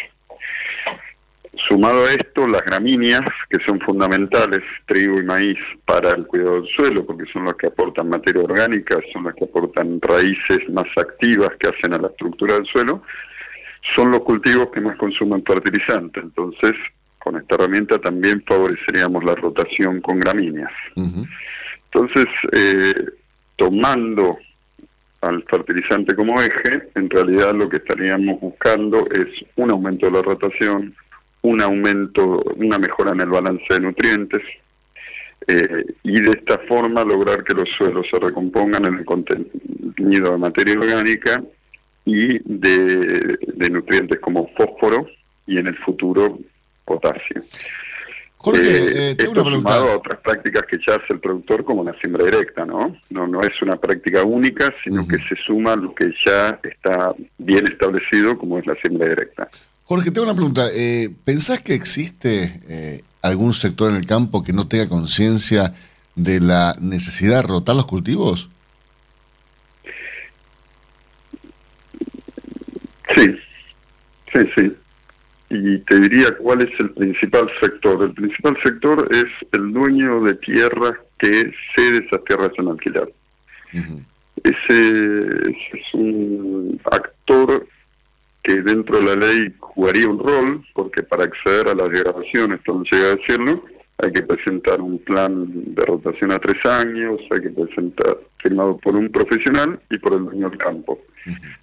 Sumado 1.68 2.06
a 2.06 2.12
esto, 2.12 2.48
las 2.48 2.64
gramíneas, 2.64 3.22
que 3.50 3.60
son 3.66 3.80
fundamentales, 3.80 4.62
trigo 4.88 5.20
y 5.20 5.24
maíz, 5.24 5.58
para 5.86 6.12
el 6.12 6.26
cuidado 6.26 6.62
del 6.62 6.68
suelo, 6.70 7.06
porque 7.06 7.32
son 7.32 7.46
las 7.46 7.54
que 7.54 7.68
aportan 7.68 8.10
materia 8.10 8.42
orgánica, 8.42 9.00
son 9.14 9.26
las 9.26 9.36
que 9.36 9.46
aportan 9.46 10.02
raíces 10.02 10.68
más 10.70 10.88
activas 10.98 11.52
que 11.60 11.70
hacen 11.70 11.94
a 11.94 12.00
la 12.00 12.08
estructura 12.08 12.56
del 12.56 12.66
suelo, 12.66 13.04
son 13.96 14.12
los 14.12 14.22
cultivos 14.22 14.70
que 14.74 14.82
más 14.82 14.98
consumen 14.98 15.44
fertilizante. 15.46 16.20
Entonces, 16.20 16.74
con 17.24 17.38
esta 17.38 17.56
herramienta 17.56 18.00
también 18.00 18.44
favoreceríamos 18.46 19.24
la 19.24 19.36
rotación 19.36 20.02
con 20.02 20.20
gramíneas. 20.20 20.72
Entonces, 21.86 22.26
eh, 22.52 22.94
tomando 23.56 24.38
al 25.22 25.42
fertilizante 25.44 26.16
como 26.16 26.42
eje, 26.42 26.90
en 26.96 27.10
realidad 27.10 27.54
lo 27.54 27.70
que 27.70 27.78
estaríamos 27.78 28.42
buscando 28.42 29.08
es 29.10 29.28
un 29.56 29.72
aumento 29.72 30.08
de 30.08 30.12
la 30.12 30.22
rotación, 30.22 30.94
un 31.44 31.62
aumento, 31.62 32.44
una 32.58 32.78
mejora 32.78 33.12
en 33.12 33.22
el 33.22 33.30
balance 33.30 33.66
de 33.70 33.80
nutrientes 33.80 34.42
eh, 35.48 35.86
y 36.04 36.20
de 36.20 36.32
esta 36.32 36.58
forma 36.68 37.06
lograr 37.06 37.44
que 37.46 37.54
los 37.54 37.70
suelos 37.78 38.06
se 38.12 38.20
recompongan 38.20 38.86
en 38.86 38.96
el 38.96 39.06
contenido 39.06 40.32
de 40.32 40.38
materia 40.38 40.74
orgánica 40.78 41.42
y 42.06 42.40
de, 42.44 43.70
nutrientes 43.70 44.20
como 44.20 44.50
fósforo 44.58 45.08
y 45.48 45.58
en 45.58 45.68
el 45.68 45.78
futuro 45.80 46.38
potasio. 46.86 47.42
Jorge, 48.38 48.62
eh, 48.62 49.12
eh, 49.12 49.16
tengo 49.16 49.32
una 49.32 49.44
pregunta. 49.44 49.76
a 49.76 49.96
otras 49.96 50.20
prácticas 50.20 50.64
que 50.64 50.78
ya 50.86 50.96
hace 50.96 51.14
el 51.14 51.20
productor 51.22 51.64
como 51.64 51.82
la 51.82 51.98
siembra 52.00 52.26
directa, 52.26 52.66
¿no? 52.66 52.98
No, 53.10 53.26
no 53.26 53.42
es 53.42 53.62
una 53.62 53.78
práctica 53.78 54.24
única, 54.24 54.74
sino 54.84 55.08
que 55.08 55.18
se 55.18 55.36
suma 55.46 55.74
a 55.74 55.76
lo 55.78 55.96
que 55.96 56.14
ya 56.26 56.60
está 56.62 57.14
bien 57.38 57.66
establecido 57.72 58.38
como 58.38 58.60
es 58.60 58.68
la 58.68 58.76
siembra 58.76 59.08
directa. 59.08 59.50
Jorge, 59.86 60.12
tengo 60.12 60.26
una 60.26 60.36
pregunta. 60.36 60.68
Eh, 60.74 61.10
¿Pensás 61.24 61.62
que 61.62 61.74
existe 61.74 62.62
eh, 62.68 63.04
algún 63.22 63.54
sector 63.54 63.92
en 63.92 63.98
el 63.98 64.06
campo 64.06 64.44
que 64.44 64.52
no 64.52 64.68
tenga 64.68 64.90
conciencia 64.90 65.74
de 66.16 66.40
la 66.40 66.76
necesidad 66.82 67.42
de 67.42 67.48
rotar 67.48 67.76
los 67.76 67.86
cultivos? 67.86 68.50
Sí, 73.16 73.26
sí, 74.34 74.40
sí. 74.58 74.74
Y 75.56 75.78
te 75.82 76.00
diría 76.00 76.36
cuál 76.40 76.62
es 76.64 76.80
el 76.80 76.90
principal 76.92 77.48
sector. 77.62 78.04
El 78.04 78.14
principal 78.14 78.58
sector 78.64 79.08
es 79.12 79.26
el 79.52 79.72
dueño 79.72 80.24
de 80.24 80.34
tierra 80.36 81.00
que 81.20 81.52
cede 81.76 82.06
esas 82.08 82.24
tierras 82.26 82.50
en 82.58 82.70
alquiler. 82.70 83.14
ese, 84.44 85.52
es 85.52 85.94
un 85.94 86.82
actor 86.92 87.68
que 88.42 88.62
dentro 88.62 89.00
de 89.00 89.16
la 89.16 89.28
ley 89.28 89.54
jugaría 89.60 90.10
un 90.10 90.18
rol, 90.18 90.66
porque 90.74 91.04
para 91.04 91.26
acceder 91.26 91.70
a 91.70 91.76
las 91.76 91.90
degradaciones, 91.90 92.60
no 92.68 92.84
llega 92.92 93.12
a 93.12 93.16
decirlo, 93.16 93.64
hay 94.00 94.12
que 94.12 94.24
presentar 94.24 94.82
un 94.82 94.98
plan 94.98 95.46
de 95.76 95.86
rotación 95.86 96.32
a 96.32 96.40
tres 96.40 96.66
años, 96.66 97.22
hay 97.30 97.42
que 97.42 97.50
presentar 97.52 98.18
firmado 98.42 98.78
por 98.80 98.96
un 98.96 99.10
profesional 99.10 99.80
y 99.92 100.00
por 100.00 100.14
el 100.14 100.26
dueño 100.26 100.50
del 100.50 100.58
campo, 100.58 101.00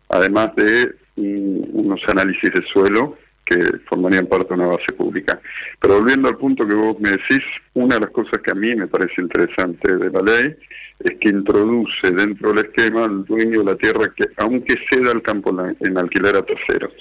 además 0.08 0.54
de 0.54 0.94
unos 1.16 2.00
análisis 2.08 2.50
de 2.54 2.62
suelo 2.72 3.18
que 3.50 3.78
formarían 3.88 4.26
parte 4.26 4.54
de 4.54 4.60
una 4.60 4.70
base 4.70 4.92
pública. 4.96 5.40
Pero 5.80 5.98
volviendo 5.98 6.28
al 6.28 6.36
punto 6.36 6.66
que 6.66 6.74
vos 6.74 6.96
me 7.00 7.10
decís, 7.10 7.40
una 7.74 7.96
de 7.96 8.02
las 8.02 8.10
cosas 8.10 8.40
que 8.44 8.52
a 8.52 8.54
mí 8.54 8.76
me 8.76 8.86
parece 8.86 9.20
interesante 9.20 9.96
de 9.96 10.10
la 10.10 10.20
ley 10.20 10.54
es 11.00 11.18
que 11.18 11.30
introduce 11.30 12.12
dentro 12.12 12.52
del 12.52 12.66
esquema 12.66 13.04
al 13.04 13.24
dueño 13.24 13.60
de 13.60 13.64
la 13.64 13.76
tierra 13.76 14.12
que, 14.16 14.26
aunque 14.36 14.74
ceda 14.88 15.10
el 15.10 15.22
campo 15.22 15.50
en 15.80 15.98
alquiler 15.98 16.36
a 16.36 16.42
terceros. 16.42 16.92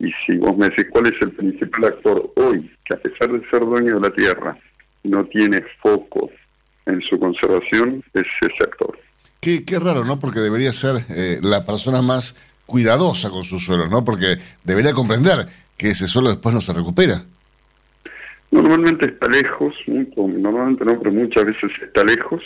Y 0.00 0.10
si 0.26 0.36
vos 0.38 0.56
me 0.56 0.68
decís 0.68 0.86
cuál 0.90 1.06
es 1.06 1.14
el 1.20 1.30
principal 1.30 1.84
actor 1.84 2.32
hoy, 2.34 2.68
que 2.84 2.94
a 2.94 2.98
pesar 2.98 3.30
de 3.30 3.48
ser 3.48 3.60
dueño 3.60 4.00
de 4.00 4.08
la 4.08 4.10
tierra, 4.10 4.58
no 5.04 5.24
tiene 5.26 5.64
foco 5.80 6.30
en 6.86 7.00
su 7.02 7.20
conservación, 7.20 8.02
es 8.14 8.24
ese 8.40 8.64
actor. 8.64 8.98
Qué, 9.40 9.64
qué 9.64 9.78
raro, 9.78 10.04
¿no? 10.04 10.18
Porque 10.18 10.40
debería 10.40 10.72
ser 10.72 10.96
eh, 11.10 11.38
la 11.42 11.64
persona 11.64 12.02
más 12.02 12.34
cuidadosa 12.72 13.28
con 13.28 13.44
sus 13.44 13.62
suelos, 13.62 13.90
¿no? 13.90 14.02
Porque 14.02 14.38
debería 14.64 14.94
comprender 14.94 15.46
que 15.76 15.90
ese 15.90 16.08
suelo 16.08 16.30
después 16.30 16.54
no 16.54 16.62
se 16.62 16.72
recupera. 16.72 17.22
Normalmente 18.50 19.06
está 19.06 19.28
lejos, 19.28 19.74
normalmente 19.86 20.84
no, 20.84 20.98
pero 20.98 21.12
muchas 21.12 21.44
veces 21.44 21.70
está 21.82 22.02
lejos, 22.02 22.42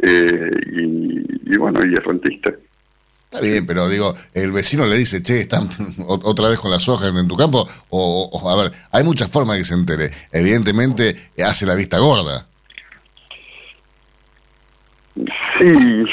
eh, 0.00 0.50
y, 0.72 1.56
bueno, 1.58 1.80
y 1.84 1.94
es 1.94 2.04
rentista. 2.04 2.52
Está 3.24 3.40
bien, 3.40 3.66
pero 3.66 3.88
digo, 3.88 4.14
el 4.34 4.50
vecino 4.50 4.86
le 4.86 4.96
dice, 4.96 5.22
che, 5.22 5.40
están 5.40 5.68
otra 6.08 6.48
vez 6.48 6.58
con 6.58 6.70
las 6.70 6.88
hojas 6.88 7.14
en 7.14 7.28
tu 7.28 7.36
campo, 7.36 7.68
o, 7.90 8.50
a 8.50 8.62
ver, 8.62 8.72
hay 8.90 9.04
muchas 9.04 9.30
formas 9.30 9.56
de 9.56 9.62
que 9.62 9.66
se 9.66 9.74
entere. 9.74 10.10
Evidentemente 10.32 11.14
hace 11.44 11.66
la 11.66 11.74
vista 11.74 11.98
gorda. 11.98 12.46
Sí, 15.14 16.04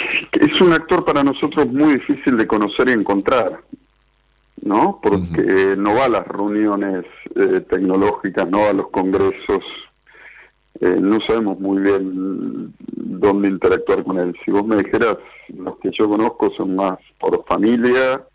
es 0.41 0.61
un 0.61 0.73
actor 0.73 1.05
para 1.05 1.23
nosotros 1.23 1.67
muy 1.67 1.95
difícil 1.95 2.37
de 2.37 2.47
conocer 2.47 2.89
y 2.89 2.93
encontrar, 2.93 3.61
¿no? 4.61 4.99
Porque 5.01 5.75
no 5.77 5.95
va 5.95 6.05
a 6.05 6.09
las 6.09 6.27
reuniones 6.27 7.05
eh, 7.35 7.61
tecnológicas, 7.69 8.49
no 8.49 8.61
va 8.61 8.69
a 8.69 8.73
los 8.73 8.89
congresos 8.89 9.63
eh, 10.81 10.97
no 10.99 11.19
sabemos 11.25 11.59
muy 11.59 11.81
bien 11.81 12.73
dónde 12.91 13.47
interactuar 13.47 14.03
con 14.03 14.19
él. 14.19 14.35
Si 14.43 14.51
vos 14.51 14.65
me 14.65 14.75
dijeras, 14.77 15.17
los 15.49 15.77
que 15.79 15.89
yo 15.97 16.09
conozco 16.09 16.51
son 16.51 16.75
más 16.75 16.99
por 17.17 17.45
familia 17.45 18.25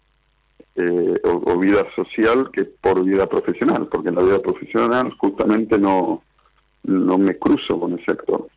eh, 0.75 1.21
o, 1.25 1.59
vida 1.59 1.85
social 1.95 2.51
que 2.51 2.65
por 2.65 3.05
vida 3.05 3.27
profesional, 3.27 3.89
porque 3.89 4.09
en 4.09 4.15
la 4.15 4.23
vida 4.23 4.39
profesional 4.39 5.15
justamente 5.19 5.79
no, 5.79 6.23
no 6.85 7.19
me 7.19 7.37
cruzo 7.37 7.79
con 7.79 7.99
ese 7.99 8.13
actor. 8.13 8.49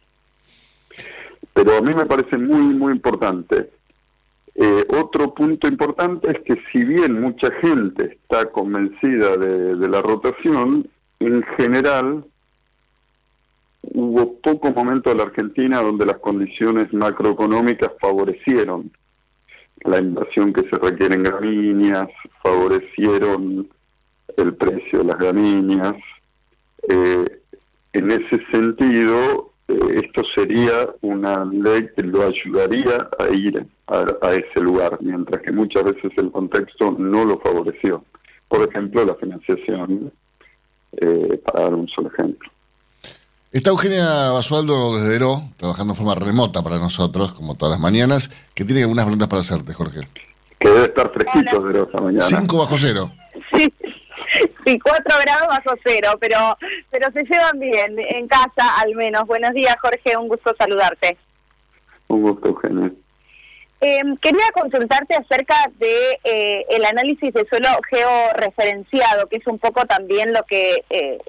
Pero 1.53 1.77
a 1.77 1.81
mí 1.81 1.93
me 1.93 2.05
parece 2.05 2.37
muy, 2.37 2.73
muy 2.73 2.93
importante. 2.93 3.71
Eh, 4.55 4.85
otro 4.89 5.33
punto 5.33 5.67
importante 5.67 6.29
es 6.29 6.39
que 6.43 6.61
si 6.71 6.85
bien 6.85 7.19
mucha 7.19 7.51
gente 7.61 8.17
está 8.21 8.45
convencida 8.51 9.37
de 9.37 9.87
la 9.87 10.01
rotación, 10.01 10.87
en 11.19 11.43
general 11.57 12.25
hubo 13.81 14.39
pocos 14.39 14.73
momentos 14.75 15.11
en 15.11 15.17
la 15.17 15.25
Argentina 15.25 15.81
donde 15.81 16.05
las 16.05 16.17
condiciones 16.17 16.91
macroeconómicas 16.93 17.91
favorecieron 17.99 18.91
la 19.81 19.99
inversión 19.99 20.53
que 20.53 20.63
se 20.69 20.77
requiere 20.77 21.15
en 21.15 21.23
gramíneas, 21.23 22.07
favorecieron 22.41 23.67
el 24.37 24.55
precio 24.55 24.99
de 24.99 25.05
las 25.05 25.17
gramíneas. 25.17 25.95
Eh, 26.87 27.41
en 27.91 28.11
ese 28.11 28.43
sentido, 28.51 29.51
esto 29.67 30.23
sería 30.35 30.89
una 31.01 31.45
ley 31.45 31.87
que 31.95 32.03
lo 32.03 32.27
ayudaría 32.27 33.07
a 33.17 33.33
ir 33.33 33.65
a, 33.87 34.33
ese 34.33 34.59
lugar, 34.59 34.97
mientras 35.01 35.41
que 35.41 35.51
muchas 35.51 35.83
veces 35.83 36.11
el 36.17 36.31
contexto 36.31 36.91
no 36.97 37.25
lo 37.25 37.39
favoreció. 37.39 38.03
Por 38.47 38.67
ejemplo, 38.67 39.05
la 39.05 39.15
financiación, 39.15 40.11
eh, 40.97 41.41
para 41.45 41.63
dar 41.65 41.73
un 41.73 41.87
solo 41.87 42.09
ejemplo. 42.09 42.49
Está 43.51 43.69
Eugenia 43.69 44.31
Basualdo 44.31 44.97
desde 44.97 45.15
Ero, 45.15 45.43
trabajando 45.57 45.93
de 45.93 45.97
forma 45.97 46.15
remota 46.15 46.63
para 46.63 46.77
nosotros, 46.77 47.33
como 47.33 47.55
todas 47.55 47.73
las 47.73 47.79
mañanas, 47.79 48.29
que 48.55 48.65
tiene 48.65 48.81
algunas 48.81 49.05
preguntas 49.05 49.27
para 49.27 49.41
hacerte, 49.41 49.73
Jorge. 49.73 50.01
Que 50.59 50.69
debe 50.69 50.85
estar 50.85 51.11
fresquito 51.11 51.61
de 51.61 51.79
esta 51.79 52.01
mañana. 52.01 52.21
5 52.21 52.57
bajo 52.57 52.77
cero. 52.77 53.11
Sí, 53.55 53.71
sí, 54.65 54.79
4 54.79 55.17
grados 55.21 55.47
bajo 55.47 55.77
cero, 55.83 56.11
pero, 56.19 56.57
pero 56.89 57.11
se 57.11 57.23
llevan 57.23 57.59
bien, 57.59 57.95
en 57.97 58.27
casa 58.27 58.77
al 58.79 58.95
menos. 58.95 59.25
Buenos 59.25 59.53
días, 59.53 59.75
Jorge, 59.81 60.17
un 60.17 60.27
gusto 60.27 60.55
saludarte. 60.57 61.17
Un 62.07 62.21
gusto, 62.23 62.49
Eugenia. 62.49 62.91
Eh, 63.81 64.01
quería 64.21 64.45
consultarte 64.53 65.13
acerca 65.15 65.55
de 65.77 66.19
eh, 66.23 66.65
el 66.69 66.85
análisis 66.85 67.33
de 67.33 67.45
suelo 67.49 67.67
georreferenciado, 67.89 69.27
que 69.27 69.37
es 69.37 69.47
un 69.47 69.59
poco 69.59 69.85
también 69.85 70.31
lo 70.31 70.43
que 70.43 70.85
eh, 70.89 71.19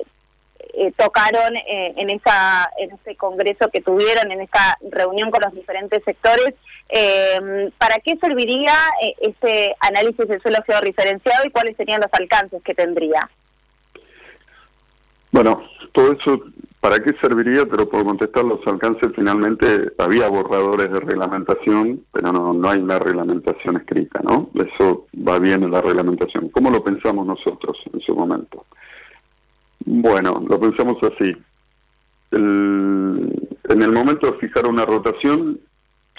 eh, 0.76 0.92
tocaron 0.96 1.56
eh, 1.56 1.94
en 1.96 2.10
esa 2.10 2.70
en 2.78 2.92
ese 2.92 3.16
congreso 3.16 3.70
que 3.70 3.80
tuvieron, 3.80 4.30
en 4.30 4.40
esta 4.40 4.78
reunión 4.90 5.30
con 5.30 5.42
los 5.42 5.54
diferentes 5.54 6.02
sectores. 6.04 6.54
Eh, 6.88 7.70
¿Para 7.78 7.98
qué 7.98 8.16
serviría 8.16 8.74
eh, 9.02 9.14
ese 9.20 9.74
análisis 9.80 10.28
de 10.28 10.40
suelo 10.40 10.58
georreferenciado 10.66 11.46
y 11.46 11.50
cuáles 11.50 11.76
serían 11.76 12.00
los 12.00 12.12
alcances 12.12 12.62
que 12.62 12.74
tendría? 12.74 13.28
Bueno, 15.32 15.62
todo 15.92 16.12
eso, 16.12 16.44
¿para 16.80 17.00
qué 17.00 17.12
serviría? 17.20 17.66
Pero 17.66 17.88
por 17.88 18.04
contestar 18.04 18.44
los 18.44 18.64
alcances, 18.66 19.10
finalmente 19.16 19.92
había 19.98 20.28
borradores 20.28 20.92
de 20.92 21.00
reglamentación, 21.00 22.04
pero 22.12 22.32
no, 22.32 22.52
no 22.52 22.70
hay 22.70 22.78
una 22.78 23.00
reglamentación 23.00 23.78
escrita, 23.78 24.20
¿no? 24.22 24.50
Eso 24.54 25.06
va 25.16 25.38
bien 25.40 25.64
en 25.64 25.72
la 25.72 25.80
reglamentación. 25.80 26.50
¿Cómo 26.50 26.70
lo 26.70 26.84
pensamos 26.84 27.26
nosotros 27.26 27.76
en 27.92 28.00
su 28.00 28.14
momento? 28.14 28.64
Bueno, 29.86 30.44
lo 30.48 30.60
pensamos 30.60 30.96
así. 31.02 31.36
En 32.30 33.82
el 33.82 33.92
momento 33.92 34.30
de 34.30 34.38
fijar 34.38 34.66
una 34.66 34.84
rotación, 34.84 35.60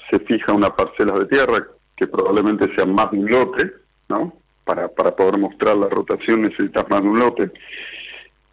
se 0.09 0.19
fija 0.19 0.53
una 0.53 0.69
parcela 0.75 1.17
de 1.19 1.25
tierra 1.25 1.67
que 1.95 2.07
probablemente 2.07 2.73
sea 2.75 2.85
más 2.85 3.11
de 3.11 3.19
un 3.19 3.29
lote, 3.29 3.73
¿no? 4.09 4.33
Para, 4.63 4.87
para 4.87 5.15
poder 5.15 5.37
mostrar 5.37 5.77
la 5.77 5.87
rotación 5.87 6.41
necesitas 6.43 6.85
más 6.89 7.01
de 7.01 7.07
un 7.07 7.19
lote. 7.19 7.51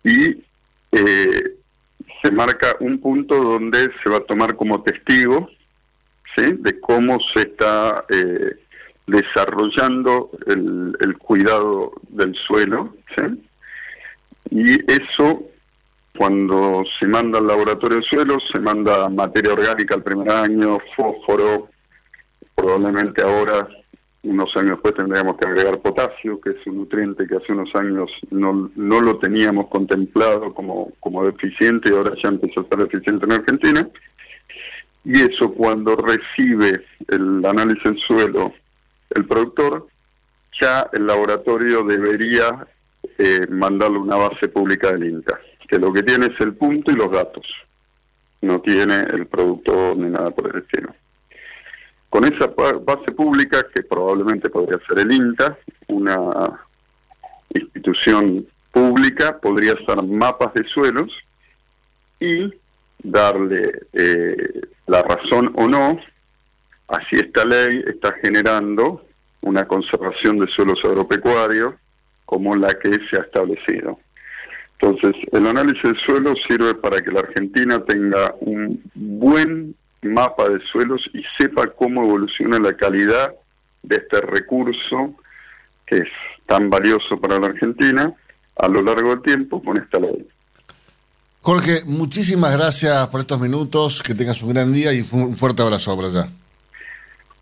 Y 0.04 0.42
eh, 0.92 1.56
se 2.22 2.30
marca 2.30 2.76
un 2.80 3.00
punto 3.00 3.36
donde 3.36 3.90
se 4.02 4.10
va 4.10 4.18
a 4.18 4.24
tomar 4.24 4.56
como 4.56 4.82
testigo 4.82 5.48
¿sí? 6.36 6.52
de 6.58 6.80
cómo 6.80 7.18
se 7.34 7.42
está 7.42 8.04
eh, 8.08 8.56
desarrollando 9.06 10.30
el, 10.46 10.96
el 11.00 11.18
cuidado 11.18 11.92
del 12.08 12.34
suelo. 12.34 12.94
¿sí? 13.16 13.24
Y 14.54 14.92
eso, 14.92 15.44
cuando 16.14 16.84
se 17.00 17.06
manda 17.06 17.38
al 17.38 17.46
laboratorio 17.46 18.00
de 18.00 18.02
suelos, 18.02 18.44
se 18.52 18.60
manda 18.60 19.08
materia 19.08 19.54
orgánica 19.54 19.94
el 19.94 20.02
primer 20.02 20.30
año, 20.30 20.78
fósforo, 20.94 21.70
probablemente 22.54 23.22
ahora, 23.22 23.66
unos 24.24 24.54
años 24.56 24.72
después, 24.72 24.94
tendríamos 24.94 25.38
que 25.38 25.48
agregar 25.48 25.80
potasio, 25.80 26.38
que 26.38 26.50
es 26.50 26.66
un 26.66 26.76
nutriente 26.76 27.26
que 27.26 27.36
hace 27.36 27.50
unos 27.52 27.74
años 27.74 28.10
no, 28.30 28.70
no 28.76 29.00
lo 29.00 29.18
teníamos 29.18 29.68
contemplado 29.68 30.52
como, 30.52 30.92
como 31.00 31.24
deficiente 31.24 31.88
y 31.90 31.96
ahora 31.96 32.12
ya 32.22 32.28
empezó 32.28 32.60
a 32.60 32.68
ser 32.68 32.86
deficiente 32.86 33.24
en 33.24 33.32
Argentina. 33.32 33.88
Y 35.02 35.14
eso 35.14 35.50
cuando 35.54 35.96
recibe 35.96 36.84
el 37.08 37.42
análisis 37.46 37.84
del 37.84 37.98
suelo 38.00 38.52
el 39.14 39.24
productor, 39.24 39.88
ya 40.60 40.90
el 40.92 41.06
laboratorio 41.06 41.84
debería 41.84 42.66
eh, 43.18 43.46
mandarle 43.48 43.98
una 43.98 44.16
base 44.16 44.48
pública 44.48 44.92
del 44.92 45.04
INTA, 45.04 45.38
que 45.68 45.78
lo 45.78 45.92
que 45.92 46.02
tiene 46.02 46.26
es 46.26 46.40
el 46.40 46.54
punto 46.54 46.92
y 46.92 46.96
los 46.96 47.10
datos, 47.10 47.46
no 48.40 48.60
tiene 48.60 49.00
el 49.00 49.26
producto 49.26 49.94
ni 49.96 50.10
nada 50.10 50.30
por 50.30 50.54
el 50.54 50.62
estilo. 50.62 50.94
Con 52.10 52.24
esa 52.24 52.46
base 52.46 53.12
pública, 53.12 53.66
que 53.74 53.82
probablemente 53.82 54.50
podría 54.50 54.78
ser 54.86 54.98
el 54.98 55.12
INTA, 55.12 55.56
una 55.88 56.60
institución 57.54 58.46
pública, 58.70 59.38
podría 59.38 59.72
estar 59.72 60.02
mapas 60.04 60.52
de 60.54 60.64
suelos 60.64 61.10
y 62.20 62.52
darle 63.02 63.72
eh, 63.92 64.60
la 64.86 65.02
razón 65.02 65.52
o 65.56 65.66
no 65.66 65.98
Así 66.92 67.16
esta 67.16 67.44
ley 67.46 67.82
está 67.86 68.12
generando 68.22 69.02
una 69.40 69.66
conservación 69.66 70.38
de 70.38 70.46
suelos 70.48 70.78
agropecuarios 70.84 71.74
como 72.32 72.56
la 72.56 72.72
que 72.72 72.88
se 73.10 73.18
ha 73.18 73.24
establecido. 73.24 74.00
Entonces, 74.80 75.12
el 75.32 75.46
análisis 75.46 75.82
del 75.82 76.00
suelo 76.06 76.32
sirve 76.48 76.74
para 76.74 77.02
que 77.02 77.10
la 77.10 77.20
Argentina 77.20 77.84
tenga 77.84 78.34
un 78.40 78.82
buen 78.94 79.74
mapa 80.00 80.48
de 80.48 80.58
suelos 80.72 81.02
y 81.12 81.22
sepa 81.38 81.66
cómo 81.66 82.02
evoluciona 82.02 82.58
la 82.58 82.74
calidad 82.74 83.34
de 83.82 83.96
este 83.96 84.22
recurso 84.22 85.14
que 85.86 85.96
es 85.98 86.08
tan 86.46 86.70
valioso 86.70 87.20
para 87.20 87.38
la 87.38 87.48
Argentina 87.48 88.10
a 88.56 88.68
lo 88.68 88.80
largo 88.80 89.10
del 89.10 89.20
tiempo 89.20 89.62
con 89.62 89.76
esta 89.76 90.00
ley. 90.00 90.26
Jorge, 91.42 91.80
muchísimas 91.84 92.56
gracias 92.56 93.08
por 93.08 93.20
estos 93.20 93.38
minutos, 93.40 94.02
que 94.02 94.14
tengas 94.14 94.42
un 94.42 94.54
gran 94.54 94.72
día 94.72 94.94
y 94.94 95.00
un 95.12 95.36
fuerte 95.36 95.60
abrazo 95.60 95.94
por 95.94 96.06
allá. 96.06 96.28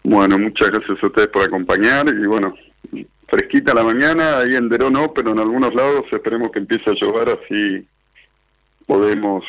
Bueno, 0.03 0.37
muchas 0.37 0.69
gracias 0.69 0.99
a 1.01 1.07
ustedes 1.07 1.29
por 1.29 1.45
acompañar 1.45 2.09
y 2.09 2.27
bueno, 2.27 2.55
fresquita 3.31 3.75
la 3.75 3.85
mañana, 3.85 4.39
ahí 4.39 4.55
en 4.55 4.69
Deró 4.69 4.91
no, 4.91 5.13
pero 5.15 5.31
en 5.31 5.39
algunos 5.39 5.75
lados 5.75 6.05
esperemos 6.11 6.51
que 6.51 6.59
empiece 6.59 6.91
a 6.91 6.95
llover 6.95 7.39
así 7.41 7.87
podemos 8.87 9.45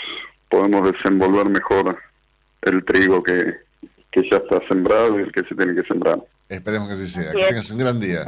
podemos 0.50 0.92
desenvolver 0.92 1.50
mejor 1.50 1.98
el 2.62 2.84
trigo 2.86 3.24
que, 3.24 3.56
que 4.12 4.22
ya 4.30 4.38
está 4.38 4.60
sembrado 4.68 5.20
y 5.20 5.24
el 5.24 5.32
que 5.32 5.42
se 5.44 5.56
tiene 5.56 5.74
que 5.74 5.88
sembrar. 5.88 6.20
Esperemos 6.48 6.90
que 6.90 6.96
así 6.96 7.08
sea. 7.08 7.30
Así 7.30 7.38
Que 7.38 7.46
tengas 7.48 7.72
un 7.72 7.78
gran 7.78 8.00
día. 8.00 8.24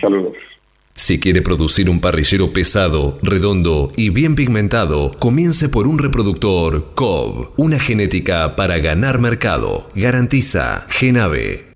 Saludos. 0.00 0.36
Si 0.94 1.20
quiere 1.20 1.42
producir 1.42 1.90
un 1.90 2.00
parrillero 2.00 2.52
pesado, 2.52 3.18
redondo 3.22 3.90
y 3.96 4.10
bien 4.10 4.34
pigmentado, 4.34 5.12
comience 5.18 5.68
por 5.68 5.86
un 5.86 5.98
reproductor 5.98 6.94
COB, 6.94 7.52
una 7.56 7.78
genética 7.78 8.56
para 8.56 8.78
ganar 8.78 9.18
mercado. 9.18 9.90
Garantiza 9.94 10.86
Genave. 10.88 11.75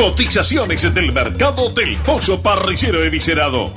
Cotizaciones 0.00 0.94
del 0.94 1.12
mercado 1.12 1.68
del 1.68 1.94
pollo 1.98 2.40
parrillero 2.40 3.04
eviscerado. 3.04 3.70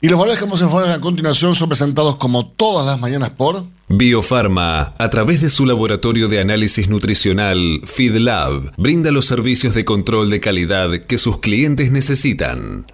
Y 0.00 0.06
los 0.06 0.16
valores 0.16 0.38
que 0.38 0.44
vamos 0.44 0.62
a 0.62 0.66
informar 0.66 0.90
a 0.90 1.00
continuación 1.00 1.56
son 1.56 1.68
presentados 1.68 2.14
como 2.14 2.46
todas 2.46 2.86
las 2.86 3.00
mañanas 3.00 3.30
por... 3.30 3.64
Biofarma, 3.88 4.94
a 4.98 5.10
través 5.10 5.40
de 5.40 5.50
su 5.50 5.66
laboratorio 5.66 6.28
de 6.28 6.38
análisis 6.38 6.88
nutricional 6.88 7.80
FeedLab, 7.84 8.72
brinda 8.76 9.10
los 9.10 9.26
servicios 9.26 9.74
de 9.74 9.84
control 9.84 10.30
de 10.30 10.38
calidad 10.38 10.92
que 11.08 11.18
sus 11.18 11.40
clientes 11.40 11.90
necesitan. 11.90 12.86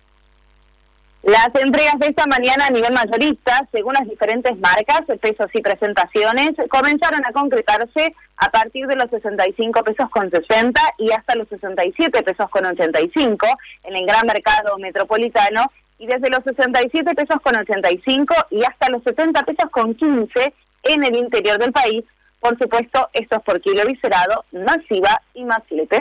Las 1.29 1.51
entregas 1.57 1.99
de 1.99 2.07
esta 2.07 2.27
mañana 2.27 2.69
a 2.69 2.71
nivel 2.71 2.91
mayorista, 2.95 3.69
según 3.71 3.93
las 3.93 4.09
diferentes 4.09 4.59
marcas, 4.61 5.03
pesos 5.21 5.51
y 5.53 5.61
presentaciones, 5.61 6.53
comenzaron 6.71 7.21
a 7.23 7.33
concretarse 7.33 8.15
a 8.39 8.49
partir 8.49 8.87
de 8.87 8.97
los 8.97 9.11
65 9.11 9.85
pesos 9.85 10.09
con 10.09 10.31
60 10.31 10.81
y 10.97 11.13
hasta 11.13 11.35
los 11.35 11.47
67 11.49 12.23
pesos 12.23 12.49
con 12.49 12.65
85 12.65 13.47
en 13.85 13.97
el 13.97 14.07
gran 14.07 14.27
mercado 14.27 14.79
metropolitano 14.79 15.71
y 15.99 16.07
desde 16.07 16.31
los 16.31 16.43
67 16.45 17.15
pesos 17.15 17.37
con 17.43 17.57
85 17.57 18.35
y 18.49 18.65
hasta 18.65 18.89
los 18.89 19.03
70 19.03 19.43
pesos 19.43 19.71
con 19.71 19.95
15 19.97 20.55
en 20.85 21.05
el 21.05 21.15
interior 21.15 21.59
del 21.59 21.73
país. 21.73 22.05
Por 22.41 22.57
supuesto, 22.57 23.11
esto 23.13 23.37
es 23.37 23.43
por 23.43 23.61
kilo 23.61 23.85
viscerado, 23.85 24.47
masiva 24.53 25.21
y 25.35 25.45
más 25.45 25.63
flete. 25.69 26.01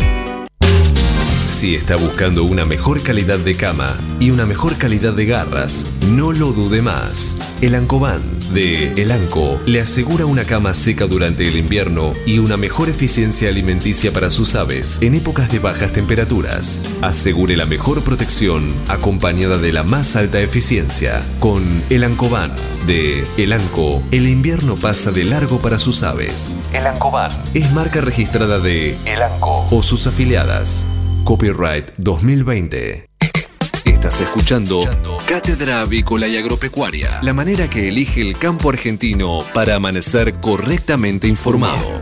Si 1.51 1.75
está 1.75 1.97
buscando 1.97 2.45
una 2.45 2.65
mejor 2.65 3.03
calidad 3.03 3.37
de 3.37 3.55
cama 3.55 3.97
y 4.19 4.31
una 4.31 4.45
mejor 4.45 4.77
calidad 4.77 5.13
de 5.13 5.25
garras, 5.25 5.85
no 6.07 6.31
lo 6.31 6.53
dude 6.53 6.81
más. 6.81 7.35
El 7.59 7.75
Ancoban 7.75 8.21
de 8.53 8.93
El 8.93 9.11
Anco 9.11 9.59
le 9.65 9.81
asegura 9.81 10.25
una 10.25 10.45
cama 10.45 10.73
seca 10.73 11.05
durante 11.07 11.47
el 11.47 11.57
invierno 11.57 12.13
y 12.25 12.39
una 12.39 12.55
mejor 12.57 12.89
eficiencia 12.89 13.49
alimenticia 13.49 14.13
para 14.13 14.31
sus 14.31 14.55
aves 14.55 14.99
en 15.01 15.13
épocas 15.13 15.51
de 15.51 15.59
bajas 15.59 15.91
temperaturas. 15.91 16.81
Asegure 17.01 17.57
la 17.57 17.65
mejor 17.65 18.01
protección 18.01 18.73
acompañada 18.87 19.57
de 19.57 19.73
la 19.73 19.83
más 19.83 20.15
alta 20.15 20.39
eficiencia. 20.39 21.21
Con 21.39 21.83
El 21.89 22.05
Ancoban 22.05 22.55
de 22.87 23.23
El 23.37 23.51
Anco, 23.53 24.01
el 24.11 24.27
invierno 24.27 24.77
pasa 24.77 25.11
de 25.11 25.25
largo 25.25 25.59
para 25.59 25.77
sus 25.79 26.01
aves. 26.01 26.57
El 26.73 26.87
Ancoban 26.87 27.31
es 27.53 27.71
marca 27.73 27.99
registrada 27.99 28.57
de 28.57 28.97
El 29.05 29.21
Anco 29.21 29.67
o 29.69 29.83
sus 29.83 30.07
afiliadas. 30.07 30.87
Copyright 31.23 31.93
2020. 31.97 33.07
Estás 33.85 34.21
escuchando 34.21 34.81
Cátedra 35.27 35.81
Avícola 35.81 36.27
y 36.27 36.35
Agropecuaria, 36.37 37.21
la 37.21 37.33
manera 37.33 37.69
que 37.69 37.87
elige 37.87 38.21
el 38.21 38.37
campo 38.37 38.69
argentino 38.69 39.39
para 39.53 39.75
amanecer 39.75 40.33
correctamente 40.35 41.27
informado. 41.27 42.01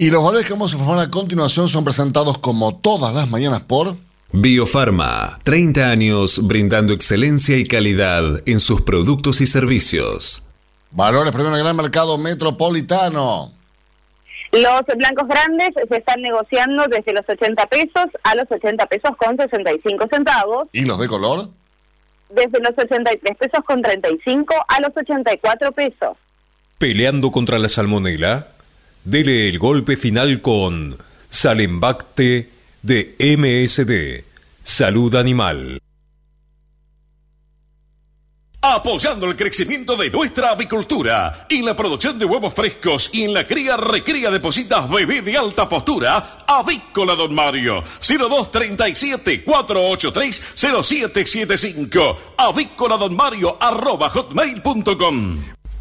Y 0.00 0.10
los 0.10 0.22
valores 0.22 0.46
que 0.46 0.52
vamos 0.52 0.72
a 0.72 0.76
informar 0.76 1.04
a 1.04 1.10
continuación 1.10 1.68
son 1.68 1.82
presentados 1.82 2.38
como 2.38 2.76
todas 2.76 3.12
las 3.12 3.28
mañanas 3.28 3.64
por... 3.64 3.96
Biofarma, 4.30 5.40
30 5.42 5.90
años 5.90 6.46
brindando 6.46 6.92
excelencia 6.92 7.56
y 7.56 7.64
calidad 7.64 8.40
en 8.46 8.60
sus 8.60 8.82
productos 8.82 9.40
y 9.40 9.48
servicios. 9.48 10.46
Valores 10.92 11.32
premio 11.32 11.48
en 11.48 11.54
el 11.56 11.64
gran 11.64 11.74
mercado 11.74 12.16
metropolitano. 12.16 13.50
Los 14.52 14.82
blancos 14.96 15.26
grandes 15.26 15.70
se 15.88 15.96
están 15.96 16.22
negociando 16.22 16.86
desde 16.86 17.12
los 17.12 17.28
80 17.28 17.66
pesos 17.66 18.06
a 18.22 18.36
los 18.36 18.48
80 18.48 18.86
pesos 18.86 19.10
con 19.18 19.36
65 19.36 20.06
centavos. 20.12 20.68
¿Y 20.72 20.84
los 20.84 21.00
de 21.00 21.08
color? 21.08 21.48
Desde 22.28 22.60
los 22.60 22.78
83 22.78 23.36
pesos 23.36 23.64
con 23.66 23.82
35 23.82 24.54
a 24.68 24.80
los 24.80 24.96
84 24.96 25.72
pesos. 25.72 26.16
Peleando 26.78 27.32
contra 27.32 27.58
la 27.58 27.68
salmonela, 27.68 28.46
dele 29.08 29.48
el 29.48 29.58
golpe 29.58 29.96
final 29.96 30.42
con 30.42 30.98
Salembacte 31.30 32.50
de 32.82 33.16
MSD, 33.18 34.24
Salud 34.62 35.14
Animal. 35.14 35.80
Apoyando 38.60 39.26
el 39.26 39.36
crecimiento 39.36 39.96
de 39.96 40.10
nuestra 40.10 40.50
avicultura 40.50 41.46
en 41.48 41.64
la 41.64 41.74
producción 41.74 42.18
de 42.18 42.26
huevos 42.26 42.52
frescos 42.52 43.08
y 43.12 43.22
en 43.22 43.32
la 43.32 43.44
cría 43.44 43.76
recría 43.76 44.30
de 44.30 44.40
positas 44.40 44.90
bebé 44.90 45.22
de 45.22 45.38
alta 45.38 45.68
postura, 45.68 46.38
Avícola 46.46 47.14
Don 47.14 47.34
Mario, 47.34 47.82
0237 48.00 49.42
483 49.42 50.54
0775, 50.54 52.34
avícola 52.36 52.98
don 52.98 53.14
Mario 53.16 53.56
arroba 53.58 54.10
hotmail.com. 54.10 55.57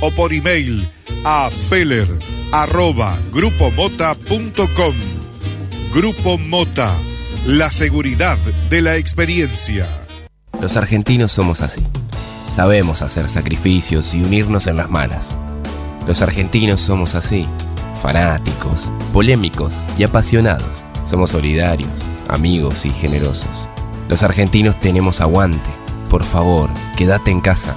o 0.00 0.10
por 0.10 0.32
email 0.32 0.86
a 1.24 1.50
feller 1.50 2.08
arroba 2.52 3.16
grupomota.com. 3.32 4.94
Grupo 5.94 6.38
Mota, 6.38 6.96
la 7.46 7.70
seguridad 7.70 8.38
de 8.68 8.82
la 8.82 8.96
experiencia. 8.96 9.86
Los 10.60 10.76
argentinos 10.76 11.32
somos 11.32 11.60
así. 11.60 11.82
Sabemos 12.54 13.02
hacer 13.02 13.28
sacrificios 13.28 14.14
y 14.14 14.22
unirnos 14.22 14.66
en 14.66 14.76
las 14.76 14.90
malas. 14.90 15.34
Los 16.06 16.22
argentinos 16.22 16.80
somos 16.80 17.14
así, 17.14 17.46
fanáticos, 18.02 18.90
polémicos 19.12 19.76
y 19.98 20.04
apasionados. 20.04 20.84
Somos 21.06 21.30
solidarios, 21.30 21.90
amigos 22.28 22.84
y 22.84 22.90
generosos. 22.90 23.50
Los 24.08 24.22
argentinos 24.22 24.78
tenemos 24.80 25.20
aguante. 25.20 25.58
Por 26.08 26.24
favor, 26.24 26.68
quédate 26.96 27.30
en 27.30 27.40
casa. 27.40 27.76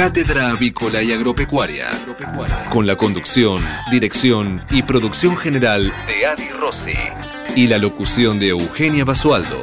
Cátedra 0.00 0.52
Avícola 0.52 1.02
y 1.02 1.12
Agropecuaria, 1.12 1.90
con 2.70 2.86
la 2.86 2.96
conducción, 2.96 3.62
dirección 3.90 4.64
y 4.70 4.82
producción 4.82 5.36
general 5.36 5.92
de 6.06 6.26
Adi 6.26 6.48
Rossi 6.58 6.94
y 7.54 7.66
la 7.66 7.76
locución 7.76 8.38
de 8.38 8.48
Eugenia 8.48 9.04
Basualdo. 9.04 9.58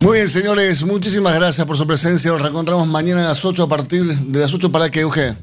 Muy 0.00 0.18
bien, 0.18 0.28
señores, 0.28 0.82
muchísimas 0.82 1.36
gracias 1.36 1.64
por 1.64 1.76
su 1.76 1.86
presencia. 1.86 2.32
Nos 2.32 2.42
reencontramos 2.42 2.88
mañana 2.88 3.20
a 3.26 3.28
las 3.28 3.44
8 3.44 3.62
a 3.62 3.68
partir 3.68 4.02
de 4.02 4.38
las 4.40 4.52
8 4.52 4.72
para 4.72 4.90
que 4.90 5.02
Euge. 5.02 5.36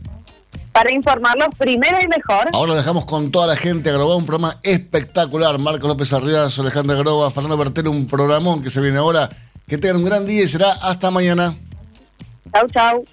Para 0.74 0.92
informarlos 0.92 1.48
primero 1.58 1.98
y 2.04 2.10
mejor. 2.10 2.50
Ahora 2.52 2.74
lo 2.74 2.76
dejamos 2.76 3.06
con 3.06 3.32
toda 3.32 3.48
la 3.48 3.56
gente. 3.56 3.90
Agroba, 3.90 4.18
un 4.18 4.26
programa 4.26 4.60
espectacular. 4.62 5.58
Marcos 5.60 5.88
López 5.88 6.12
Arriazo, 6.12 6.62
Alejandra 6.62 6.98
Groba, 6.98 7.32
Fernando 7.32 7.58
Bertero, 7.58 7.90
un 7.90 8.06
programón 8.06 8.62
que 8.62 8.70
se 8.70 8.82
viene 8.82 8.98
ahora. 8.98 9.30
Que 9.68 9.78
tengan 9.78 9.98
un 9.98 10.06
gran 10.06 10.26
día 10.26 10.44
y 10.44 10.48
será 10.48 10.72
hasta 10.72 11.12
mañana. 11.12 11.54
Chau, 12.54 12.68
chau. 12.70 13.06